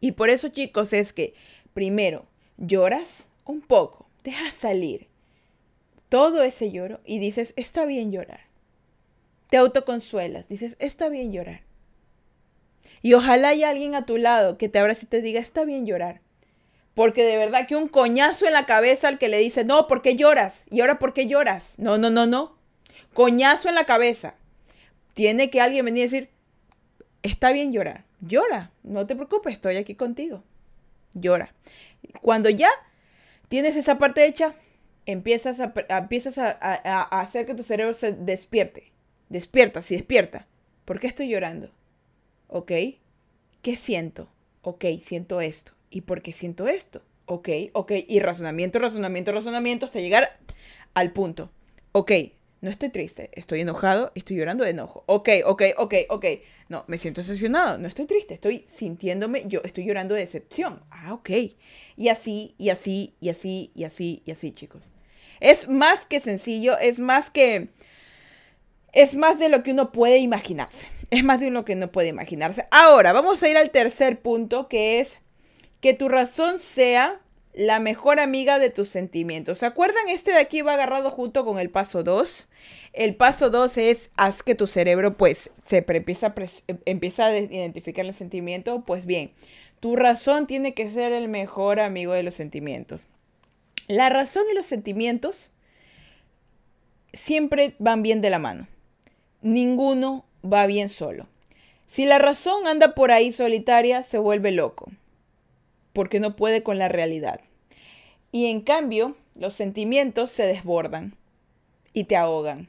Y 0.00 0.12
por 0.12 0.30
eso 0.30 0.50
chicos 0.50 0.92
es 0.92 1.12
que 1.12 1.34
primero 1.74 2.26
lloras 2.56 3.28
un 3.44 3.60
poco, 3.60 4.08
dejas 4.22 4.54
salir 4.54 5.08
todo 6.08 6.44
ese 6.44 6.70
lloro 6.70 7.00
y 7.04 7.18
dices, 7.18 7.52
está 7.56 7.84
bien 7.84 8.12
llorar. 8.12 8.42
Te 9.50 9.56
autoconsuelas, 9.56 10.46
dices, 10.46 10.76
está 10.78 11.08
bien 11.08 11.32
llorar. 11.32 11.62
Y 13.02 13.14
ojalá 13.14 13.48
haya 13.48 13.70
alguien 13.70 13.96
a 13.96 14.06
tu 14.06 14.18
lado 14.18 14.56
que 14.56 14.68
te 14.68 14.78
abrace 14.78 15.06
y 15.06 15.08
te 15.08 15.20
diga, 15.20 15.40
está 15.40 15.64
bien 15.64 15.84
llorar. 15.84 16.20
Porque 16.94 17.24
de 17.24 17.36
verdad 17.36 17.66
que 17.66 17.74
un 17.74 17.88
coñazo 17.88 18.46
en 18.46 18.52
la 18.52 18.66
cabeza 18.66 19.08
al 19.08 19.18
que 19.18 19.28
le 19.28 19.38
dice, 19.38 19.64
no, 19.64 19.88
¿por 19.88 20.00
qué 20.00 20.14
lloras? 20.14 20.64
¿Y 20.70 20.80
ahora 20.80 21.00
por 21.00 21.12
qué 21.12 21.26
lloras? 21.26 21.74
No, 21.76 21.98
no, 21.98 22.08
no, 22.08 22.26
no. 22.26 22.55
Coñazo 23.16 23.70
en 23.70 23.74
la 23.74 23.86
cabeza. 23.86 24.34
Tiene 25.14 25.48
que 25.48 25.62
alguien 25.62 25.86
venir 25.86 26.02
a 26.02 26.10
decir, 26.10 26.28
Está 27.22 27.50
bien 27.50 27.72
llorar. 27.72 28.04
Llora. 28.20 28.70
No 28.82 29.06
te 29.06 29.16
preocupes, 29.16 29.54
estoy 29.54 29.76
aquí 29.76 29.94
contigo. 29.96 30.44
Llora. 31.14 31.54
Cuando 32.20 32.50
ya 32.50 32.68
tienes 33.48 33.74
esa 33.74 33.98
parte 33.98 34.26
hecha, 34.26 34.54
empiezas 35.06 35.58
a, 35.58 35.72
empiezas 35.88 36.38
a, 36.38 36.50
hacer 37.18 37.46
que 37.46 37.54
tu 37.54 37.64
cerebro 37.64 37.94
se 37.94 38.12
despierte. 38.12 38.92
Despierta, 39.28 39.82
sí, 39.82 39.96
despierta. 39.96 40.46
¿Por 40.84 41.00
qué 41.00 41.06
estoy 41.08 41.28
llorando? 41.28 41.70
¿Ok? 42.48 42.72
¿Qué 43.62 43.76
siento? 43.76 44.28
Ok, 44.60 44.84
siento 45.02 45.40
esto. 45.40 45.72
¿Y 45.90 46.02
por 46.02 46.22
qué 46.22 46.32
siento 46.32 46.68
esto? 46.68 47.02
Ok, 47.24 47.48
ok. 47.72 47.92
Y 48.06 48.20
razonamiento, 48.20 48.78
razonamiento, 48.78 49.32
razonamiento 49.32 49.86
hasta 49.86 50.00
llegar 50.00 50.38
al 50.94 51.12
punto. 51.12 51.50
Ok, 51.90 52.12
no 52.66 52.72
estoy 52.72 52.88
triste, 52.88 53.30
estoy 53.34 53.60
enojado, 53.60 54.10
estoy 54.16 54.36
llorando 54.36 54.64
de 54.64 54.70
enojo. 54.70 55.04
Ok, 55.06 55.28
ok, 55.44 55.62
ok, 55.76 55.94
ok. 56.08 56.24
No, 56.68 56.82
me 56.88 56.98
siento 56.98 57.20
decepcionado, 57.20 57.78
no 57.78 57.86
estoy 57.86 58.06
triste, 58.06 58.34
estoy 58.34 58.64
sintiéndome, 58.66 59.44
yo 59.46 59.60
estoy 59.62 59.84
llorando 59.84 60.16
de 60.16 60.22
decepción. 60.22 60.82
Ah, 60.90 61.14
ok. 61.14 61.30
Y 61.96 62.08
así, 62.08 62.56
y 62.58 62.70
así, 62.70 63.14
y 63.20 63.28
así, 63.28 63.70
y 63.72 63.84
así, 63.84 64.20
y 64.26 64.32
así, 64.32 64.50
chicos. 64.50 64.82
Es 65.38 65.68
más 65.68 66.06
que 66.06 66.18
sencillo, 66.18 66.76
es 66.76 66.98
más 66.98 67.30
que... 67.30 67.68
Es 68.90 69.14
más 69.14 69.38
de 69.38 69.48
lo 69.48 69.62
que 69.62 69.70
uno 69.70 69.92
puede 69.92 70.18
imaginarse. 70.18 70.88
Es 71.10 71.22
más 71.22 71.38
de 71.38 71.50
lo 71.50 71.64
que 71.64 71.74
uno 71.74 71.92
puede 71.92 72.08
imaginarse. 72.08 72.66
Ahora, 72.72 73.12
vamos 73.12 73.44
a 73.44 73.48
ir 73.48 73.56
al 73.56 73.70
tercer 73.70 74.18
punto, 74.18 74.66
que 74.66 74.98
es 74.98 75.20
que 75.80 75.94
tu 75.94 76.08
razón 76.08 76.58
sea 76.58 77.20
la 77.56 77.80
mejor 77.80 78.20
amiga 78.20 78.58
de 78.58 78.68
tus 78.68 78.90
sentimientos. 78.90 79.58
¿Se 79.58 79.66
acuerdan? 79.66 80.10
Este 80.10 80.30
de 80.32 80.38
aquí 80.38 80.60
va 80.60 80.74
agarrado 80.74 81.10
junto 81.10 81.42
con 81.46 81.58
el 81.58 81.70
paso 81.70 82.02
2. 82.02 82.48
El 82.92 83.16
paso 83.16 83.48
2 83.48 83.78
es 83.78 84.10
haz 84.16 84.42
que 84.42 84.54
tu 84.54 84.66
cerebro 84.66 85.16
pues 85.16 85.50
se 85.64 85.84
empieza, 85.88 86.26
a 86.28 86.34
empieza 86.84 87.26
a 87.26 87.38
identificar 87.38 88.04
el 88.04 88.12
sentimiento. 88.12 88.84
Pues 88.86 89.06
bien, 89.06 89.32
tu 89.80 89.96
razón 89.96 90.46
tiene 90.46 90.74
que 90.74 90.90
ser 90.90 91.12
el 91.12 91.28
mejor 91.28 91.80
amigo 91.80 92.12
de 92.12 92.22
los 92.22 92.34
sentimientos. 92.34 93.06
La 93.88 94.10
razón 94.10 94.44
y 94.52 94.54
los 94.54 94.66
sentimientos 94.66 95.50
siempre 97.14 97.74
van 97.78 98.02
bien 98.02 98.20
de 98.20 98.28
la 98.28 98.38
mano. 98.38 98.68
Ninguno 99.40 100.26
va 100.44 100.66
bien 100.66 100.90
solo. 100.90 101.26
Si 101.86 102.04
la 102.04 102.18
razón 102.18 102.66
anda 102.66 102.94
por 102.94 103.12
ahí 103.12 103.32
solitaria, 103.32 104.02
se 104.02 104.18
vuelve 104.18 104.52
loco 104.52 104.90
porque 105.96 106.20
no 106.20 106.36
puede 106.36 106.62
con 106.62 106.78
la 106.78 106.88
realidad. 106.88 107.40
Y 108.30 108.50
en 108.50 108.60
cambio, 108.60 109.16
los 109.34 109.54
sentimientos 109.54 110.30
se 110.30 110.44
desbordan 110.44 111.16
y 111.94 112.04
te 112.04 112.16
ahogan. 112.16 112.68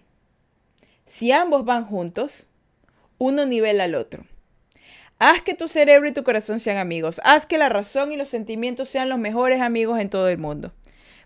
Si 1.07 1.33
ambos 1.33 1.65
van 1.65 1.83
juntos, 1.83 2.47
uno 3.17 3.45
nivela 3.45 3.83
al 3.83 3.95
otro. 3.95 4.23
Haz 5.19 5.41
que 5.41 5.55
tu 5.55 5.67
cerebro 5.67 6.07
y 6.07 6.13
tu 6.13 6.23
corazón 6.23 6.61
sean 6.61 6.77
amigos. 6.77 7.19
Haz 7.25 7.45
que 7.45 7.57
la 7.57 7.67
razón 7.67 8.13
y 8.13 8.15
los 8.15 8.29
sentimientos 8.29 8.87
sean 8.87 9.09
los 9.09 9.19
mejores 9.19 9.59
amigos 9.59 9.99
en 9.99 10.09
todo 10.09 10.29
el 10.29 10.37
mundo. 10.37 10.71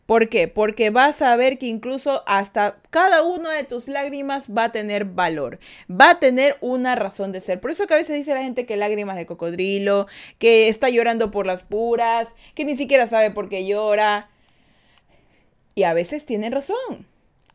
¿Por 0.06 0.30
qué? 0.30 0.47
Porque 0.47 0.89
vas 0.89 1.22
a 1.22 1.36
ver 1.36 1.58
que 1.58 1.68
incluso 1.68 2.24
hasta 2.26 2.78
cada 2.89 3.24
una 3.24 3.54
de 3.54 3.64
tus 3.64 3.88
lágrimas 3.88 4.47
va 4.49 4.66
a 4.66 4.72
tener 4.72 5.06
valor, 5.06 5.60
va 5.89 6.12
a 6.12 6.20
tener 6.20 6.58
una 6.60 6.95
razón 6.95 7.32
de 7.32 7.39
ser. 7.39 7.62
Por 7.62 7.72
eso 7.72 7.88
que 7.88 7.93
a 7.93 7.97
veces 7.97 8.16
dice 8.16 8.34
la 8.34 8.43
gente 8.43 8.66
que 8.66 8.78
lágrimas 8.78 9.16
de 9.16 9.26
cocodrilo, 9.26 10.08
que 10.38 10.68
está 10.68 10.89
llorando 10.89 11.32
por 11.32 11.45
las 11.45 11.64
puras, 11.64 12.28
que 12.56 12.66
ni 12.66 12.76
siquiera 12.76 13.08
sabe 13.08 13.32
por 13.32 13.47
qué 13.47 13.66
llora. 13.66 14.30
Y 15.76 15.84
a 15.84 15.93
veces 15.93 16.26
tienen 16.26 16.52
razón 16.52 17.11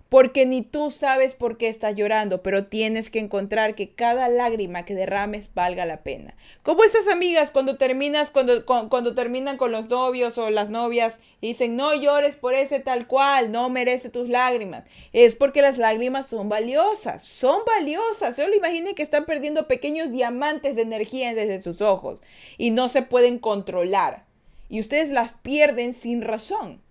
porque 0.09 0.47
ni 0.47 0.63
tú 0.63 0.91
sabes 0.91 1.35
por 1.35 1.59
qué 1.59 1.69
estás 1.69 1.97
llorando, 1.97 2.43
pero 2.43 2.67
tienes 2.67 3.11
que 3.11 3.19
encontrar 3.19 3.75
que 3.75 3.91
cada 3.91 4.29
lágrima 4.29 4.85
que 4.85 4.95
derrames 4.95 5.53
valga 5.53 5.85
la 5.85 6.03
pena. 6.03 6.37
Como 6.63 6.85
esas 6.85 7.09
amigas 7.09 7.51
cuando 7.51 7.77
terminas, 7.77 8.31
cuando, 8.31 8.65
cuando, 8.65 9.15
terminan 9.15 9.57
con 9.57 9.73
los 9.73 9.89
novios 9.89 10.39
o 10.39 10.51
las 10.51 10.71
novias 10.71 11.19
y 11.41 11.49
dicen, 11.49 11.77
no 11.77 11.95
llores 11.95 12.37
por 12.37 12.55
ese 12.55 12.79
tal 12.79 13.07
cual, 13.09 13.51
no 13.51 13.69
merece 13.69 14.09
tus 14.09 14.29
lágrimas. 14.29 14.85
Es 15.13 15.35
porque 15.35 15.63
las 15.63 15.79
lágrimas 15.79 16.29
son 16.29 16.49
valiosas, 16.49 17.25
son 17.25 17.63
valiosas. 17.67 18.37
Solo 18.37 18.55
imaginen 18.55 18.95
que 18.95 19.03
están 19.03 19.25
perdiendo 19.25 19.67
pequeños 19.67 20.13
diamantes 20.13 20.77
de 20.77 20.83
energía 20.83 21.35
desde 21.35 21.61
sus 21.61 21.81
ojos 21.81 22.21
y 22.59 22.71
no 22.71 22.89
se 22.89 23.03
pueden 23.03 23.39
controlar. 23.39 24.25
Y 24.69 24.81
ustedes 24.81 25.11
las 25.11 25.33
pierden 25.33 25.95
sin 25.95 26.23
razón 26.23 26.86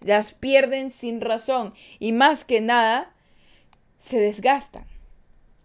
las 0.00 0.32
pierden 0.32 0.90
sin 0.90 1.20
razón 1.20 1.74
y 1.98 2.12
más 2.12 2.44
que 2.44 2.60
nada 2.60 3.12
se 4.00 4.20
desgastan. 4.20 4.84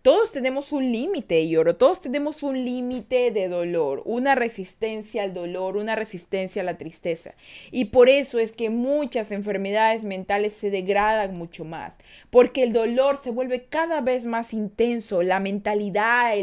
Todos 0.02 0.32
tenemos 0.32 0.72
un 0.72 0.92
límite 0.92 1.48
lloro, 1.48 1.76
todos 1.76 2.02
tenemos 2.02 2.42
un 2.42 2.66
límite 2.66 3.30
de 3.30 3.48
dolor, 3.48 4.02
una 4.06 4.34
resistencia 4.34 5.22
al 5.22 5.36
dolor, 5.36 5.78
una 5.78 5.96
resistencia 5.96 6.64
a 6.64 6.66
la 6.66 6.80
tristeza. 6.80 7.36
Y 7.70 7.86
por 7.86 8.10
eso 8.10 8.40
es 8.40 8.52
que 8.52 8.72
muchas 8.72 9.32
enfermedades 9.32 10.04
mentales 10.04 10.54
se 10.54 10.72
degradan 10.72 11.38
mucho 11.38 11.66
más, 11.66 11.94
porque 12.32 12.64
el 12.64 12.74
dolor 12.74 13.20
se 13.24 13.30
vuelve 13.30 13.66
cada 13.66 14.02
vez 14.02 14.26
más 14.26 14.54
intenso, 14.54 15.22
la 15.22 15.40
mentalidad, 15.40 16.34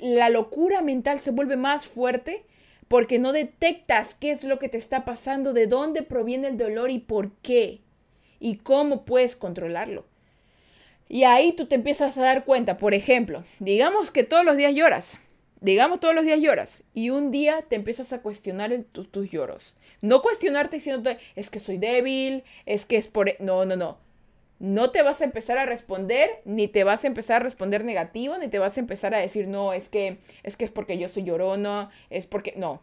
la 0.00 0.30
locura 0.30 0.80
mental 0.80 1.18
se 1.18 1.32
vuelve 1.32 1.56
más 1.56 1.86
fuerte 1.86 2.45
porque 2.88 3.18
no 3.18 3.32
detectas 3.32 4.14
qué 4.14 4.30
es 4.30 4.44
lo 4.44 4.58
que 4.58 4.68
te 4.68 4.78
está 4.78 5.04
pasando, 5.04 5.52
de 5.52 5.66
dónde 5.66 6.02
proviene 6.02 6.48
el 6.48 6.58
dolor 6.58 6.90
y 6.90 6.98
por 6.98 7.32
qué, 7.42 7.80
y 8.38 8.56
cómo 8.56 9.04
puedes 9.04 9.36
controlarlo. 9.36 10.04
Y 11.08 11.24
ahí 11.24 11.52
tú 11.52 11.66
te 11.66 11.76
empiezas 11.76 12.16
a 12.16 12.22
dar 12.22 12.44
cuenta, 12.44 12.78
por 12.78 12.94
ejemplo, 12.94 13.44
digamos 13.58 14.10
que 14.10 14.24
todos 14.24 14.44
los 14.44 14.56
días 14.56 14.74
lloras, 14.74 15.18
digamos 15.60 16.00
todos 16.00 16.14
los 16.14 16.24
días 16.24 16.40
lloras, 16.40 16.84
y 16.94 17.10
un 17.10 17.30
día 17.30 17.62
te 17.62 17.76
empiezas 17.76 18.12
a 18.12 18.22
cuestionar 18.22 18.72
tus 18.92 19.30
lloros. 19.30 19.74
No 20.02 20.22
cuestionarte 20.22 20.76
diciendo, 20.76 21.10
es 21.34 21.50
que 21.50 21.60
soy 21.60 21.78
débil, 21.78 22.44
es 22.66 22.86
que 22.86 22.96
es 22.96 23.08
por... 23.08 23.28
E-". 23.28 23.36
No, 23.40 23.64
no, 23.64 23.76
no 23.76 24.05
no 24.58 24.90
te 24.90 25.02
vas 25.02 25.20
a 25.20 25.24
empezar 25.24 25.58
a 25.58 25.66
responder, 25.66 26.30
ni 26.44 26.68
te 26.68 26.84
vas 26.84 27.04
a 27.04 27.06
empezar 27.06 27.42
a 27.42 27.44
responder 27.44 27.84
negativo, 27.84 28.38
ni 28.38 28.48
te 28.48 28.58
vas 28.58 28.76
a 28.76 28.80
empezar 28.80 29.14
a 29.14 29.18
decir, 29.18 29.48
no, 29.48 29.72
es 29.72 29.88
que 29.88 30.18
es 30.42 30.56
que 30.56 30.64
es 30.64 30.70
porque 30.70 30.98
yo 30.98 31.08
soy 31.08 31.24
llorona, 31.24 31.90
es 32.10 32.26
porque 32.26 32.54
no. 32.56 32.82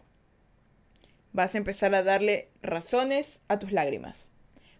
Vas 1.32 1.56
a 1.56 1.58
empezar 1.58 1.96
a 1.96 2.04
darle 2.04 2.50
razones 2.62 3.42
a 3.48 3.58
tus 3.58 3.72
lágrimas. 3.72 4.30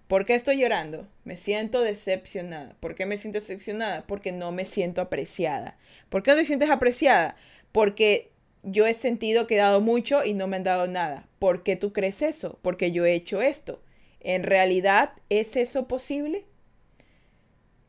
¿Por 0.08 0.26
qué 0.26 0.36
estoy 0.36 0.58
llorando? 0.60 1.08
Me 1.24 1.38
siento 1.38 1.82
decepcionada. 1.82 2.76
¿Por 2.80 2.94
qué 2.94 3.08
me 3.08 3.18
siento 3.18 3.40
decepcionada? 3.40 4.06
Porque 4.06 4.32
no 4.32 4.52
me 4.52 4.66
siento 4.66 5.02
apreciada. 5.02 5.78
¿Por 6.10 6.22
qué 6.22 6.32
no 6.32 6.38
te 6.38 6.46
sientes 6.46 6.70
apreciada? 6.70 7.36
Porque 7.72 8.30
yo 8.62 8.86
he 8.86 8.94
sentido 8.94 9.48
que 9.48 9.56
he 9.56 9.58
dado 9.58 9.82
mucho 9.82 10.24
y 10.24 10.36
no 10.36 10.48
me 10.48 10.58
han 10.58 10.64
dado 10.64 10.86
nada. 10.88 11.28
¿Por 11.40 11.64
qué 11.64 11.76
tú 11.76 11.94
crees 11.94 12.22
eso? 12.22 12.60
Porque 12.62 12.92
yo 12.92 13.06
he 13.06 13.16
hecho 13.16 13.42
esto. 13.42 13.82
¿En 14.20 14.44
realidad 14.44 15.14
es 15.30 15.56
eso 15.56 15.88
posible? 15.88 16.46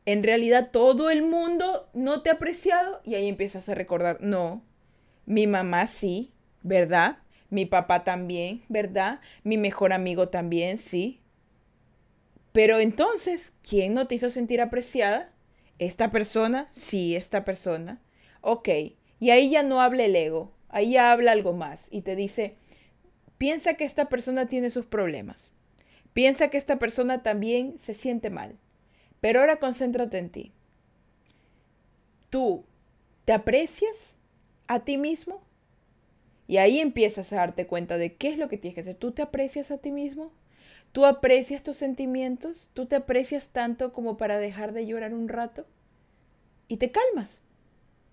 En 0.05 0.23
realidad 0.23 0.69
todo 0.71 1.09
el 1.09 1.23
mundo 1.23 1.89
no 1.93 2.21
te 2.21 2.29
ha 2.29 2.33
apreciado 2.33 3.01
y 3.03 3.15
ahí 3.15 3.27
empiezas 3.27 3.67
a 3.69 3.75
recordar, 3.75 4.21
no, 4.21 4.63
mi 5.25 5.47
mamá 5.47 5.87
sí, 5.87 6.33
¿verdad? 6.61 7.17
Mi 7.49 7.65
papá 7.65 8.03
también, 8.03 8.63
¿verdad? 8.69 9.19
Mi 9.43 9.57
mejor 9.57 9.93
amigo 9.93 10.29
también, 10.29 10.77
sí. 10.77 11.21
Pero 12.51 12.79
entonces, 12.79 13.53
¿quién 13.67 13.93
no 13.93 14.07
te 14.07 14.15
hizo 14.15 14.29
sentir 14.29 14.61
apreciada? 14.61 15.33
¿Esta 15.79 16.11
persona? 16.11 16.67
Sí, 16.69 17.15
esta 17.15 17.43
persona. 17.43 18.01
Ok, 18.41 18.69
y 19.19 19.29
ahí 19.31 19.49
ya 19.49 19.63
no 19.63 19.81
habla 19.81 20.05
el 20.05 20.15
ego, 20.15 20.53
ahí 20.69 20.91
ya 20.91 21.11
habla 21.11 21.31
algo 21.31 21.53
más 21.53 21.87
y 21.89 22.01
te 22.01 22.15
dice, 22.15 22.55
piensa 23.37 23.73
que 23.73 23.85
esta 23.85 24.07
persona 24.07 24.47
tiene 24.47 24.69
sus 24.69 24.85
problemas. 24.85 25.51
Piensa 26.13 26.49
que 26.49 26.57
esta 26.57 26.79
persona 26.79 27.23
también 27.23 27.77
se 27.79 27.93
siente 27.93 28.29
mal. 28.29 28.57
Pero 29.25 29.39
ahora 29.39 29.57
concéntrate 29.57 30.19
en 30.19 30.29
ti. 30.29 30.51
¿Tú 32.29 32.63
te 33.25 33.33
aprecias 33.33 34.17
a 34.67 34.81
ti 34.81 34.99
mismo? 34.99 35.41
Y 36.47 36.57
ahí 36.57 36.77
empiezas 36.77 37.33
a 37.33 37.37
darte 37.37 37.65
cuenta 37.65 37.97
de 37.97 38.13
qué 38.13 38.29
es 38.29 38.37
lo 38.37 38.49
que 38.49 38.59
tienes 38.59 38.75
que 38.75 38.81
hacer. 38.81 38.95
¿Tú 38.97 39.13
te 39.13 39.23
aprecias 39.23 39.71
a 39.71 39.79
ti 39.79 39.89
mismo? 39.89 40.31
¿Tú 40.91 41.07
aprecias 41.07 41.63
tus 41.63 41.77
sentimientos? 41.77 42.69
¿Tú 42.75 42.85
te 42.85 42.97
aprecias 42.97 43.47
tanto 43.47 43.93
como 43.93 44.15
para 44.15 44.37
dejar 44.37 44.73
de 44.73 44.85
llorar 44.85 45.11
un 45.11 45.27
rato? 45.27 45.65
Y 46.67 46.77
te 46.77 46.91
calmas. 46.91 47.41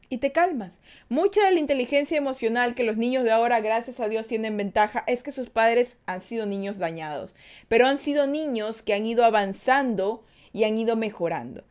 Y 0.08 0.16
te 0.16 0.32
calmas. 0.32 0.78
Mucha 1.10 1.44
de 1.44 1.52
la 1.52 1.60
inteligencia 1.60 2.16
emocional 2.16 2.74
que 2.74 2.84
los 2.84 2.96
niños 2.96 3.24
de 3.24 3.32
ahora, 3.32 3.60
gracias 3.60 4.00
a 4.00 4.08
Dios, 4.08 4.28
tienen 4.28 4.56
ventaja 4.56 5.04
es 5.06 5.22
que 5.22 5.32
sus 5.32 5.50
padres 5.50 5.98
han 6.06 6.22
sido 6.22 6.46
niños 6.46 6.78
dañados. 6.78 7.34
Pero 7.68 7.86
han 7.86 7.98
sido 7.98 8.26
niños 8.26 8.80
que 8.80 8.94
han 8.94 9.04
ido 9.04 9.26
avanzando 9.26 10.24
y 10.53 10.64
han 10.64 10.78
ido 10.78 10.96
mejorando. 10.96 11.64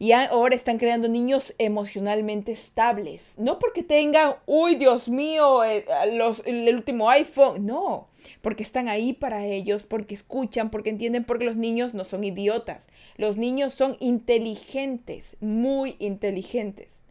Y 0.00 0.12
ahora 0.12 0.54
están 0.54 0.78
creando 0.78 1.08
niños 1.08 1.54
emocionalmente 1.58 2.52
estables. 2.52 3.34
No 3.36 3.58
porque 3.58 3.82
tengan, 3.82 4.36
uy, 4.46 4.76
Dios 4.76 5.08
mío, 5.08 5.64
eh, 5.64 5.84
el 6.44 6.76
último 6.76 7.10
iPhone. 7.10 7.66
No, 7.66 8.08
porque 8.40 8.62
están 8.62 8.88
ahí 8.88 9.12
para 9.12 9.44
ellos, 9.44 9.82
porque 9.82 10.14
escuchan, 10.14 10.70
porque 10.70 10.90
entienden, 10.90 11.24
porque 11.24 11.46
los 11.46 11.56
niños 11.56 11.94
no 11.94 12.04
son 12.04 12.22
idiotas. 12.22 12.86
Los 13.16 13.38
niños 13.38 13.74
son 13.74 13.96
inteligentes, 13.98 15.36
muy 15.40 15.96
inteligentes. 15.98 17.02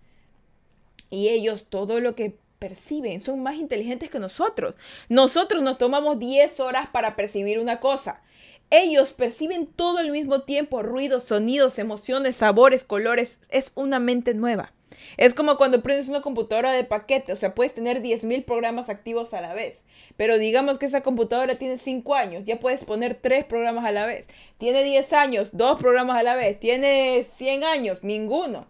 Y 1.10 1.28
ellos 1.28 1.68
todo 1.70 2.00
lo 2.00 2.16
que 2.16 2.38
perciben 2.58 3.22
son 3.22 3.44
más 3.44 3.56
inteligentes 3.56 4.10
que 4.10 4.20
nosotros. 4.20 4.76
Nosotros 5.10 5.62
nos 5.62 5.78
tomamos 5.78 6.20
10 6.20 6.60
horas 6.62 6.88
para 6.88 7.18
percibir 7.18 7.60
una 7.60 7.82
cosa. 7.82 8.22
Ellos 8.70 9.14
perciben 9.14 9.66
todo 9.68 10.00
al 10.00 10.12
mismo 10.12 10.42
tiempo, 10.42 10.84
ruidos, 10.84 11.24
sonidos, 11.24 11.80
emociones, 11.80 12.36
sabores, 12.36 12.84
colores. 12.84 13.40
Es 13.50 13.72
una 13.76 14.00
mente 14.00 14.34
nueva. 14.34 14.74
Es 15.16 15.34
como 15.34 15.58
cuando 15.58 15.82
prendes 15.82 16.10
una 16.10 16.22
computadora 16.22 16.72
de 16.74 16.84
paquete, 16.84 17.32
o 17.32 17.36
sea, 17.36 17.56
puedes 17.56 17.74
tener 17.74 18.02
10.000 18.02 18.44
programas 18.44 18.90
activos 18.90 19.34
a 19.34 19.42
la 19.42 19.54
vez. 19.54 19.86
Pero 20.18 20.38
digamos 20.38 20.80
que 20.80 20.88
esa 20.88 21.02
computadora 21.02 21.56
tiene 21.56 21.78
5 21.78 22.16
años, 22.16 22.44
ya 22.46 22.60
puedes 22.60 22.84
poner 22.84 23.16
3 23.22 23.46
programas 23.46 23.86
a 23.86 23.92
la 23.92 24.06
vez. 24.06 24.28
Tiene 24.58 24.84
10 24.84 25.14
años, 25.14 25.50
2 25.54 25.80
programas 25.80 26.18
a 26.18 26.24
la 26.24 26.36
vez. 26.36 26.60
Tiene 26.60 27.24
100 27.24 27.64
años, 27.64 28.04
ninguno. 28.04 28.68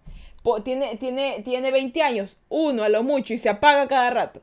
Tiene, 0.63 0.95
tiene, 0.97 1.41
tiene 1.43 1.71
20 1.71 2.01
años, 2.03 2.37
uno 2.47 2.83
a 2.83 2.89
lo 2.89 3.03
mucho, 3.03 3.33
y 3.33 3.37
se 3.37 3.49
apaga 3.49 3.87
cada 3.87 4.11
rato. 4.11 4.41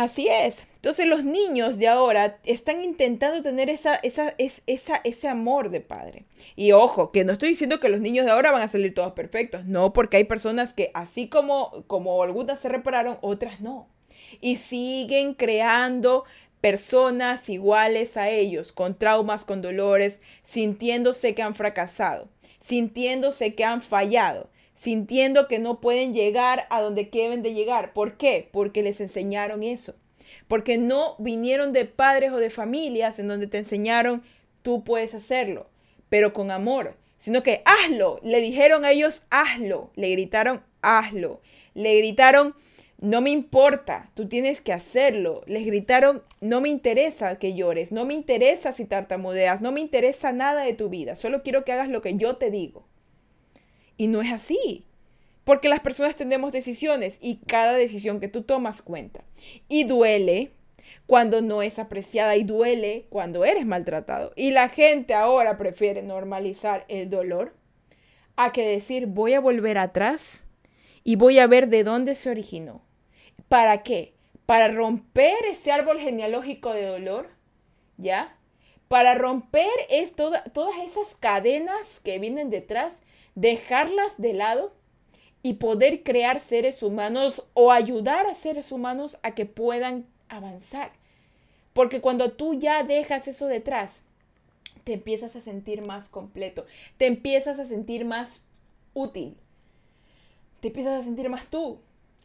Así 0.00 0.28
es. 0.30 0.66
Entonces 0.76 1.06
los 1.06 1.24
niños 1.24 1.76
de 1.76 1.86
ahora 1.86 2.38
están 2.44 2.82
intentando 2.82 3.42
tener 3.42 3.68
esa, 3.68 3.96
esa, 3.96 4.34
esa, 4.38 4.98
ese 5.04 5.28
amor 5.28 5.68
de 5.68 5.82
padre. 5.82 6.24
Y 6.56 6.72
ojo, 6.72 7.12
que 7.12 7.22
no 7.22 7.32
estoy 7.32 7.50
diciendo 7.50 7.80
que 7.80 7.90
los 7.90 8.00
niños 8.00 8.24
de 8.24 8.30
ahora 8.30 8.50
van 8.50 8.62
a 8.62 8.70
salir 8.70 8.94
todos 8.94 9.12
perfectos. 9.12 9.66
No, 9.66 9.92
porque 9.92 10.16
hay 10.16 10.24
personas 10.24 10.72
que 10.72 10.90
así 10.94 11.28
como, 11.28 11.84
como 11.86 12.22
algunas 12.22 12.60
se 12.60 12.70
repararon, 12.70 13.18
otras 13.20 13.60
no. 13.60 13.88
Y 14.40 14.56
siguen 14.56 15.34
creando 15.34 16.24
personas 16.62 17.50
iguales 17.50 18.16
a 18.16 18.30
ellos, 18.30 18.72
con 18.72 18.96
traumas, 18.96 19.44
con 19.44 19.60
dolores, 19.60 20.22
sintiéndose 20.44 21.34
que 21.34 21.42
han 21.42 21.54
fracasado, 21.54 22.30
sintiéndose 22.66 23.54
que 23.54 23.66
han 23.66 23.82
fallado, 23.82 24.48
sintiendo 24.80 25.46
que 25.46 25.58
no 25.58 25.78
pueden 25.78 26.14
llegar 26.14 26.66
a 26.70 26.80
donde 26.80 27.10
deben 27.12 27.42
de 27.42 27.52
llegar. 27.52 27.92
¿Por 27.92 28.16
qué? 28.16 28.48
Porque 28.50 28.82
les 28.82 29.02
enseñaron 29.02 29.62
eso. 29.62 29.94
Porque 30.48 30.78
no 30.78 31.16
vinieron 31.18 31.74
de 31.74 31.84
padres 31.84 32.32
o 32.32 32.38
de 32.38 32.48
familias 32.48 33.18
en 33.18 33.28
donde 33.28 33.46
te 33.46 33.58
enseñaron, 33.58 34.22
tú 34.62 34.82
puedes 34.82 35.14
hacerlo, 35.14 35.66
pero 36.08 36.32
con 36.32 36.50
amor, 36.50 36.96
sino 37.18 37.42
que 37.42 37.62
hazlo. 37.66 38.20
Le 38.22 38.40
dijeron 38.40 38.86
a 38.86 38.92
ellos, 38.92 39.22
hazlo. 39.28 39.90
Le 39.96 40.08
gritaron, 40.12 40.62
hazlo. 40.80 41.42
Le 41.74 41.96
gritaron, 41.96 42.54
no 43.00 43.20
me 43.20 43.28
importa, 43.28 44.10
tú 44.14 44.28
tienes 44.28 44.62
que 44.62 44.72
hacerlo. 44.72 45.42
Les 45.46 45.66
gritaron, 45.66 46.22
no 46.40 46.62
me 46.62 46.70
interesa 46.70 47.38
que 47.38 47.52
llores, 47.52 47.92
no 47.92 48.06
me 48.06 48.14
interesa 48.14 48.72
si 48.72 48.86
tartamudeas, 48.86 49.60
no 49.60 49.72
me 49.72 49.80
interesa 49.80 50.32
nada 50.32 50.62
de 50.62 50.72
tu 50.72 50.88
vida, 50.88 51.16
solo 51.16 51.42
quiero 51.42 51.66
que 51.66 51.72
hagas 51.72 51.90
lo 51.90 52.00
que 52.00 52.16
yo 52.16 52.36
te 52.36 52.50
digo. 52.50 52.86
Y 54.00 54.06
no 54.06 54.22
es 54.22 54.32
así. 54.32 54.86
Porque 55.44 55.68
las 55.68 55.80
personas 55.80 56.16
tenemos 56.16 56.52
decisiones 56.52 57.18
y 57.20 57.36
cada 57.36 57.74
decisión 57.74 58.18
que 58.18 58.28
tú 58.28 58.40
tomas 58.40 58.80
cuenta. 58.80 59.24
Y 59.68 59.84
duele 59.84 60.52
cuando 61.04 61.42
no 61.42 61.60
es 61.60 61.78
apreciada 61.78 62.34
y 62.36 62.44
duele 62.44 63.04
cuando 63.10 63.44
eres 63.44 63.66
maltratado. 63.66 64.32
Y 64.36 64.52
la 64.52 64.70
gente 64.70 65.12
ahora 65.12 65.58
prefiere 65.58 66.02
normalizar 66.02 66.86
el 66.88 67.10
dolor 67.10 67.54
a 68.36 68.52
que 68.52 68.66
decir 68.66 69.06
voy 69.06 69.34
a 69.34 69.40
volver 69.40 69.76
atrás 69.76 70.44
y 71.04 71.16
voy 71.16 71.38
a 71.38 71.46
ver 71.46 71.68
de 71.68 71.84
dónde 71.84 72.14
se 72.14 72.30
originó. 72.30 72.80
¿Para 73.48 73.82
qué? 73.82 74.14
Para 74.46 74.68
romper 74.68 75.44
ese 75.44 75.72
árbol 75.72 76.00
genealógico 76.00 76.72
de 76.72 76.86
dolor, 76.86 77.28
¿ya? 77.98 78.34
Para 78.88 79.14
romper 79.14 79.68
es 79.90 80.14
todas 80.16 80.74
esas 80.86 81.16
cadenas 81.16 82.00
que 82.02 82.18
vienen 82.18 82.48
detrás 82.48 83.02
dejarlas 83.34 84.16
de 84.18 84.34
lado 84.34 84.72
y 85.42 85.54
poder 85.54 86.02
crear 86.02 86.40
seres 86.40 86.82
humanos 86.82 87.44
o 87.54 87.72
ayudar 87.72 88.26
a 88.26 88.34
seres 88.34 88.72
humanos 88.72 89.18
a 89.22 89.34
que 89.34 89.46
puedan 89.46 90.06
avanzar. 90.28 90.92
Porque 91.72 92.00
cuando 92.00 92.32
tú 92.32 92.54
ya 92.54 92.82
dejas 92.82 93.28
eso 93.28 93.46
detrás, 93.46 94.02
te 94.84 94.94
empiezas 94.94 95.36
a 95.36 95.40
sentir 95.40 95.82
más 95.82 96.08
completo, 96.08 96.66
te 96.98 97.06
empiezas 97.06 97.58
a 97.58 97.66
sentir 97.66 98.04
más 98.04 98.42
útil, 98.92 99.36
te 100.60 100.68
empiezas 100.68 101.00
a 101.00 101.04
sentir 101.04 101.28
más 101.28 101.46
tú, 101.46 101.78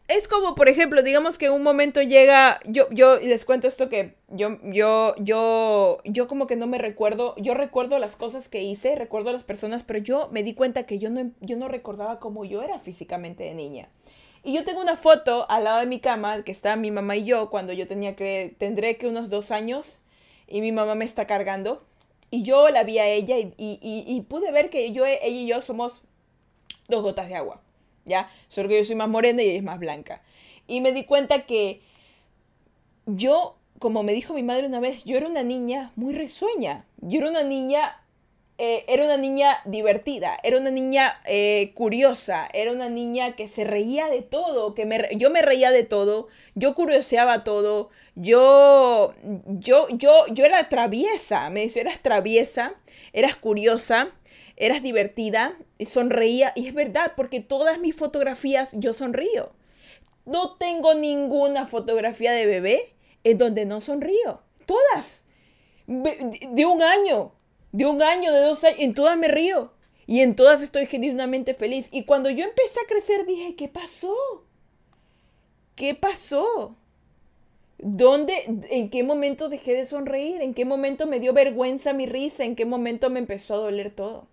es 0.07 0.27
como, 0.27 0.53
por 0.53 0.69
ejemplo, 0.69 1.01
digamos 1.01 1.39
que 1.39 1.49
un 1.49 1.63
momento 1.63 2.01
llega, 2.01 2.59
yo, 2.65 2.87
yo 2.91 3.17
les 3.17 3.43
cuento 3.43 3.67
esto 3.67 3.89
que 3.89 4.15
yo, 4.27 4.59
yo, 4.63 5.15
yo, 5.17 5.99
yo 6.03 6.27
como 6.27 6.45
que 6.45 6.55
no 6.55 6.67
me 6.67 6.77
recuerdo, 6.77 7.35
yo 7.37 7.55
recuerdo 7.55 7.97
las 7.97 8.15
cosas 8.15 8.47
que 8.47 8.61
hice, 8.61 8.95
recuerdo 8.95 9.31
las 9.31 9.43
personas, 9.43 9.81
pero 9.83 9.97
yo 9.99 10.29
me 10.31 10.43
di 10.43 10.53
cuenta 10.53 10.83
que 10.83 10.99
yo 10.99 11.09
no, 11.09 11.31
yo 11.41 11.57
no 11.57 11.67
recordaba 11.69 12.19
cómo 12.19 12.45
yo 12.45 12.61
era 12.61 12.77
físicamente 12.77 13.43
de 13.43 13.55
niña. 13.55 13.89
Y 14.43 14.53
yo 14.53 14.63
tengo 14.63 14.79
una 14.79 14.95
foto 14.95 15.49
al 15.49 15.63
lado 15.63 15.79
de 15.79 15.87
mi 15.87 15.99
cama 15.99 16.43
que 16.43 16.51
está 16.51 16.75
mi 16.75 16.91
mamá 16.91 17.15
y 17.15 17.23
yo 17.23 17.49
cuando 17.49 17.73
yo 17.73 17.87
tenía 17.87 18.15
que, 18.15 18.55
tendré 18.59 18.97
que 18.97 19.07
unos 19.07 19.31
dos 19.31 19.49
años 19.49 20.01
y 20.47 20.61
mi 20.61 20.71
mamá 20.71 20.93
me 20.93 21.05
está 21.05 21.25
cargando. 21.25 21.83
Y 22.29 22.43
yo 22.43 22.69
la 22.69 22.83
vi 22.83 22.99
a 22.99 23.07
ella 23.07 23.39
y, 23.39 23.53
y, 23.57 23.79
y 23.81 24.21
pude 24.21 24.51
ver 24.51 24.69
que 24.69 24.91
yo, 24.91 25.03
ella 25.05 25.25
y 25.25 25.47
yo 25.47 25.63
somos 25.63 26.03
dos 26.87 27.01
gotas 27.01 27.27
de 27.27 27.35
agua. 27.35 27.64
¿Ya? 28.05 28.29
Solo 28.47 28.69
que 28.69 28.77
yo 28.77 28.85
soy 28.85 28.95
más 28.95 29.09
morena 29.09 29.41
y 29.43 29.47
ella 29.47 29.57
es 29.57 29.63
más 29.63 29.79
blanca. 29.79 30.21
Y 30.67 30.81
me 30.81 30.91
di 30.91 31.03
cuenta 31.03 31.45
que 31.45 31.81
yo, 33.05 33.57
como 33.79 34.03
me 34.03 34.13
dijo 34.13 34.33
mi 34.33 34.43
madre 34.43 34.67
una 34.67 34.79
vez, 34.79 35.03
yo 35.03 35.17
era 35.17 35.27
una 35.27 35.43
niña 35.43 35.91
muy 35.95 36.13
risueña. 36.13 36.85
Yo 37.01 37.19
era 37.19 37.29
una 37.29 37.43
niña, 37.43 38.01
eh, 38.57 38.85
era 38.87 39.05
una 39.05 39.17
niña 39.17 39.59
divertida, 39.65 40.37
era 40.43 40.57
una 40.57 40.71
niña 40.71 41.19
eh, 41.25 41.71
curiosa, 41.75 42.47
era 42.53 42.71
una 42.71 42.89
niña 42.89 43.35
que 43.35 43.47
se 43.47 43.63
reía 43.63 44.07
de 44.07 44.21
todo, 44.21 44.73
que 44.73 44.85
me, 44.85 45.09
yo 45.17 45.29
me 45.29 45.41
reía 45.41 45.71
de 45.71 45.83
todo, 45.83 46.29
yo 46.55 46.73
curioseaba 46.73 47.43
todo, 47.43 47.89
yo, 48.15 49.13
yo, 49.45 49.87
yo, 49.89 50.25
yo 50.31 50.45
era 50.45 50.69
traviesa, 50.69 51.49
me 51.49 51.61
decía, 51.61 51.83
eras 51.83 51.99
traviesa, 52.01 52.73
eras 53.13 53.35
curiosa, 53.35 54.13
eras 54.57 54.81
divertida, 54.83 55.57
sonreía, 55.85 56.53
y 56.55 56.67
es 56.67 56.73
verdad, 56.73 57.13
porque 57.15 57.41
todas 57.41 57.79
mis 57.79 57.95
fotografías 57.95 58.71
yo 58.73 58.93
sonrío. 58.93 59.51
No 60.25 60.55
tengo 60.55 60.93
ninguna 60.93 61.67
fotografía 61.67 62.31
de 62.31 62.45
bebé 62.45 62.95
en 63.23 63.37
donde 63.37 63.65
no 63.65 63.81
sonrío. 63.81 64.41
Todas. 64.65 65.23
De 65.87 66.65
un 66.65 66.81
año, 66.81 67.33
de 67.71 67.85
un 67.85 68.01
año, 68.01 68.33
de 68.33 68.39
dos 68.39 68.63
años, 68.63 68.79
en 68.79 68.93
todas 68.95 69.17
me 69.17 69.27
río. 69.27 69.71
Y 70.07 70.21
en 70.21 70.35
todas 70.35 70.61
estoy 70.61 70.85
genuinamente 70.85 71.53
feliz. 71.53 71.87
Y 71.91 72.05
cuando 72.05 72.29
yo 72.29 72.45
empecé 72.45 72.79
a 72.79 72.87
crecer 72.87 73.25
dije, 73.25 73.55
¿qué 73.55 73.67
pasó? 73.67 74.15
¿Qué 75.75 75.93
pasó? 75.95 76.75
¿Dónde, 77.77 78.33
en 78.69 78.89
qué 78.89 79.03
momento 79.03 79.49
dejé 79.49 79.73
de 79.73 79.85
sonreír? 79.85 80.41
¿En 80.41 80.53
qué 80.53 80.63
momento 80.63 81.07
me 81.07 81.19
dio 81.19 81.33
vergüenza 81.33 81.91
mi 81.93 82.05
risa? 82.05 82.45
¿En 82.45 82.55
qué 82.55 82.65
momento 82.65 83.09
me 83.09 83.19
empezó 83.19 83.55
a 83.55 83.57
doler 83.57 83.93
todo? 83.93 84.27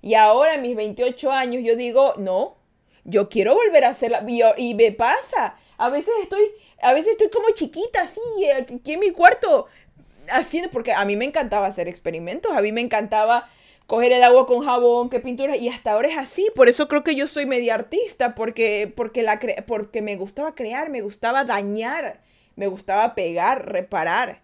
Y 0.00 0.14
ahora 0.14 0.54
a 0.54 0.58
mis 0.58 0.76
28 0.76 1.32
años 1.32 1.62
yo 1.64 1.76
digo, 1.76 2.14
no, 2.18 2.56
yo 3.04 3.28
quiero 3.28 3.54
volver 3.54 3.84
a 3.84 3.90
hacerla. 3.90 4.24
Y, 4.26 4.42
y 4.56 4.74
me 4.74 4.92
pasa. 4.92 5.56
A 5.76 5.88
veces 5.90 6.14
estoy, 6.22 6.42
a 6.82 6.92
veces 6.92 7.12
estoy 7.12 7.30
como 7.30 7.50
chiquita, 7.50 8.02
así, 8.02 8.20
aquí 8.50 8.92
en 8.92 9.00
mi 9.00 9.10
cuarto, 9.10 9.66
haciendo, 10.28 10.70
porque 10.70 10.92
a 10.92 11.04
mí 11.04 11.16
me 11.16 11.24
encantaba 11.24 11.66
hacer 11.66 11.88
experimentos, 11.88 12.52
a 12.56 12.60
mí 12.62 12.72
me 12.72 12.80
encantaba 12.80 13.48
coger 13.86 14.12
el 14.12 14.22
agua 14.22 14.46
con 14.46 14.64
jabón, 14.64 15.08
que 15.08 15.20
pintura, 15.20 15.56
y 15.56 15.68
hasta 15.68 15.92
ahora 15.92 16.08
es 16.08 16.18
así. 16.18 16.50
Por 16.54 16.68
eso 16.68 16.88
creo 16.88 17.02
que 17.04 17.14
yo 17.14 17.26
soy 17.26 17.46
media 17.46 17.74
artista, 17.74 18.34
porque, 18.34 18.92
porque, 18.94 19.22
la 19.22 19.40
porque 19.66 20.02
me 20.02 20.16
gustaba 20.16 20.54
crear, 20.54 20.90
me 20.90 21.00
gustaba 21.00 21.44
dañar, 21.44 22.20
me 22.54 22.66
gustaba 22.66 23.14
pegar, 23.14 23.70
reparar. 23.72 24.42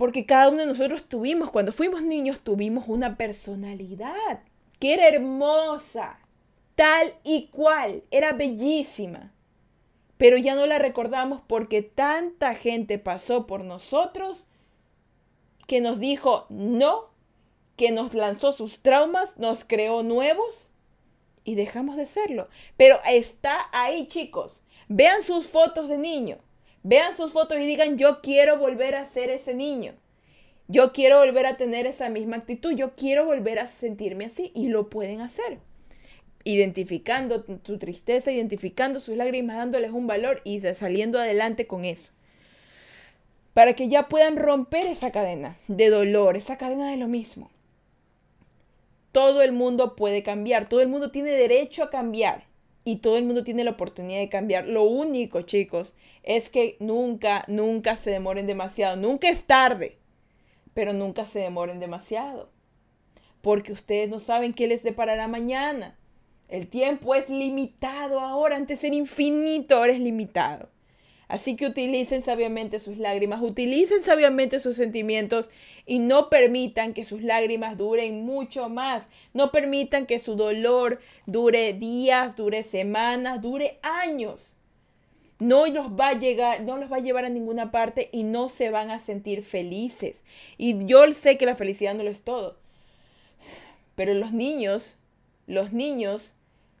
Porque 0.00 0.24
cada 0.24 0.48
uno 0.48 0.60
de 0.60 0.66
nosotros 0.66 1.04
tuvimos, 1.04 1.50
cuando 1.50 1.72
fuimos 1.72 2.00
niños, 2.00 2.40
tuvimos 2.40 2.88
una 2.88 3.18
personalidad 3.18 4.40
que 4.78 4.94
era 4.94 5.06
hermosa, 5.06 6.18
tal 6.74 7.12
y 7.22 7.48
cual, 7.48 8.02
era 8.10 8.32
bellísima. 8.32 9.34
Pero 10.16 10.38
ya 10.38 10.54
no 10.54 10.64
la 10.64 10.78
recordamos 10.78 11.42
porque 11.46 11.82
tanta 11.82 12.54
gente 12.54 12.98
pasó 12.98 13.46
por 13.46 13.62
nosotros 13.62 14.46
que 15.66 15.82
nos 15.82 16.00
dijo 16.00 16.46
no, 16.48 17.10
que 17.76 17.90
nos 17.90 18.14
lanzó 18.14 18.52
sus 18.52 18.80
traumas, 18.80 19.36
nos 19.36 19.66
creó 19.66 20.02
nuevos 20.02 20.70
y 21.44 21.56
dejamos 21.56 21.96
de 21.96 22.06
serlo. 22.06 22.48
Pero 22.78 22.96
está 23.06 23.68
ahí, 23.70 24.08
chicos. 24.08 24.62
Vean 24.88 25.22
sus 25.22 25.46
fotos 25.46 25.90
de 25.90 25.98
niño. 25.98 26.38
Vean 26.82 27.14
sus 27.14 27.32
fotos 27.32 27.58
y 27.58 27.66
digan, 27.66 27.98
yo 27.98 28.20
quiero 28.22 28.58
volver 28.58 28.94
a 28.94 29.06
ser 29.06 29.30
ese 29.30 29.54
niño. 29.54 29.94
Yo 30.68 30.92
quiero 30.92 31.18
volver 31.18 31.46
a 31.46 31.56
tener 31.56 31.86
esa 31.86 32.08
misma 32.08 32.36
actitud. 32.36 32.72
Yo 32.72 32.94
quiero 32.94 33.26
volver 33.26 33.58
a 33.58 33.66
sentirme 33.66 34.26
así. 34.26 34.52
Y 34.54 34.68
lo 34.68 34.88
pueden 34.88 35.20
hacer. 35.20 35.58
Identificando 36.44 37.44
su 37.64 37.78
tristeza, 37.78 38.30
identificando 38.30 39.00
sus 39.00 39.16
lágrimas, 39.16 39.56
dándoles 39.56 39.90
un 39.90 40.06
valor 40.06 40.40
y 40.44 40.60
saliendo 40.60 41.18
adelante 41.18 41.66
con 41.66 41.84
eso. 41.84 42.12
Para 43.52 43.74
que 43.74 43.88
ya 43.88 44.08
puedan 44.08 44.36
romper 44.36 44.86
esa 44.86 45.10
cadena 45.10 45.58
de 45.66 45.90
dolor, 45.90 46.36
esa 46.36 46.56
cadena 46.56 46.90
de 46.90 46.96
lo 46.96 47.08
mismo. 47.08 47.50
Todo 49.12 49.42
el 49.42 49.52
mundo 49.52 49.96
puede 49.96 50.22
cambiar. 50.22 50.68
Todo 50.68 50.80
el 50.80 50.88
mundo 50.88 51.10
tiene 51.10 51.32
derecho 51.32 51.82
a 51.82 51.90
cambiar. 51.90 52.44
Y 52.84 52.96
todo 52.96 53.16
el 53.16 53.24
mundo 53.24 53.44
tiene 53.44 53.64
la 53.64 53.72
oportunidad 53.72 54.20
de 54.20 54.28
cambiar. 54.28 54.66
Lo 54.66 54.84
único, 54.84 55.42
chicos, 55.42 55.92
es 56.22 56.50
que 56.50 56.76
nunca, 56.80 57.44
nunca 57.48 57.96
se 57.96 58.10
demoren 58.10 58.46
demasiado. 58.46 58.96
Nunca 58.96 59.28
es 59.28 59.44
tarde, 59.44 59.98
pero 60.74 60.92
nunca 60.92 61.26
se 61.26 61.40
demoren 61.40 61.80
demasiado. 61.80 62.50
Porque 63.42 63.72
ustedes 63.72 64.08
no 64.08 64.20
saben 64.20 64.54
qué 64.54 64.66
les 64.66 64.82
deparará 64.82 65.28
mañana. 65.28 65.98
El 66.48 66.66
tiempo 66.68 67.14
es 67.14 67.28
limitado 67.28 68.20
ahora, 68.20 68.56
antes 68.56 68.82
era 68.82 68.96
infinito, 68.96 69.76
ahora 69.76 69.92
es 69.92 70.00
limitado. 70.00 70.68
Así 71.30 71.54
que 71.54 71.66
utilicen 71.66 72.24
sabiamente 72.24 72.80
sus 72.80 72.98
lágrimas, 72.98 73.40
utilicen 73.40 74.02
sabiamente 74.02 74.58
sus 74.58 74.76
sentimientos 74.76 75.48
y 75.86 76.00
no 76.00 76.28
permitan 76.28 76.92
que 76.92 77.04
sus 77.04 77.22
lágrimas 77.22 77.78
duren 77.78 78.24
mucho 78.24 78.68
más. 78.68 79.06
No 79.32 79.52
permitan 79.52 80.06
que 80.06 80.18
su 80.18 80.34
dolor 80.34 80.98
dure 81.26 81.72
días, 81.72 82.34
dure 82.34 82.64
semanas, 82.64 83.40
dure 83.40 83.78
años. 83.82 84.52
No 85.38 85.68
los 85.68 85.92
va 85.92 86.08
a 86.08 86.18
llegar, 86.18 86.62
no 86.62 86.76
los 86.76 86.90
va 86.90 86.96
a 86.96 87.00
llevar 87.00 87.24
a 87.24 87.28
ninguna 87.28 87.70
parte 87.70 88.08
y 88.10 88.24
no 88.24 88.48
se 88.48 88.70
van 88.70 88.90
a 88.90 88.98
sentir 88.98 89.44
felices. 89.44 90.24
Y 90.58 90.84
yo 90.84 91.12
sé 91.12 91.38
que 91.38 91.46
la 91.46 91.54
felicidad 91.54 91.94
no 91.94 92.02
lo 92.02 92.10
es 92.10 92.22
todo. 92.22 92.56
Pero 93.94 94.14
los 94.14 94.32
niños, 94.32 94.96
los 95.46 95.72
niños 95.72 96.34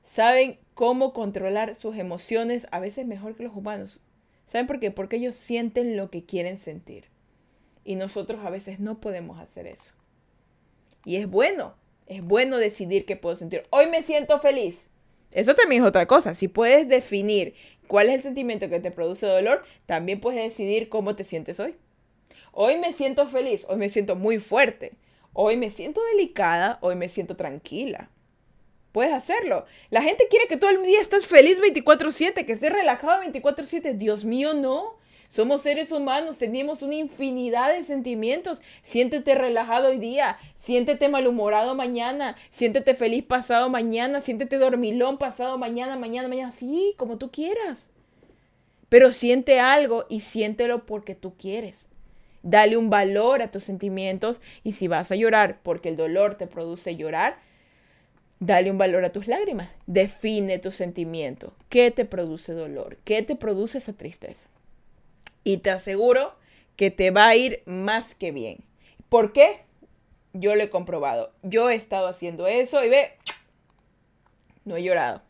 saben 0.04 0.58
cómo 0.74 1.12
controlar 1.12 1.76
sus 1.76 1.96
emociones 1.96 2.66
a 2.72 2.80
veces 2.80 3.06
mejor 3.06 3.36
que 3.36 3.44
los 3.44 3.54
humanos. 3.54 4.00
¿Saben 4.50 4.66
por 4.66 4.80
qué? 4.80 4.90
Porque 4.90 5.16
ellos 5.16 5.36
sienten 5.36 5.96
lo 5.96 6.10
que 6.10 6.24
quieren 6.24 6.58
sentir. 6.58 7.04
Y 7.84 7.94
nosotros 7.94 8.44
a 8.44 8.50
veces 8.50 8.80
no 8.80 9.00
podemos 9.00 9.38
hacer 9.38 9.68
eso. 9.68 9.94
Y 11.04 11.16
es 11.16 11.30
bueno, 11.30 11.74
es 12.08 12.24
bueno 12.24 12.56
decidir 12.56 13.04
qué 13.04 13.14
puedo 13.14 13.36
sentir. 13.36 13.62
Hoy 13.70 13.86
me 13.86 14.02
siento 14.02 14.40
feliz. 14.40 14.90
Eso 15.30 15.54
también 15.54 15.82
es 15.82 15.88
otra 15.88 16.06
cosa. 16.06 16.34
Si 16.34 16.48
puedes 16.48 16.88
definir 16.88 17.54
cuál 17.86 18.08
es 18.08 18.16
el 18.16 18.22
sentimiento 18.22 18.68
que 18.68 18.80
te 18.80 18.90
produce 18.90 19.24
dolor, 19.24 19.62
también 19.86 20.20
puedes 20.20 20.42
decidir 20.42 20.88
cómo 20.88 21.14
te 21.14 21.22
sientes 21.22 21.60
hoy. 21.60 21.76
Hoy 22.50 22.76
me 22.76 22.92
siento 22.92 23.28
feliz, 23.28 23.64
hoy 23.68 23.76
me 23.76 23.88
siento 23.88 24.16
muy 24.16 24.40
fuerte, 24.40 24.94
hoy 25.32 25.56
me 25.56 25.70
siento 25.70 26.00
delicada, 26.12 26.78
hoy 26.80 26.96
me 26.96 27.08
siento 27.08 27.36
tranquila. 27.36 28.10
Puedes 28.92 29.12
hacerlo. 29.12 29.66
La 29.90 30.02
gente 30.02 30.26
quiere 30.28 30.46
que 30.46 30.56
todo 30.56 30.70
el 30.70 30.82
día 30.82 31.00
estés 31.00 31.26
feliz 31.26 31.60
24/7, 31.60 32.44
que 32.44 32.52
estés 32.52 32.72
relajado 32.72 33.20
24/7. 33.20 33.94
Dios 33.94 34.24
mío, 34.24 34.54
no. 34.54 34.98
Somos 35.28 35.62
seres 35.62 35.92
humanos, 35.92 36.38
tenemos 36.38 36.82
una 36.82 36.96
infinidad 36.96 37.72
de 37.72 37.84
sentimientos. 37.84 38.62
Siéntete 38.82 39.36
relajado 39.36 39.90
hoy 39.90 39.98
día, 39.98 40.38
siéntete 40.56 41.08
malhumorado 41.08 41.76
mañana, 41.76 42.34
siéntete 42.50 42.94
feliz 42.94 43.22
pasado 43.22 43.68
mañana, 43.68 44.20
siéntete 44.20 44.58
dormilón 44.58 45.18
pasado 45.18 45.56
mañana, 45.56 45.94
mañana, 45.94 46.26
mañana, 46.26 46.50
sí, 46.50 46.94
como 46.96 47.16
tú 47.16 47.30
quieras. 47.30 47.86
Pero 48.88 49.12
siente 49.12 49.60
algo 49.60 50.04
y 50.08 50.18
siéntelo 50.18 50.84
porque 50.84 51.14
tú 51.14 51.34
quieres. 51.38 51.88
Dale 52.42 52.76
un 52.76 52.90
valor 52.90 53.40
a 53.40 53.52
tus 53.52 53.62
sentimientos 53.62 54.40
y 54.64 54.72
si 54.72 54.88
vas 54.88 55.12
a 55.12 55.16
llorar 55.16 55.60
porque 55.62 55.90
el 55.90 55.96
dolor 55.96 56.34
te 56.34 56.48
produce 56.48 56.96
llorar, 56.96 57.38
Dale 58.40 58.70
un 58.70 58.78
valor 58.78 59.04
a 59.04 59.12
tus 59.12 59.28
lágrimas. 59.28 59.68
Define 59.86 60.58
tu 60.58 60.72
sentimiento. 60.72 61.52
¿Qué 61.68 61.90
te 61.90 62.06
produce 62.06 62.54
dolor? 62.54 62.96
¿Qué 63.04 63.22
te 63.22 63.36
produce 63.36 63.78
esa 63.78 63.92
tristeza? 63.92 64.48
Y 65.44 65.58
te 65.58 65.70
aseguro 65.70 66.34
que 66.74 66.90
te 66.90 67.10
va 67.10 67.28
a 67.28 67.36
ir 67.36 67.62
más 67.66 68.14
que 68.14 68.32
bien. 68.32 68.64
¿Por 69.10 69.34
qué? 69.34 69.60
Yo 70.32 70.54
lo 70.54 70.62
he 70.62 70.70
comprobado. 70.70 71.32
Yo 71.42 71.68
he 71.68 71.74
estado 71.74 72.06
haciendo 72.06 72.46
eso 72.46 72.82
y 72.82 72.88
ve, 72.88 73.12
no 74.64 74.76
he 74.76 74.82
llorado. 74.82 75.20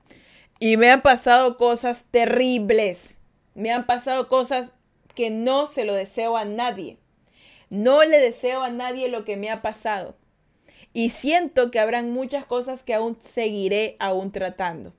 Y 0.61 0.77
me 0.77 0.91
han 0.91 1.03
pasado 1.03 1.57
cosas 1.57 2.05
terribles. 2.13 3.17
Me 3.55 3.73
han 3.73 3.87
pasado 3.87 4.29
cosas 4.29 4.73
que 5.17 5.31
no 5.31 5.67
se 5.67 5.85
lo 5.85 5.95
deseo 5.95 6.37
a 6.37 6.45
nadie. 6.45 6.99
No 7.71 8.05
le 8.05 8.21
deseo 8.21 8.63
a 8.63 8.71
nadie 8.71 9.09
lo 9.09 9.25
que 9.25 9.37
me 9.37 9.51
ha 9.51 9.63
pasado 9.63 10.15
y 10.93 11.11
siento 11.11 11.71
que 11.71 11.81
habrán 11.81 12.11
muchas 12.13 12.45
cosas 12.45 12.83
que 12.83 12.95
aún 12.95 13.17
seguiré 13.35 13.97
aún 13.99 14.33
tratando. 14.33 14.93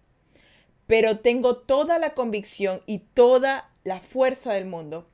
Pero 0.88 1.20
tengo 1.20 1.58
toda 1.58 2.00
la 2.00 2.14
convicción 2.14 2.82
y 2.86 3.00
toda 3.00 3.70
la 3.84 4.00
fuerza 4.02 4.54
del 4.54 4.66
mundo 4.66 5.06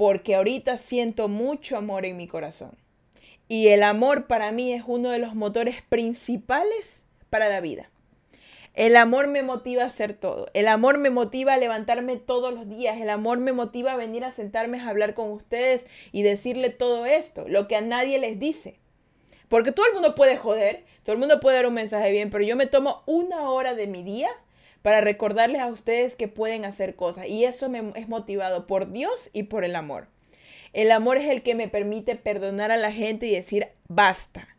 porque 0.00 0.34
ahorita 0.34 0.78
siento 0.78 1.28
mucho 1.28 1.76
amor 1.76 2.06
en 2.06 2.16
mi 2.16 2.26
corazón. 2.26 2.70
Y 3.48 3.68
el 3.68 3.82
amor 3.82 4.28
para 4.28 4.50
mí 4.50 4.72
es 4.72 4.82
uno 4.86 5.10
de 5.10 5.18
los 5.18 5.34
motores 5.34 5.82
principales 5.82 7.04
para 7.28 7.50
la 7.50 7.60
vida. 7.60 7.90
El 8.72 8.96
amor 8.96 9.26
me 9.26 9.42
motiva 9.42 9.82
a 9.82 9.88
hacer 9.88 10.14
todo. 10.14 10.48
El 10.54 10.68
amor 10.68 10.96
me 10.96 11.10
motiva 11.10 11.52
a 11.52 11.58
levantarme 11.58 12.16
todos 12.16 12.54
los 12.54 12.66
días. 12.66 12.98
El 12.98 13.10
amor 13.10 13.40
me 13.40 13.52
motiva 13.52 13.92
a 13.92 13.96
venir 13.96 14.24
a 14.24 14.32
sentarme 14.32 14.80
a 14.80 14.88
hablar 14.88 15.12
con 15.12 15.30
ustedes 15.32 15.84
y 16.12 16.22
decirle 16.22 16.70
todo 16.70 17.04
esto, 17.04 17.46
lo 17.46 17.68
que 17.68 17.76
a 17.76 17.82
nadie 17.82 18.18
les 18.18 18.40
dice. 18.40 18.79
Porque 19.50 19.72
todo 19.72 19.84
el 19.88 19.94
mundo 19.94 20.14
puede 20.14 20.36
joder, 20.36 20.84
todo 21.02 21.12
el 21.12 21.18
mundo 21.18 21.40
puede 21.40 21.56
dar 21.56 21.66
un 21.66 21.74
mensaje 21.74 22.12
bien, 22.12 22.30
pero 22.30 22.44
yo 22.44 22.54
me 22.54 22.66
tomo 22.66 23.02
una 23.06 23.50
hora 23.50 23.74
de 23.74 23.88
mi 23.88 24.04
día 24.04 24.30
para 24.80 25.00
recordarles 25.00 25.60
a 25.60 25.66
ustedes 25.66 26.14
que 26.14 26.28
pueden 26.28 26.64
hacer 26.64 26.94
cosas. 26.94 27.26
Y 27.26 27.44
eso 27.44 27.68
me 27.68 27.90
es 27.96 28.08
motivado 28.08 28.68
por 28.68 28.92
Dios 28.92 29.28
y 29.32 29.42
por 29.42 29.64
el 29.64 29.74
amor. 29.74 30.06
El 30.72 30.92
amor 30.92 31.16
es 31.16 31.28
el 31.28 31.42
que 31.42 31.56
me 31.56 31.66
permite 31.66 32.14
perdonar 32.14 32.70
a 32.70 32.76
la 32.76 32.92
gente 32.92 33.26
y 33.26 33.34
decir, 33.34 33.66
basta. 33.88 34.56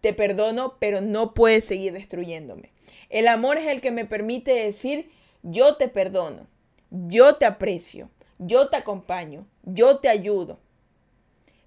Te 0.00 0.12
perdono, 0.12 0.76
pero 0.78 1.00
no 1.00 1.34
puedes 1.34 1.64
seguir 1.64 1.92
destruyéndome. 1.92 2.70
El 3.10 3.26
amor 3.26 3.58
es 3.58 3.66
el 3.66 3.80
que 3.80 3.90
me 3.90 4.04
permite 4.04 4.52
decir, 4.52 5.10
yo 5.42 5.74
te 5.74 5.88
perdono, 5.88 6.46
yo 6.90 7.38
te 7.38 7.44
aprecio, 7.44 8.08
yo 8.38 8.68
te 8.68 8.76
acompaño, 8.76 9.48
yo 9.64 9.98
te 9.98 10.08
ayudo. 10.08 10.60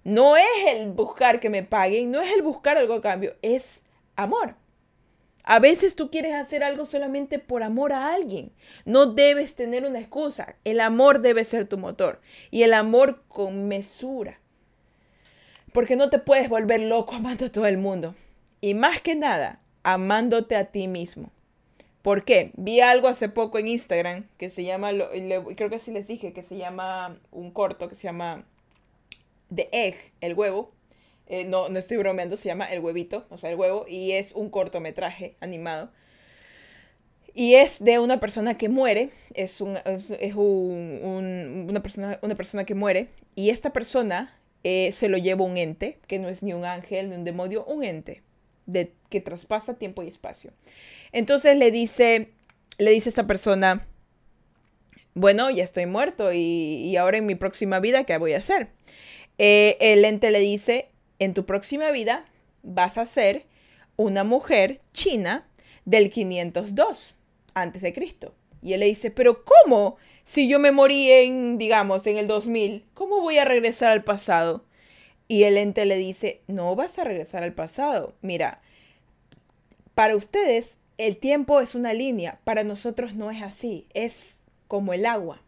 No 0.06 0.36
es 0.36 0.46
el 0.68 0.92
buscar 0.92 1.40
que 1.40 1.50
me 1.50 1.64
paguen, 1.64 2.12
no 2.12 2.20
es 2.20 2.32
el 2.32 2.40
buscar 2.40 2.78
algo 2.78 2.94
a 2.94 3.00
cambio, 3.02 3.34
es 3.42 3.82
amor. 4.14 4.54
A 5.42 5.58
veces 5.58 5.96
tú 5.96 6.12
quieres 6.12 6.32
hacer 6.32 6.62
algo 6.62 6.86
solamente 6.86 7.40
por 7.40 7.64
amor 7.64 7.92
a 7.92 8.14
alguien. 8.14 8.52
No 8.84 9.06
debes 9.06 9.56
tener 9.56 9.84
una 9.84 9.98
excusa. 9.98 10.54
El 10.62 10.78
amor 10.78 11.22
debe 11.22 11.44
ser 11.44 11.66
tu 11.66 11.76
motor. 11.76 12.20
Y 12.52 12.62
el 12.62 12.72
amor 12.74 13.24
con 13.26 13.66
mesura. 13.66 14.38
Porque 15.72 15.96
no 15.96 16.08
te 16.08 16.20
puedes 16.20 16.48
volver 16.48 16.82
loco 16.82 17.16
amando 17.16 17.46
a 17.46 17.50
todo 17.50 17.66
el 17.66 17.76
mundo. 17.76 18.14
Y 18.60 18.74
más 18.74 19.00
que 19.02 19.16
nada, 19.16 19.58
amándote 19.82 20.54
a 20.54 20.66
ti 20.66 20.86
mismo. 20.86 21.32
¿Por 22.02 22.22
qué? 22.22 22.52
Vi 22.54 22.80
algo 22.80 23.08
hace 23.08 23.28
poco 23.28 23.58
en 23.58 23.66
Instagram 23.66 24.28
que 24.38 24.50
se 24.50 24.62
llama, 24.62 24.90
creo 25.56 25.68
que 25.68 25.80
sí 25.80 25.90
les 25.90 26.06
dije, 26.06 26.32
que 26.32 26.44
se 26.44 26.56
llama 26.56 27.18
un 27.32 27.50
corto 27.50 27.88
que 27.88 27.96
se 27.96 28.04
llama 28.04 28.44
The 29.54 29.68
Egg, 29.72 29.96
el 30.20 30.34
huevo. 30.34 30.72
Eh, 31.28 31.44
no, 31.44 31.68
no 31.68 31.78
estoy 31.78 31.96
bromeando, 31.96 32.36
se 32.36 32.48
llama 32.48 32.66
El 32.66 32.80
huevito, 32.80 33.26
o 33.30 33.38
sea, 33.38 33.50
el 33.50 33.56
huevo, 33.56 33.86
y 33.88 34.12
es 34.12 34.32
un 34.32 34.48
cortometraje 34.48 35.34
animado. 35.40 35.90
Y 37.34 37.54
es 37.54 37.82
de 37.84 37.98
una 37.98 38.20
persona 38.20 38.56
que 38.56 38.68
muere, 38.68 39.10
es, 39.34 39.60
un, 39.60 39.76
es 39.84 40.34
un, 40.34 41.66
una, 41.68 41.82
persona, 41.82 42.18
una 42.22 42.34
persona 42.34 42.64
que 42.64 42.74
muere, 42.74 43.08
y 43.34 43.50
esta 43.50 43.72
persona 43.72 44.38
eh, 44.64 44.90
se 44.92 45.08
lo 45.08 45.18
lleva 45.18 45.44
un 45.44 45.56
ente, 45.56 45.98
que 46.06 46.18
no 46.18 46.28
es 46.28 46.42
ni 46.42 46.52
un 46.52 46.64
ángel 46.64 47.10
ni 47.10 47.16
un 47.16 47.24
demonio, 47.24 47.64
un 47.64 47.84
ente 47.84 48.22
que 49.10 49.20
traspasa 49.20 49.74
tiempo 49.74 50.02
y 50.02 50.08
espacio. 50.08 50.52
Entonces 51.12 51.56
le 51.56 51.70
dice, 51.70 52.30
le 52.78 52.90
dice 52.90 53.08
esta 53.08 53.26
persona, 53.26 53.86
bueno, 55.14 55.50
ya 55.50 55.62
estoy 55.62 55.86
muerto 55.86 56.32
y 56.32 56.96
ahora 56.96 57.18
en 57.18 57.26
mi 57.26 57.36
próxima 57.36 57.78
vida, 57.80 58.04
¿qué 58.04 58.16
voy 58.18 58.32
a 58.32 58.38
hacer? 58.38 58.68
Eh, 59.38 59.76
el 59.80 60.04
ente 60.04 60.30
le 60.30 60.40
dice, 60.40 60.88
en 61.18 61.34
tu 61.34 61.44
próxima 61.44 61.90
vida 61.90 62.24
vas 62.62 62.98
a 62.98 63.06
ser 63.06 63.44
una 63.96 64.24
mujer 64.24 64.80
china 64.92 65.46
del 65.84 66.10
502 66.10 67.14
antes 67.54 67.82
de 67.82 67.92
Cristo. 67.92 68.34
Y 68.62 68.72
él 68.72 68.80
le 68.80 68.86
dice, 68.86 69.10
pero 69.10 69.44
¿cómo? 69.44 69.96
Si 70.24 70.48
yo 70.48 70.58
me 70.58 70.72
morí 70.72 71.10
en, 71.10 71.58
digamos, 71.58 72.06
en 72.06 72.18
el 72.18 72.26
2000, 72.26 72.84
¿cómo 72.94 73.20
voy 73.20 73.38
a 73.38 73.44
regresar 73.44 73.92
al 73.92 74.04
pasado? 74.04 74.64
Y 75.28 75.44
el 75.44 75.56
ente 75.56 75.86
le 75.86 75.96
dice, 75.96 76.42
no 76.46 76.74
vas 76.74 76.98
a 76.98 77.04
regresar 77.04 77.42
al 77.42 77.52
pasado. 77.52 78.14
Mira, 78.22 78.60
para 79.94 80.16
ustedes 80.16 80.76
el 80.98 81.18
tiempo 81.18 81.60
es 81.60 81.74
una 81.74 81.92
línea, 81.92 82.40
para 82.44 82.64
nosotros 82.64 83.14
no 83.14 83.30
es 83.30 83.42
así, 83.42 83.86
es 83.94 84.38
como 84.66 84.92
el 84.92 85.06
agua. 85.06 85.42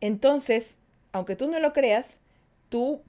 Entonces, 0.00 0.78
aunque 1.12 1.36
tú 1.36 1.48
no 1.48 1.58
lo 1.58 1.72
creas, 1.72 2.20
tu, 2.68 3.02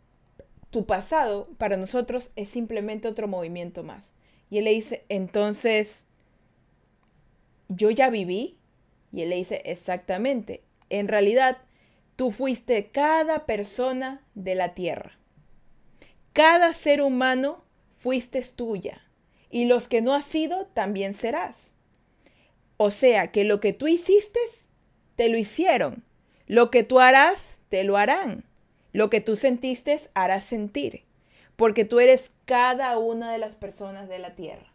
tu 0.70 0.86
pasado 0.86 1.48
para 1.58 1.78
nosotros 1.78 2.32
es 2.36 2.50
simplemente 2.50 3.08
otro 3.08 3.28
movimiento 3.28 3.84
más. 3.84 4.14
Y 4.50 4.60
él 4.60 4.66
le 4.66 4.72
dice, 4.72 5.06
entonces, 5.10 6.06
yo 7.68 7.92
ya 7.92 8.10
viví. 8.10 8.58
Y 9.12 9.22
él 9.22 9.30
le 9.30 9.38
dice, 9.38 9.62
exactamente, 9.66 10.64
en 10.90 11.08
realidad, 11.08 11.58
tú 12.16 12.32
fuiste 12.32 12.92
cada 12.92 13.46
persona 13.46 14.26
de 14.36 14.56
la 14.56 14.74
tierra. 14.74 15.18
Cada 16.34 16.74
ser 16.74 17.02
humano 17.02 17.64
fuiste 17.96 18.42
tuya. 18.42 19.02
Y 19.50 19.66
los 19.66 19.88
que 19.88 20.02
no 20.02 20.14
has 20.14 20.26
sido, 20.26 20.68
también 20.68 21.14
serás. 21.14 21.72
O 22.78 22.92
sea, 22.92 23.32
que 23.32 23.44
lo 23.44 23.60
que 23.60 23.74
tú 23.74 23.88
hiciste, 23.88 24.40
te 25.16 25.30
lo 25.30 25.38
hicieron. 25.38 26.04
Lo 26.46 26.70
que 26.70 26.84
tú 26.84 27.00
harás, 27.00 27.60
te 27.70 27.84
lo 27.84 27.98
harán. 27.98 28.46
Lo 28.94 29.10
que 29.10 29.22
tú 29.22 29.36
sentiste, 29.36 30.00
harás 30.14 30.44
sentir. 30.44 31.04
Porque 31.56 31.86
tú 31.86 32.00
eres 32.00 32.32
cada 32.46 32.98
una 32.98 33.32
de 33.32 33.38
las 33.38 33.56
personas 33.56 34.08
de 34.10 34.20
la 34.20 34.36
tierra. 34.36 34.72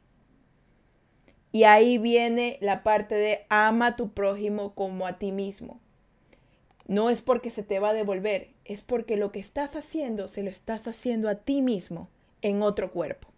Y 1.53 1.65
ahí 1.65 1.99
viene 1.99 2.59
la 2.61 2.83
parte 2.83 3.15
de 3.15 3.45
ama 3.51 3.89
a 3.89 3.97
tu 3.97 4.13
prójimo 4.13 4.75
como 4.75 5.07
a 5.07 5.19
ti 5.19 5.33
mismo. 5.33 5.81
No 6.87 7.11
es 7.11 7.21
porque 7.21 7.51
se 7.51 7.63
te 7.63 7.79
va 7.79 7.91
a 7.91 7.95
devolver, 7.95 8.51
es 8.65 8.83
porque 8.83 9.17
lo 9.17 9.33
que 9.33 9.39
estás 9.39 9.77
haciendo 9.77 10.29
se 10.29 10.43
lo 10.43 10.51
estás 10.51 10.89
haciendo 10.89 11.29
a 11.29 11.37
ti 11.37 11.63
mismo 11.63 12.09
en 12.41 12.63
otro 12.63 12.91
cuerpo. 12.91 13.29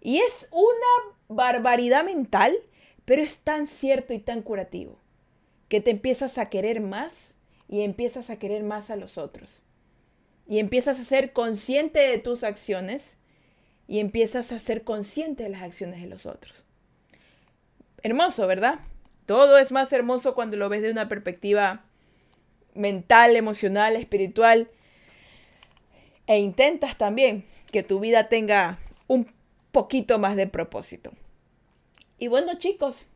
Y 0.00 0.18
es 0.18 0.48
una 0.50 1.16
barbaridad 1.28 2.04
mental, 2.04 2.56
pero 3.04 3.22
es 3.22 3.38
tan 3.40 3.66
cierto 3.66 4.14
y 4.14 4.18
tan 4.18 4.42
curativo 4.42 4.98
que 5.68 5.80
te 5.80 5.90
empiezas 5.90 6.38
a 6.38 6.48
querer 6.48 6.80
más 6.80 7.29
y 7.70 7.82
empiezas 7.82 8.30
a 8.30 8.36
querer 8.36 8.64
más 8.64 8.90
a 8.90 8.96
los 8.96 9.16
otros. 9.16 9.60
Y 10.48 10.58
empiezas 10.58 10.98
a 10.98 11.04
ser 11.04 11.32
consciente 11.32 12.00
de 12.00 12.18
tus 12.18 12.42
acciones 12.42 13.16
y 13.86 14.00
empiezas 14.00 14.50
a 14.50 14.58
ser 14.58 14.82
consciente 14.82 15.44
de 15.44 15.50
las 15.50 15.62
acciones 15.62 16.00
de 16.00 16.08
los 16.08 16.26
otros. 16.26 16.64
Hermoso, 18.02 18.48
¿verdad? 18.48 18.80
Todo 19.24 19.56
es 19.58 19.70
más 19.70 19.92
hermoso 19.92 20.34
cuando 20.34 20.56
lo 20.56 20.68
ves 20.68 20.82
de 20.82 20.90
una 20.90 21.08
perspectiva 21.08 21.84
mental, 22.74 23.36
emocional, 23.36 23.94
espiritual. 23.94 24.68
E 26.26 26.38
intentas 26.38 26.98
también 26.98 27.44
que 27.70 27.84
tu 27.84 28.00
vida 28.00 28.28
tenga 28.28 28.80
un 29.06 29.32
poquito 29.70 30.18
más 30.18 30.34
de 30.34 30.48
propósito. 30.48 31.12
Y 32.18 32.26
bueno 32.26 32.58
chicos, 32.58 33.06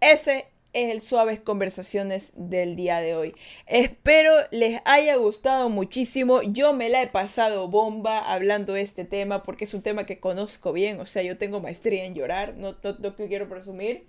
ese 0.00 0.46
es 0.76 0.90
el 0.90 1.00
Suaves 1.00 1.40
Conversaciones 1.40 2.32
del 2.34 2.76
día 2.76 3.00
de 3.00 3.16
hoy. 3.16 3.34
Espero 3.66 4.34
les 4.50 4.82
haya 4.84 5.16
gustado 5.16 5.70
muchísimo. 5.70 6.42
Yo 6.42 6.74
me 6.74 6.90
la 6.90 7.02
he 7.02 7.06
pasado 7.06 7.66
bomba 7.68 8.18
hablando 8.18 8.74
de 8.74 8.82
este 8.82 9.06
tema 9.06 9.42
porque 9.42 9.64
es 9.64 9.72
un 9.72 9.80
tema 9.80 10.04
que 10.04 10.20
conozco 10.20 10.74
bien. 10.74 11.00
O 11.00 11.06
sea, 11.06 11.22
yo 11.22 11.38
tengo 11.38 11.60
maestría 11.60 12.04
en 12.04 12.14
llorar, 12.14 12.56
no, 12.58 12.76
no, 12.82 13.16
quiero 13.16 13.48
presumir, 13.48 14.04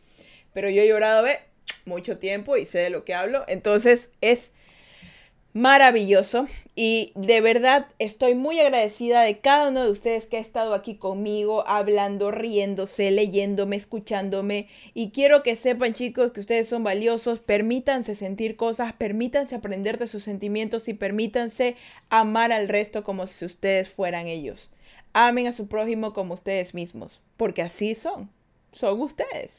pero 0.52 0.70
yo 0.70 0.82
he 0.82 0.88
llorado 0.90 1.26
mucho 1.86 2.18
tiempo 2.20 2.58
y 2.58 2.66
sé 2.66 2.80
de 2.80 2.90
lo 2.90 3.06
que 3.06 3.14
hablo. 3.14 3.46
Entonces 3.48 4.10
es 4.20 4.52
maravilloso 5.58 6.46
y 6.76 7.12
de 7.16 7.42
verdad 7.42 7.88
estoy 7.98 8.36
muy 8.36 8.60
agradecida 8.60 9.24
de 9.24 9.40
cada 9.40 9.70
uno 9.70 9.84
de 9.84 9.90
ustedes 9.90 10.28
que 10.28 10.38
ha 10.38 10.40
estado 10.40 10.76
aquí 10.76 10.98
conmigo 10.98 11.68
hablando, 11.68 12.30
riéndose, 12.30 13.10
leyéndome, 13.10 13.76
escuchándome 13.76 14.68
y 14.94 15.10
quiero 15.10 15.42
que 15.42 15.56
sepan 15.56 15.96
chicos 15.96 16.32
que 16.32 16.42
ustedes 16.42 16.70
son 16.70 16.84
valiosos, 16.84 17.40
permítanse 17.40 18.14
sentir 18.14 18.56
cosas, 18.56 18.94
permítanse 18.94 19.56
aprender 19.56 19.98
de 19.98 20.08
sus 20.08 20.24
sentimientos 20.24 20.88
y 20.90 20.94
permítanse 20.94 21.76
amar 22.10 22.52
al 22.52 22.68
resto 22.68 23.04
como 23.04 23.26
si 23.26 23.44
ustedes 23.44 23.90
fueran 23.90 24.28
ellos. 24.28 24.70
Amen 25.14 25.48
a 25.48 25.54
su 25.54 25.68
prójimo 25.68 26.14
como 26.14 26.36
ustedes 26.36 26.76
mismos, 26.76 27.20
porque 27.36 27.64
así 27.64 27.96
son, 27.96 28.30
son 28.74 29.02
ustedes. 29.02 29.50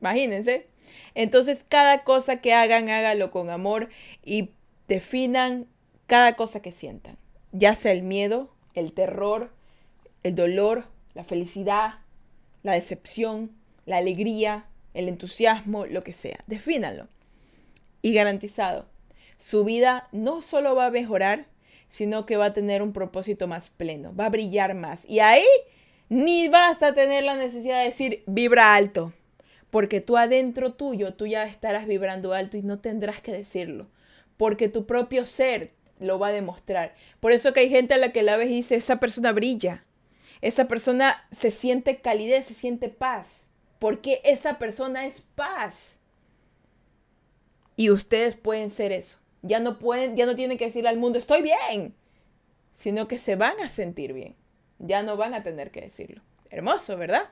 Imagínense. 0.00 0.68
Entonces, 1.16 1.64
cada 1.68 2.04
cosa 2.04 2.40
que 2.40 2.52
hagan, 2.52 2.88
hágalo 2.88 3.32
con 3.32 3.50
amor 3.50 3.88
y 4.24 4.50
definan 4.88 5.66
cada 6.06 6.36
cosa 6.36 6.60
que 6.60 6.72
sientan, 6.72 7.16
ya 7.52 7.74
sea 7.74 7.92
el 7.92 8.02
miedo, 8.02 8.50
el 8.74 8.92
terror, 8.92 9.50
el 10.22 10.34
dolor, 10.34 10.84
la 11.14 11.24
felicidad, 11.24 11.94
la 12.62 12.72
decepción, 12.72 13.52
la 13.86 13.98
alegría, 13.98 14.66
el 14.92 15.08
entusiasmo, 15.08 15.86
lo 15.86 16.04
que 16.04 16.12
sea. 16.12 16.38
Defínanlo. 16.46 17.08
Y 18.02 18.12
garantizado, 18.12 18.86
su 19.38 19.64
vida 19.64 20.08
no 20.12 20.42
solo 20.42 20.74
va 20.74 20.86
a 20.86 20.90
mejorar, 20.90 21.46
sino 21.88 22.26
que 22.26 22.36
va 22.36 22.46
a 22.46 22.52
tener 22.52 22.82
un 22.82 22.92
propósito 22.92 23.46
más 23.46 23.70
pleno, 23.70 24.14
va 24.14 24.26
a 24.26 24.30
brillar 24.30 24.74
más. 24.74 25.00
Y 25.08 25.20
ahí 25.20 25.46
ni 26.08 26.48
vas 26.48 26.82
a 26.82 26.94
tener 26.94 27.24
la 27.24 27.36
necesidad 27.36 27.78
de 27.78 27.86
decir 27.86 28.22
vibra 28.26 28.74
alto, 28.74 29.12
porque 29.70 30.00
tú 30.00 30.16
adentro 30.16 30.74
tuyo, 30.74 31.14
tú 31.14 31.26
ya 31.26 31.44
estarás 31.44 31.86
vibrando 31.86 32.32
alto 32.32 32.56
y 32.56 32.62
no 32.62 32.78
tendrás 32.78 33.20
que 33.20 33.32
decirlo 33.32 33.86
porque 34.36 34.68
tu 34.68 34.86
propio 34.86 35.26
ser 35.26 35.72
lo 35.98 36.18
va 36.18 36.28
a 36.28 36.32
demostrar. 36.32 36.94
Por 37.20 37.32
eso 37.32 37.52
que 37.52 37.60
hay 37.60 37.70
gente 37.70 37.94
a 37.94 37.98
la 37.98 38.12
que 38.12 38.22
la 38.22 38.36
ves 38.36 38.50
y 38.50 38.54
dice, 38.54 38.76
esa 38.76 39.00
persona 39.00 39.32
brilla, 39.32 39.84
esa 40.40 40.66
persona 40.66 41.26
se 41.32 41.50
siente 41.50 42.00
calidez, 42.00 42.46
se 42.46 42.54
siente 42.54 42.88
paz, 42.88 43.46
porque 43.78 44.20
esa 44.24 44.58
persona 44.58 45.06
es 45.06 45.20
paz. 45.20 45.96
Y 47.76 47.90
ustedes 47.90 48.36
pueden 48.36 48.70
ser 48.70 48.92
eso. 48.92 49.18
Ya 49.42 49.60
no 49.60 49.78
pueden, 49.78 50.16
ya 50.16 50.26
no 50.26 50.34
tienen 50.34 50.58
que 50.58 50.66
decirle 50.66 50.88
al 50.88 50.98
mundo, 50.98 51.18
estoy 51.18 51.42
bien, 51.42 51.94
sino 52.74 53.08
que 53.08 53.18
se 53.18 53.36
van 53.36 53.58
a 53.60 53.68
sentir 53.68 54.12
bien. 54.12 54.36
Ya 54.78 55.02
no 55.02 55.16
van 55.16 55.34
a 55.34 55.42
tener 55.42 55.70
que 55.70 55.82
decirlo. 55.82 56.22
Hermoso, 56.50 56.96
¿verdad? 56.96 57.30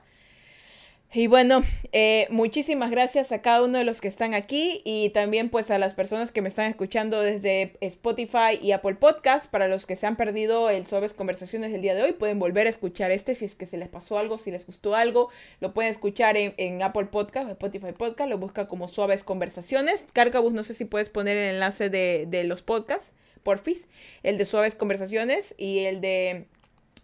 Y 1.15 1.27
bueno, 1.27 1.61
eh, 1.91 2.25
muchísimas 2.31 2.89
gracias 2.89 3.31
a 3.31 3.43
cada 3.43 3.61
uno 3.61 3.77
de 3.77 3.83
los 3.83 4.01
que 4.01 4.07
están 4.07 4.33
aquí 4.33 4.81
y 4.83 5.11
también 5.11 5.49
pues 5.49 5.69
a 5.69 5.77
las 5.77 5.93
personas 5.93 6.31
que 6.31 6.41
me 6.41 6.49
están 6.49 6.65
escuchando 6.65 7.21
desde 7.21 7.73
Spotify 7.81 8.57
y 8.59 8.71
Apple 8.71 8.95
Podcast. 8.95 9.45
Para 9.45 9.67
los 9.67 9.85
que 9.85 9.95
se 9.95 10.07
han 10.07 10.15
perdido 10.15 10.71
el 10.71 10.87
Suaves 10.87 11.13
Conversaciones 11.13 11.71
del 11.71 11.83
día 11.83 11.93
de 11.93 12.01
hoy, 12.01 12.13
pueden 12.13 12.39
volver 12.39 12.65
a 12.65 12.71
escuchar 12.71 13.11
este 13.11 13.35
si 13.35 13.45
es 13.45 13.53
que 13.53 13.67
se 13.67 13.77
les 13.77 13.89
pasó 13.89 14.17
algo, 14.17 14.39
si 14.39 14.49
les 14.49 14.65
gustó 14.65 14.95
algo. 14.95 15.29
Lo 15.59 15.71
pueden 15.75 15.91
escuchar 15.91 16.35
en, 16.35 16.81
Apple 16.81 17.05
Podcast 17.05 17.47
o 17.47 17.51
Spotify 17.51 17.91
Podcast, 17.91 18.27
lo 18.27 18.39
busca 18.39 18.67
como 18.67 18.87
Suaves 18.87 19.23
Conversaciones. 19.23 20.07
Carcabus, 20.13 20.53
no 20.53 20.63
sé 20.63 20.73
si 20.73 20.85
puedes 20.85 21.09
poner 21.09 21.37
el 21.37 21.53
enlace 21.53 21.91
de, 21.91 22.25
de 22.27 22.43
los 22.43 22.63
podcasts, 22.63 23.11
porfis. 23.43 23.87
El 24.23 24.39
de 24.39 24.45
Suaves 24.45 24.73
Conversaciones 24.73 25.53
y 25.59 25.81
el 25.81 26.01
de 26.01 26.47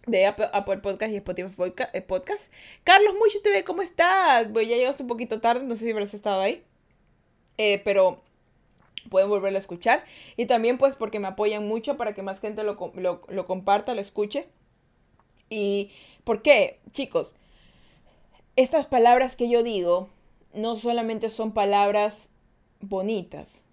de 0.06 0.26
Apple, 0.26 0.78
Podcast 0.78 1.12
y 1.12 1.16
Spotify 1.16 1.72
eh, 1.92 2.02
Podcast. 2.02 2.52
Carlos 2.84 3.14
Mucho 3.14 3.40
TV, 3.42 3.64
¿cómo 3.64 3.82
estás? 3.82 4.52
Voy, 4.52 4.66
ya 4.66 4.76
llegaste 4.76 5.02
un 5.02 5.08
poquito 5.08 5.40
tarde, 5.40 5.64
no 5.64 5.76
sé 5.76 5.84
si 5.84 5.90
habrás 5.90 6.14
estado 6.14 6.40
ahí. 6.40 6.64
Eh, 7.58 7.80
pero 7.84 8.22
pueden 9.10 9.28
volverlo 9.28 9.58
a 9.58 9.60
escuchar. 9.60 10.04
Y 10.36 10.46
también 10.46 10.78
pues 10.78 10.94
porque 10.94 11.20
me 11.20 11.28
apoyan 11.28 11.66
mucho 11.66 11.96
para 11.96 12.14
que 12.14 12.22
más 12.22 12.40
gente 12.40 12.62
lo, 12.62 12.92
lo 12.94 13.46
comparta, 13.46 13.94
lo 13.94 14.00
escuche. 14.00 14.48
¿Y 15.48 15.90
por 16.24 16.42
qué? 16.42 16.80
Chicos, 16.92 17.34
estas 18.56 18.86
palabras 18.86 19.36
que 19.36 19.48
yo 19.48 19.62
digo 19.62 20.08
no 20.54 20.76
solamente 20.76 21.28
son 21.28 21.52
palabras 21.52 22.28
bonitas, 22.80 23.64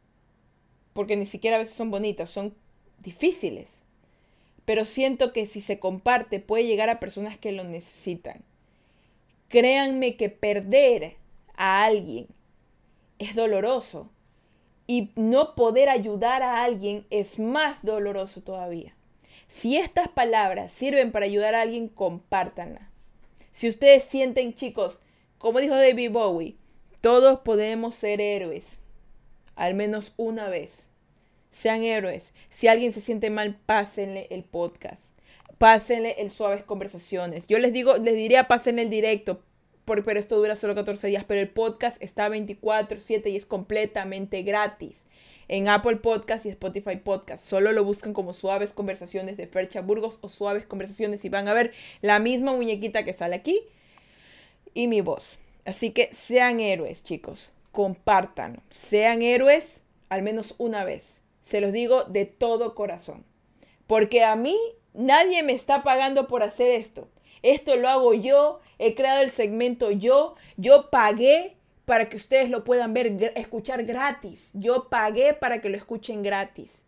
porque 0.93 1.15
ni 1.15 1.25
siquiera 1.25 1.57
a 1.57 1.59
veces 1.59 1.75
son 1.75 1.91
bonitas, 1.91 2.29
son 2.29 2.55
difíciles 2.99 3.76
pero 4.67 4.83
siento 4.83 5.31
que 5.31 5.45
si 5.45 5.61
se 5.61 5.79
comparte 5.79 6.41
puede 6.41 6.65
llegar 6.65 6.89
a 6.89 6.99
personas 6.99 7.37
que 7.37 7.53
lo 7.53 7.63
necesitan. 7.63 8.43
Créanme 9.47 10.17
que 10.17 10.27
perder 10.27 11.15
a 11.55 11.85
alguien 11.85 12.27
es 13.17 13.33
doloroso 13.33 14.09
y 14.85 15.11
no 15.15 15.55
poder 15.55 15.87
ayudar 15.87 16.43
a 16.43 16.65
alguien 16.65 17.05
es 17.11 17.39
más 17.39 17.85
doloroso 17.85 18.41
todavía. 18.41 18.93
Si 19.47 19.77
estas 19.77 20.09
palabras 20.09 20.73
sirven 20.73 21.13
para 21.13 21.27
ayudar 21.27 21.55
a 21.55 21.61
alguien, 21.61 21.87
compártanla. 21.87 22.89
Si 23.53 23.69
ustedes 23.69 24.03
sienten, 24.03 24.53
chicos, 24.53 24.99
como 25.37 25.61
dijo 25.61 25.75
David 25.75 26.11
Bowie, 26.11 26.57
todos 26.99 27.39
podemos 27.39 27.95
ser 27.95 28.19
héroes, 28.19 28.81
al 29.55 29.75
menos 29.75 30.13
una 30.17 30.49
vez 30.49 30.86
sean 31.51 31.83
héroes. 31.83 32.33
Si 32.49 32.67
alguien 32.67 32.93
se 32.93 33.01
siente 33.01 33.29
mal, 33.29 33.57
pásenle 33.65 34.27
el 34.29 34.43
podcast. 34.43 35.03
Pásenle 35.57 36.15
el 36.19 36.31
suaves 36.31 36.63
conversaciones. 36.63 37.47
Yo 37.47 37.59
les 37.59 37.73
digo, 37.73 37.97
les 37.97 38.15
diría 38.15 38.47
pásenle 38.47 38.83
el 38.83 38.89
directo, 38.89 39.41
pero 39.85 40.19
esto 40.19 40.37
dura 40.37 40.55
solo 40.55 40.75
14 40.75 41.07
días, 41.07 41.23
pero 41.27 41.41
el 41.41 41.49
podcast 41.49 42.01
está 42.01 42.29
24/7 42.29 43.29
y 43.29 43.35
es 43.35 43.45
completamente 43.45 44.43
gratis. 44.43 45.05
En 45.47 45.69
Apple 45.69 45.95
Podcast 45.95 46.45
y 46.45 46.49
Spotify 46.49 46.97
Podcast. 46.97 47.43
Solo 47.47 47.71
lo 47.71 47.85
buscan 47.85 48.13
como 48.13 48.33
Suaves 48.33 48.73
Conversaciones 48.73 49.37
de 49.37 49.47
Fercha 49.47 49.79
Burgos 49.79 50.19
o 50.21 50.27
Suaves 50.27 50.65
Conversaciones 50.65 51.23
y 51.23 51.29
van 51.29 51.47
a 51.47 51.53
ver 51.53 51.71
la 52.01 52.19
misma 52.19 52.53
muñequita 52.53 53.05
que 53.05 53.13
sale 53.13 53.35
aquí 53.35 53.61
y 54.73 54.87
mi 54.87 54.99
voz. 54.99 55.39
Así 55.63 55.91
que 55.91 56.13
sean 56.13 56.59
héroes, 56.59 57.03
chicos. 57.05 57.49
Compartan. 57.71 58.61
Sean 58.71 59.21
héroes 59.21 59.83
al 60.09 60.21
menos 60.21 60.55
una 60.57 60.83
vez. 60.83 61.21
Se 61.47 61.61
los 61.61 61.71
digo 61.71 62.03
de 62.03 62.25
todo 62.25 62.75
corazón. 62.75 63.23
Porque 63.87 64.25
a 64.25 64.35
mí 64.35 64.57
nadie 64.93 65.43
me 65.43 65.53
está 65.53 65.81
pagando 65.81 66.27
por 66.27 66.43
hacer 66.43 66.71
esto. 66.71 67.07
Esto 67.41 67.77
lo 67.77 67.87
hago 67.87 68.13
yo, 68.13 68.59
he 68.79 68.95
creado 68.95 69.21
el 69.21 69.29
segmento 69.29 69.89
yo, 69.89 70.35
yo 70.57 70.89
pagué 70.89 71.55
para 71.85 72.09
que 72.09 72.17
ustedes 72.17 72.49
lo 72.49 72.65
puedan 72.65 72.93
ver, 72.93 73.31
escuchar 73.37 73.85
gratis. 73.85 74.51
Yo 74.55 74.89
pagué 74.89 75.33
para 75.33 75.61
que 75.61 75.69
lo 75.69 75.77
escuchen 75.77 76.21
gratis. 76.21 76.83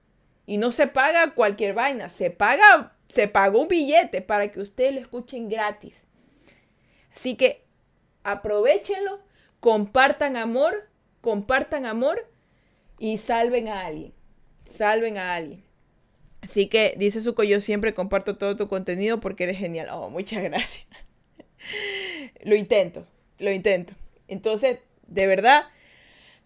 Y 0.46 0.58
no 0.58 0.72
se 0.72 0.88
paga 0.88 1.36
cualquier 1.36 1.74
vaina, 1.74 2.10
se 2.10 2.30
paga, 2.30 2.98
se 3.08 3.30
pagó 3.30 3.62
un 3.62 3.70
billete 3.70 4.22
para 4.22 4.52
que 4.52 4.60
ustedes 4.60 4.94
lo 4.94 5.00
escuchen 5.00 5.48
gratis. 5.48 6.06
Así 7.14 7.36
que 7.36 7.64
aprovechenlo, 8.24 9.22
compartan 9.62 10.36
amor, 10.36 10.90
compartan 11.22 11.86
amor 11.86 12.30
y 12.98 13.20
salven 13.20 13.70
a 13.70 13.86
alguien. 13.86 14.19
Salven 14.70 15.18
a 15.18 15.36
alguien. 15.36 15.64
Así 16.42 16.68
que 16.68 16.96
dice 16.98 17.22
Suco, 17.22 17.44
yo 17.44 17.60
siempre 17.60 17.94
comparto 17.94 18.38
todo 18.38 18.56
tu 18.56 18.68
contenido 18.68 19.20
porque 19.20 19.44
eres 19.44 19.58
genial. 19.58 19.90
Oh, 19.92 20.10
muchas 20.10 20.42
gracias. 20.44 20.86
lo 22.44 22.56
intento, 22.56 23.06
lo 23.40 23.52
intento. 23.52 23.94
Entonces, 24.28 24.80
de 25.08 25.28
verdad, 25.28 25.64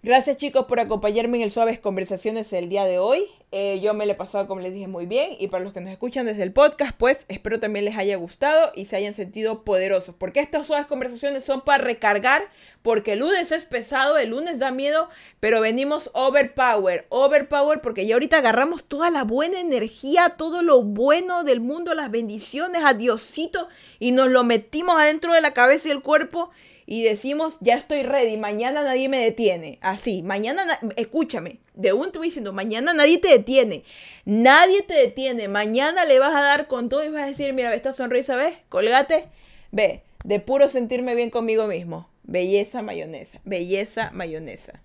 Gracias 0.06 0.36
chicos 0.36 0.66
por 0.66 0.82
acompañarme 0.82 1.38
en 1.38 1.44
el 1.44 1.52
Suaves 1.52 1.80
Conversaciones 1.80 2.52
el 2.52 2.68
día 2.68 2.84
de 2.84 3.00
hoy. 3.00 3.24
Eh, 3.54 3.80
yo 3.82 3.94
me 3.94 4.06
lo 4.06 4.12
he 4.12 4.16
pasado 4.16 4.48
como 4.48 4.60
les 4.60 4.74
dije 4.74 4.88
muy 4.88 5.06
bien 5.06 5.32
y 5.40 5.48
para 5.48 5.64
los 5.64 5.72
que 5.72 5.80
nos 5.80 5.94
escuchan 5.94 6.26
desde 6.26 6.44
el 6.44 6.52
podcast 6.52 6.94
pues 6.98 7.26
espero 7.30 7.62
también 7.62 7.86
les 7.86 7.96
haya 7.96 8.18
gustado 8.18 8.74
y 8.76 8.84
se 8.84 8.98
hayan 8.98 9.14
sentido 9.14 9.64
poderosos. 9.64 10.14
Porque 10.14 10.42
estas 10.42 10.68
Suaves 10.68 10.88
Conversaciones 10.88 11.46
son 11.46 11.62
para 11.62 11.82
recargar 11.82 12.50
porque 12.82 13.14
el 13.14 13.20
lunes 13.20 13.54
es 13.54 13.64
pesado, 13.64 14.18
el 14.18 14.32
lunes 14.32 14.60
da 14.60 14.72
miedo, 14.72 15.08
pero 15.40 15.62
venimos 15.62 16.12
overpower, 16.14 17.06
overpower 17.08 17.80
porque 17.80 18.06
ya 18.06 18.16
ahorita 18.16 18.40
agarramos 18.40 18.84
toda 18.84 19.10
la 19.10 19.24
buena 19.24 19.62
energía, 19.62 20.34
todo 20.38 20.64
lo 20.64 20.84
bueno 20.84 21.46
del 21.46 21.62
mundo, 21.62 21.94
las 21.94 22.12
bendiciones 22.12 22.84
a 22.84 22.94
Diosito 22.94 23.70
y 24.00 24.12
nos 24.12 24.28
lo 24.30 24.44
metimos 24.44 24.98
adentro 25.00 25.32
de 25.32 25.40
la 25.40 25.54
cabeza 25.54 25.88
y 25.88 25.92
el 25.92 26.02
cuerpo 26.02 26.52
y 26.86 27.04
decimos, 27.04 27.56
ya 27.60 27.76
estoy 27.76 28.04
ready, 28.04 28.38
mañana 28.38 28.84
nadie 28.84 29.08
me 29.10 29.24
detiene. 29.24 29.80
Así, 29.82 30.22
mañana, 30.22 30.80
escúchame, 30.96 31.60
de 31.74 31.94
un 31.94 32.12
tuit 32.12 32.26
diciendo, 32.26 32.54
mañana 32.54 32.94
nadie 32.94 33.18
te 33.20 33.30
detiene. 33.30 33.84
Nadie 34.26 34.82
te 34.82 34.94
detiene. 34.94 35.48
Mañana 35.48 36.06
le 36.06 36.20
vas 36.20 36.36
a 36.36 36.42
dar 36.42 36.68
con 36.68 36.90
todo 36.90 37.04
y 37.04 37.10
vas 37.10 37.24
a 37.24 37.28
decir, 37.28 37.54
mira, 37.54 37.74
esta 37.74 37.94
sonrisa, 37.94 38.36
¿ves? 38.36 38.56
Colgate, 38.70 39.30
ve, 39.72 40.04
de 40.24 40.40
puro 40.40 40.68
sentirme 40.68 41.16
bien 41.16 41.30
conmigo 41.30 41.68
mismo. 41.68 42.10
Belleza 42.24 42.82
mayonesa, 42.82 43.40
belleza 43.44 44.12
mayonesa. 44.12 44.82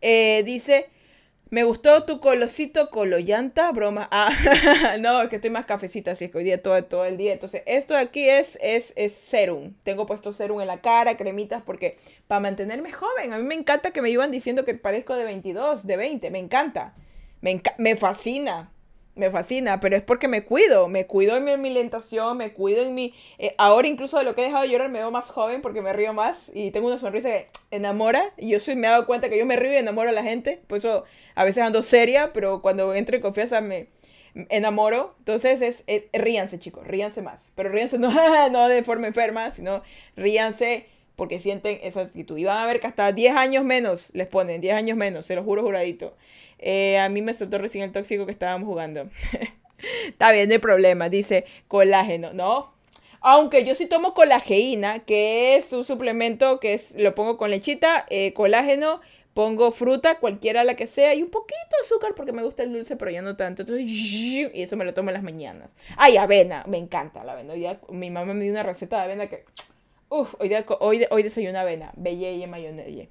Eh, 0.00 0.42
dice, 0.44 0.88
me 1.52 1.64
gustó 1.64 2.04
tu 2.04 2.18
colosito 2.18 2.88
colollanta, 2.88 3.70
broma. 3.72 4.08
Ah, 4.10 4.32
no, 5.00 5.20
es 5.20 5.28
que 5.28 5.36
estoy 5.36 5.50
más 5.50 5.66
cafecita, 5.66 6.12
así 6.12 6.24
es 6.24 6.30
que 6.30 6.38
hoy 6.38 6.44
día 6.44 6.62
todo, 6.62 7.04
el 7.04 7.18
día. 7.18 7.34
Entonces, 7.34 7.62
esto 7.66 7.92
de 7.92 8.00
aquí 8.00 8.26
es, 8.26 8.58
es, 8.62 8.94
es 8.96 9.12
serum. 9.12 9.74
Tengo 9.82 10.06
puesto 10.06 10.32
serum 10.32 10.62
en 10.62 10.66
la 10.66 10.80
cara, 10.80 11.18
cremitas, 11.18 11.62
porque 11.62 11.98
para 12.26 12.40
mantenerme 12.40 12.90
joven. 12.90 13.34
A 13.34 13.36
mí 13.36 13.44
me 13.44 13.54
encanta 13.54 13.90
que 13.90 14.00
me 14.00 14.08
iban 14.08 14.30
diciendo 14.30 14.64
que 14.64 14.72
parezco 14.72 15.14
de 15.14 15.24
22, 15.24 15.86
de 15.86 15.98
20. 15.98 16.30
Me 16.30 16.38
encanta. 16.38 16.94
Me, 17.42 17.60
me 17.76 17.96
fascina 17.96 18.72
me 19.14 19.30
fascina, 19.30 19.78
pero 19.80 19.96
es 19.96 20.02
porque 20.02 20.26
me 20.26 20.44
cuido, 20.44 20.88
me 20.88 21.06
cuido 21.06 21.36
en 21.36 21.44
mi 21.44 21.52
alimentación, 21.52 22.36
me 22.36 22.52
cuido 22.52 22.82
en 22.82 22.94
mi... 22.94 23.14
Eh, 23.38 23.54
ahora 23.58 23.88
incluso 23.88 24.18
de 24.18 24.24
lo 24.24 24.34
que 24.34 24.42
he 24.42 24.44
dejado 24.44 24.62
de 24.62 24.70
llorar 24.70 24.88
me 24.88 25.00
veo 25.00 25.10
más 25.10 25.30
joven 25.30 25.60
porque 25.60 25.82
me 25.82 25.92
río 25.92 26.14
más 26.14 26.50
y 26.54 26.70
tengo 26.70 26.86
una 26.86 26.98
sonrisa 26.98 27.28
que 27.28 27.48
enamora 27.70 28.32
y 28.38 28.48
yo 28.48 28.60
soy, 28.60 28.74
me 28.76 28.86
he 28.86 28.90
dado 28.90 29.06
cuenta 29.06 29.28
que 29.28 29.38
yo 29.38 29.44
me 29.44 29.56
río 29.56 29.72
y 29.72 29.76
enamoro 29.76 30.08
a 30.08 30.12
la 30.12 30.22
gente, 30.22 30.62
por 30.66 30.78
eso 30.78 31.04
a 31.34 31.44
veces 31.44 31.62
ando 31.62 31.82
seria, 31.82 32.32
pero 32.32 32.62
cuando 32.62 32.94
entro 32.94 33.16
en 33.16 33.22
confianza 33.22 33.60
me 33.60 33.88
enamoro, 34.48 35.14
entonces 35.18 35.84
es, 35.86 36.04
ríanse 36.12 36.58
chicos, 36.58 36.86
ríanse 36.86 37.20
más, 37.20 37.50
pero 37.54 37.68
ríanse 37.68 37.98
no, 37.98 38.10
no 38.50 38.68
de 38.68 38.82
forma 38.82 39.08
enferma, 39.08 39.50
sino 39.50 39.82
ríanse 40.16 40.86
porque 41.16 41.38
sienten 41.38 41.78
esa 41.82 42.00
actitud. 42.00 42.38
Y 42.38 42.44
van 42.44 42.58
a 42.58 42.66
ver 42.66 42.80
que 42.80 42.86
hasta 42.86 43.12
10 43.12 43.36
años 43.36 43.64
menos 43.64 44.10
les 44.14 44.26
ponen, 44.26 44.60
10 44.60 44.74
años 44.74 44.96
menos, 44.96 45.26
se 45.26 45.36
lo 45.36 45.44
juro 45.44 45.62
juradito. 45.62 46.16
Eh, 46.62 46.98
a 46.98 47.08
mí 47.08 47.20
me 47.20 47.34
soltó 47.34 47.58
recién 47.58 47.84
el 47.84 47.92
tóxico 47.92 48.24
que 48.24 48.32
estábamos 48.32 48.66
jugando. 48.68 49.10
Está 50.06 50.30
bien, 50.32 50.48
no 50.48 50.54
hay 50.54 50.60
problema. 50.60 51.08
Dice 51.08 51.44
colágeno. 51.68 52.32
No. 52.32 52.72
Aunque 53.20 53.64
yo 53.64 53.74
sí 53.74 53.86
tomo 53.86 54.14
colageína, 54.14 55.00
que 55.00 55.56
es 55.56 55.72
un 55.72 55.84
suplemento 55.84 56.58
que 56.58 56.74
es, 56.74 56.94
lo 56.96 57.14
pongo 57.14 57.36
con 57.36 57.50
lechita, 57.50 58.04
eh, 58.10 58.32
colágeno, 58.32 59.00
pongo 59.32 59.70
fruta, 59.70 60.18
cualquiera 60.18 60.64
la 60.64 60.74
que 60.74 60.88
sea, 60.88 61.14
y 61.14 61.22
un 61.22 61.30
poquito 61.30 61.54
de 61.70 61.86
azúcar 61.86 62.14
porque 62.16 62.32
me 62.32 62.42
gusta 62.42 62.64
el 62.64 62.72
dulce, 62.72 62.96
pero 62.96 63.10
ya 63.10 63.22
no 63.22 63.36
tanto. 63.36 63.64
Y 63.78 64.50
eso 64.54 64.76
me 64.76 64.84
lo 64.84 64.94
tomo 64.94 65.10
en 65.10 65.14
las 65.14 65.22
mañanas. 65.22 65.70
Ay, 65.96 66.16
avena, 66.16 66.64
me 66.66 66.78
encanta 66.78 67.24
la 67.24 67.32
avena. 67.32 67.52
Hoy 67.52 67.60
día, 67.60 67.80
mi 67.90 68.10
mamá 68.10 68.34
me 68.34 68.42
dio 68.42 68.52
una 68.52 68.64
receta 68.64 68.96
de 68.98 69.02
avena 69.04 69.28
que, 69.28 69.44
uff, 70.08 70.34
hoy, 70.40 70.48
día, 70.48 70.64
hoy, 70.80 71.06
hoy 71.10 71.22
desayuno 71.22 71.58
avena, 71.58 71.92
belle 71.96 72.32
y 72.32 72.46
mayonesa. 72.46 73.08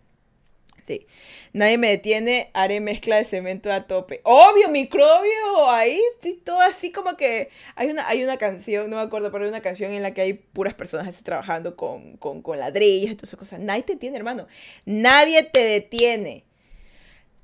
Sí. 0.88 1.08
Nadie 1.54 1.78
me 1.78 1.90
detiene, 1.90 2.50
haré 2.54 2.80
mezcla 2.80 3.18
de 3.18 3.26
cemento 3.26 3.72
a 3.72 3.82
tope. 3.82 4.22
Obvio, 4.24 4.70
microbio, 4.70 5.70
ahí 5.70 6.02
todo 6.44 6.60
así 6.62 6.92
como 6.92 7.18
que 7.18 7.50
hay 7.76 7.90
una, 7.90 8.08
hay 8.08 8.24
una 8.24 8.38
canción, 8.38 8.90
no 8.90 8.98
me 8.98 9.04
acuerdo, 9.04 9.32
pero 9.32 9.44
hay 9.44 9.50
una 9.50 9.62
canción 9.62 9.92
en 9.92 10.02
la 10.02 10.14
que 10.14 10.22
hay 10.22 10.34
puras 10.34 10.74
personas 10.74 11.08
así 11.08 11.24
trabajando 11.24 11.76
con, 11.76 12.18
con, 12.18 12.42
con 12.42 12.60
ladrillos 12.60 13.16
todas 13.16 13.30
esas 13.30 13.40
cosas. 13.40 13.60
Nadie 13.60 13.84
te 13.84 13.94
detiene, 13.94 14.18
hermano. 14.18 14.48
Nadie 14.86 15.44
te 15.44 15.64
detiene. 15.64 16.46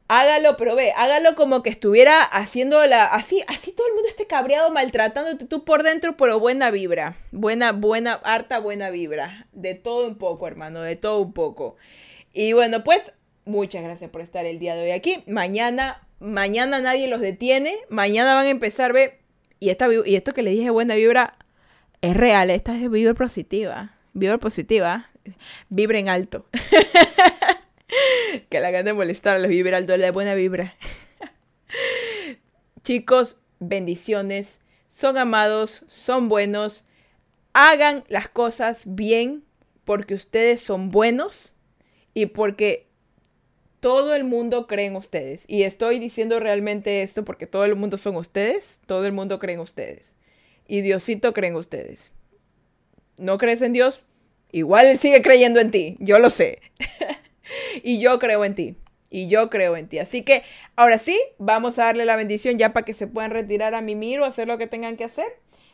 Hágalo, 0.10 0.56
pero 0.56 0.76
ve, 0.76 0.94
hágalo 0.96 1.36
como 1.36 1.62
que 1.64 1.70
estuviera 1.70 2.24
haciendo 2.24 2.86
la. 2.86 3.06
Así, 3.08 3.44
así 3.48 3.74
todo 3.74 3.88
el 3.88 3.94
mundo 3.94 4.08
esté 4.08 4.26
cabreado, 4.26 4.72
maltratándote 4.72 5.46
tú 5.46 5.66
por 5.66 5.84
dentro, 5.84 6.16
pero 6.16 6.40
buena 6.40 6.72
vibra. 6.72 7.18
Buena, 7.32 7.74
buena, 7.74 8.14
harta 8.14 8.60
buena 8.60 8.90
vibra. 8.90 9.48
De 9.52 9.76
todo 9.76 10.08
un 10.08 10.18
poco, 10.18 10.48
hermano, 10.48 10.82
de 10.82 10.96
todo 10.96 11.20
un 11.20 11.34
poco. 11.34 11.76
Y 12.32 12.54
bueno, 12.54 12.86
pues 12.86 13.02
Muchas 13.48 13.82
gracias 13.82 14.12
por 14.12 14.20
estar 14.20 14.46
el 14.46 14.60
día 14.60 14.76
de 14.76 14.84
hoy 14.84 14.92
aquí. 14.92 15.24
Mañana, 15.26 16.06
mañana 16.20 16.82
nadie 16.82 17.08
los 17.08 17.22
detiene. 17.22 17.78
Mañana 17.88 18.36
van 18.36 18.46
a 18.46 18.50
empezar, 18.50 18.92
ve. 18.92 19.22
Y, 19.62 19.70
esta, 19.70 19.88
y 20.06 20.16
esto 20.16 20.34
que 20.34 20.44
le 20.44 20.52
dije 20.52 20.70
buena 20.70 20.96
vibra 20.96 21.38
es 22.02 22.18
real. 22.18 22.50
Esta 22.50 22.76
es 22.76 22.92
vibra 22.92 23.14
positiva. 23.14 23.96
Vibra 24.12 24.38
positiva. 24.38 25.10
Vibra 25.70 25.98
en 25.98 26.10
alto. 26.10 26.46
que 28.50 28.60
la 28.60 28.70
gana 28.70 28.84
de 28.84 28.94
molestar 28.94 29.38
a 29.38 29.40
los 29.40 29.48
vibra 29.48 29.78
alto, 29.78 29.96
la 29.96 30.12
buena 30.12 30.36
vibra. 30.36 30.76
Chicos, 32.84 33.38
bendiciones. 33.60 34.60
Son 34.90 35.18
amados, 35.18 35.86
son 35.88 36.28
buenos. 36.28 36.84
Hagan 37.54 38.04
las 38.10 38.28
cosas 38.28 38.82
bien 38.84 39.46
porque 39.86 40.16
ustedes 40.16 40.60
son 40.60 40.90
buenos 40.90 41.54
y 42.14 42.26
porque 42.26 42.87
todo 43.80 44.16
el 44.16 44.24
mundo 44.24 44.68
cree 44.68 44.86
en 44.86 44.96
ustedes. 44.96 45.44
Y 45.48 45.64
estoy 45.64 46.00
diciendo 46.00 46.40
realmente 46.40 47.04
esto 47.04 47.24
porque 47.24 47.48
todo 47.48 47.66
el 47.66 47.76
mundo 47.76 47.98
son 47.98 48.16
ustedes, 48.16 48.80
todo 48.86 49.06
el 49.06 49.14
mundo 49.14 49.40
cree 49.40 49.56
en 49.56 49.62
ustedes. 49.62 50.04
Y 50.68 50.82
Diosito 50.82 51.34
cree 51.34 51.50
en 51.50 51.56
ustedes. 51.56 52.12
¿No 53.18 53.38
crees 53.38 53.62
en 53.62 53.74
Dios? 53.74 54.04
Igual 54.52 54.88
Él 54.88 55.00
sigue 55.00 55.22
creyendo 55.22 55.60
en 55.60 55.72
ti, 55.72 55.98
yo 56.00 56.20
lo 56.20 56.30
sé. 56.30 56.62
y 57.84 58.00
yo 58.00 58.20
creo 58.20 58.46
en 58.46 58.56
ti. 58.56 58.76
Y 59.10 59.28
yo 59.28 59.50
creo 59.50 59.78
en 59.78 59.88
ti. 59.88 60.00
Así 60.00 60.24
que 60.24 60.44
ahora 60.76 60.98
sí, 60.98 61.18
vamos 61.38 61.80
a 61.80 61.86
darle 61.86 62.06
la 62.06 62.16
bendición 62.16 62.58
ya 62.58 62.74
para 62.74 62.86
que 62.86 62.94
se 62.94 63.08
puedan 63.08 63.32
retirar 63.32 63.74
a 63.74 63.82
mimir 63.82 64.20
o 64.20 64.26
hacer 64.26 64.48
lo 64.48 64.58
que 64.58 64.68
tengan 64.68 64.98
que 64.98 65.06
hacer. 65.06 65.28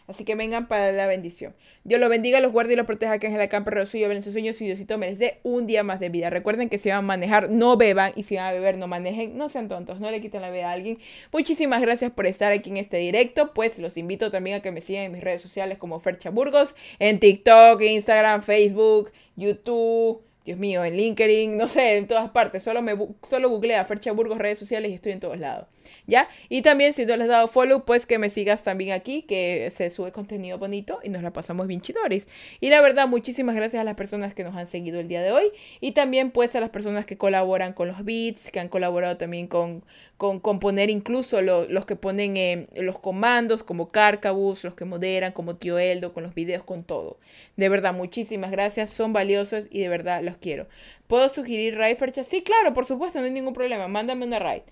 Así 0.08 0.26
que 0.26 0.36
vengan 0.36 0.68
para 0.68 0.92
la 0.92 1.08
bendición. 1.08 1.54
Dios 1.84 2.00
los 2.00 2.10
bendiga, 2.10 2.40
los 2.40 2.52
guarde 2.52 2.74
y 2.74 2.76
los 2.76 2.86
proteja, 2.86 3.20
que 3.20 3.28
en 3.28 3.38
la 3.38 3.48
campo 3.48 3.72
suyo, 3.86 4.10
ven 4.10 4.22
sus 4.22 4.34
sueños 4.34 4.62
y 4.62 4.66
Diosito 4.66 4.98
me 4.98 5.10
les 5.10 5.20
dé 5.20 5.40
un 5.44 5.66
día 5.66 5.84
más 5.84 6.00
de 6.00 6.10
vida. 6.10 6.30
Recuerden 6.30 6.70
que 6.70 6.78
si 6.78 6.90
van 6.90 7.00
a 7.00 7.02
manejar, 7.02 7.50
no 7.50 7.78
beban 7.78 8.12
y 8.16 8.24
si 8.24 8.36
van 8.36 8.46
a 8.46 8.52
beber, 8.52 8.78
no 8.78 8.88
manejen. 8.88 9.38
No 9.38 9.50
sean 9.50 9.68
tontos, 9.68 10.00
no 10.00 10.12
le 10.12 10.22
quiten 10.22 10.42
la 10.42 10.52
vida 10.52 10.70
a 10.70 10.74
alguien. 10.74 10.98
Muchísimas 11.32 11.82
gracias 11.82 12.12
por 12.12 12.28
estar 12.28 12.52
aquí 12.52 12.70
en 12.70 12.78
este 12.78 12.98
directo. 12.98 13.54
Pues 13.54 13.80
los 13.80 13.98
invito 13.98 14.32
también 14.32 14.58
a 14.58 14.62
que 14.62 14.72
me 14.72 14.82
sigan 14.82 15.04
en 15.04 15.12
mis 15.12 15.24
redes 15.24 15.42
sociales 15.42 15.78
como 15.78 16.00
Fercha 16.00 16.30
Burgos, 16.30 16.76
en 17.00 17.20
TikTok, 17.20 17.82
Instagram, 17.82 18.44
Facebook, 18.44 19.12
YouTube. 19.36 20.22
Dios 20.46 20.60
mío, 20.60 20.84
en 20.84 20.98
LinkedIn, 20.98 21.56
no 21.56 21.70
sé, 21.70 21.98
en 21.98 22.08
todas 22.08 22.30
partes. 22.32 22.64
Solo, 22.64 22.82
me, 22.82 22.98
solo 23.28 23.50
googlea 23.50 23.86
Fercha 23.86 24.12
Burgos 24.12 24.38
redes 24.38 24.60
sociales 24.60 24.92
y 24.92 24.96
estoy 24.96 25.14
en 25.14 25.22
todos 25.22 25.40
lados. 25.40 25.68
¿Ya? 26.08 26.28
Y 26.50 26.62
también 26.62 26.94
si 26.94 27.06
no 27.06 27.16
les 27.16 27.24
has 27.24 27.30
dado 27.30 27.48
follow, 27.48 27.86
pues 27.86 28.06
que 28.06 28.18
me 28.18 28.30
sigas 28.30 28.64
también 28.64 28.92
aquí, 28.92 29.24
que 29.24 29.72
se 29.74 29.90
sube 29.90 30.12
contenido 30.12 30.58
bonito 30.58 31.00
y 31.04 31.10
nos 31.10 31.24
la 31.24 31.32
pasamos 31.32 31.68
bien 31.68 31.82
chidores. 31.82 32.28
Y 32.60 32.70
la 32.70 32.82
verdad, 32.82 33.08
muchísimas 33.08 33.56
gracias 33.56 33.82
a 33.82 33.84
las 33.84 33.96
personas 33.96 34.34
que 34.34 34.44
nos 34.44 34.56
han 34.56 34.68
seguido 34.68 35.00
el 35.00 35.08
día 35.08 35.22
de 35.22 35.32
hoy. 35.32 35.52
Y 35.82 35.92
también 35.92 36.32
pues 36.32 36.56
a 36.56 36.60
las 36.60 36.70
personas 36.70 37.06
que 37.06 37.18
colaboran 37.18 37.74
con 37.74 37.88
los 37.88 38.04
beats, 38.04 38.52
que 38.52 38.60
han 38.60 38.70
colaborado 38.70 39.18
también 39.18 39.48
con, 39.48 39.84
con 40.18 40.40
componer 40.40 40.90
incluso 40.90 41.42
los 41.42 41.86
que 41.86 41.96
ponen 41.96 42.38
eh, 42.38 42.68
los 42.76 43.00
comandos 43.00 43.64
como 43.64 43.92
Carcabus, 43.92 44.64
los 44.64 44.76
que 44.76 44.86
moderan 44.86 45.32
como 45.34 45.56
Tío 45.56 45.80
Eldo, 45.80 46.14
con 46.14 46.24
los 46.24 46.34
videos, 46.36 46.64
con 46.64 46.84
todo. 46.84 47.18
De 47.58 47.70
verdad, 47.70 47.94
muchísimas 47.94 48.52
gracias, 48.52 48.90
son 48.90 49.14
valiosos 49.14 49.66
y 49.70 49.80
de 49.80 49.90
verdad 49.90 50.22
los 50.24 50.38
quiero. 50.38 50.68
¿Puedo 51.08 51.30
sugerir 51.30 51.78
raid, 51.78 51.98
Fercha? 51.98 52.24
Sí, 52.24 52.42
claro, 52.44 52.74
por 52.74 52.86
supuesto, 52.86 53.20
no 53.20 53.26
hay 53.26 53.32
ningún 53.32 53.54
problema. 53.54 53.88
Mándame 53.88 54.26
una 54.26 54.40
raid. 54.40 54.64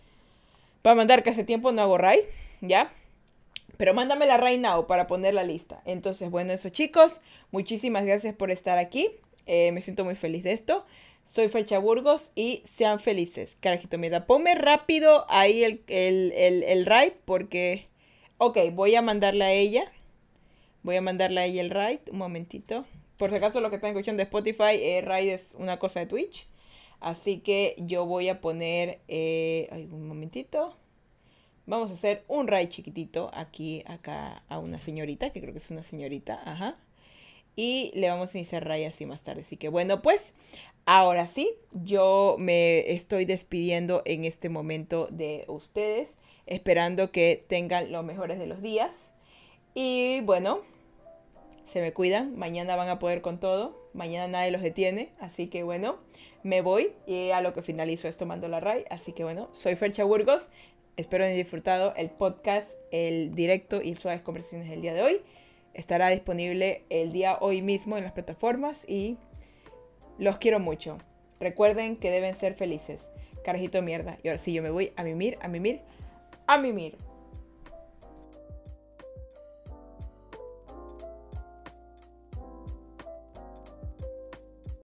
Para 0.81 0.95
mandar 0.95 1.23
que 1.23 1.29
hace 1.29 1.43
tiempo 1.43 1.71
no 1.71 1.81
hago 1.81 1.97
raid, 1.97 2.21
¿ya? 2.61 2.91
Pero 3.77 3.93
mándame 3.93 4.25
la 4.25 4.37
raid 4.37 4.59
now 4.59 4.87
para 4.87 5.07
poner 5.07 5.33
la 5.33 5.43
lista. 5.43 5.81
Entonces, 5.85 6.29
bueno, 6.29 6.53
eso 6.53 6.69
chicos, 6.69 7.21
muchísimas 7.51 8.05
gracias 8.05 8.35
por 8.35 8.51
estar 8.51 8.77
aquí. 8.77 9.09
Eh, 9.45 9.71
me 9.71 9.81
siento 9.81 10.05
muy 10.05 10.15
feliz 10.15 10.43
de 10.43 10.53
esto. 10.53 10.85
Soy 11.25 11.49
Fecha 11.49 11.79
Burgos 11.79 12.31
y 12.35 12.63
sean 12.75 12.99
felices. 12.99 13.57
Carajito, 13.59 13.97
mira, 13.97 14.25
ponme 14.25 14.55
rápido 14.55 15.25
ahí 15.29 15.63
el, 15.63 15.83
el, 15.87 16.31
el, 16.33 16.63
el 16.63 17.13
porque... 17.25 17.87
Ok, 18.37 18.57
voy 18.73 18.95
a 18.95 19.01
mandarle 19.01 19.45
a 19.45 19.51
ella. 19.51 19.91
Voy 20.83 20.95
a 20.95 21.01
mandarle 21.01 21.41
a 21.41 21.45
ella 21.45 21.61
el 21.61 21.69
raid. 21.69 21.99
Un 22.11 22.17
momentito. 22.17 22.85
por 23.17 23.29
si 23.29 23.35
acaso 23.35 23.61
lo 23.61 23.69
que 23.69 23.75
están 23.75 23.91
escuchando 23.91 24.17
de 24.17 24.23
Spotify, 24.23 24.77
eh, 24.79 25.01
Raid 25.05 25.29
es 25.29 25.53
una 25.57 25.77
cosa 25.77 25.99
de 25.99 26.07
Twitch. 26.07 26.47
Así 27.01 27.39
que 27.39 27.75
yo 27.79 28.05
voy 28.05 28.29
a 28.29 28.39
poner, 28.41 28.99
eh, 29.07 29.67
un 29.91 30.07
momentito. 30.07 30.77
Vamos 31.65 31.89
a 31.89 31.93
hacer 31.93 32.23
un 32.27 32.47
raid 32.47 32.69
chiquitito 32.69 33.31
aquí, 33.33 33.83
acá 33.87 34.43
a 34.47 34.59
una 34.59 34.79
señorita, 34.79 35.31
que 35.31 35.41
creo 35.41 35.51
que 35.51 35.57
es 35.57 35.71
una 35.71 35.83
señorita, 35.83 36.39
ajá. 36.45 36.77
Y 37.55 37.91
le 37.95 38.09
vamos 38.09 38.33
a 38.33 38.37
iniciar 38.37 38.67
raid 38.67 38.85
así 38.85 39.05
más 39.05 39.21
tarde. 39.21 39.41
Así 39.41 39.57
que 39.57 39.69
bueno, 39.69 40.03
pues 40.03 40.33
ahora 40.85 41.25
sí, 41.25 41.51
yo 41.71 42.35
me 42.37 42.91
estoy 42.91 43.25
despidiendo 43.25 44.03
en 44.05 44.23
este 44.23 44.49
momento 44.49 45.07
de 45.09 45.45
ustedes, 45.47 46.17
esperando 46.45 47.11
que 47.11 47.43
tengan 47.47 47.91
los 47.91 48.05
mejores 48.05 48.37
de 48.37 48.45
los 48.45 48.61
días. 48.61 49.11
Y 49.73 50.21
bueno, 50.21 50.61
se 51.65 51.81
me 51.81 51.93
cuidan, 51.93 52.37
mañana 52.37 52.75
van 52.75 52.89
a 52.89 52.99
poder 52.99 53.21
con 53.21 53.39
todo, 53.39 53.89
mañana 53.93 54.27
nadie 54.27 54.51
los 54.51 54.61
detiene, 54.61 55.13
así 55.19 55.47
que 55.47 55.63
bueno, 55.63 55.97
me 56.43 56.61
voy 56.61 56.93
y 57.05 57.31
a 57.31 57.41
lo 57.41 57.53
que 57.53 57.61
finalizo 57.61 58.07
es 58.07 58.17
tomando 58.17 58.47
la 58.47 58.59
RAI, 58.59 58.85
así 58.89 59.13
que 59.13 59.23
bueno, 59.23 59.49
soy 59.53 59.75
Fercha 59.75 60.03
Burgos, 60.03 60.47
espero 60.97 61.23
hayan 61.23 61.37
disfrutado 61.37 61.93
el 61.95 62.09
podcast, 62.09 62.69
el 62.91 63.33
directo 63.35 63.81
y 63.81 63.95
suaves 63.95 64.21
conversaciones 64.21 64.69
del 64.69 64.81
día 64.81 64.93
de 64.93 65.01
hoy, 65.01 65.21
estará 65.73 66.09
disponible 66.09 66.83
el 66.89 67.11
día 67.11 67.37
hoy 67.39 67.61
mismo 67.61 67.97
en 67.97 68.03
las 68.03 68.13
plataformas 68.13 68.87
y 68.89 69.17
los 70.17 70.37
quiero 70.37 70.59
mucho, 70.59 70.97
recuerden 71.39 71.95
que 71.95 72.11
deben 72.11 72.35
ser 72.35 72.55
felices, 72.55 73.01
carajito 73.43 73.81
mierda, 73.81 74.17
y 74.23 74.27
ahora 74.27 74.37
sí 74.37 74.53
yo 74.53 74.61
me 74.61 74.69
voy 74.69 74.91
a 74.95 75.03
mimir, 75.03 75.37
a 75.41 75.47
mimir, 75.47 75.81
a 76.47 76.57
mimir. 76.57 76.97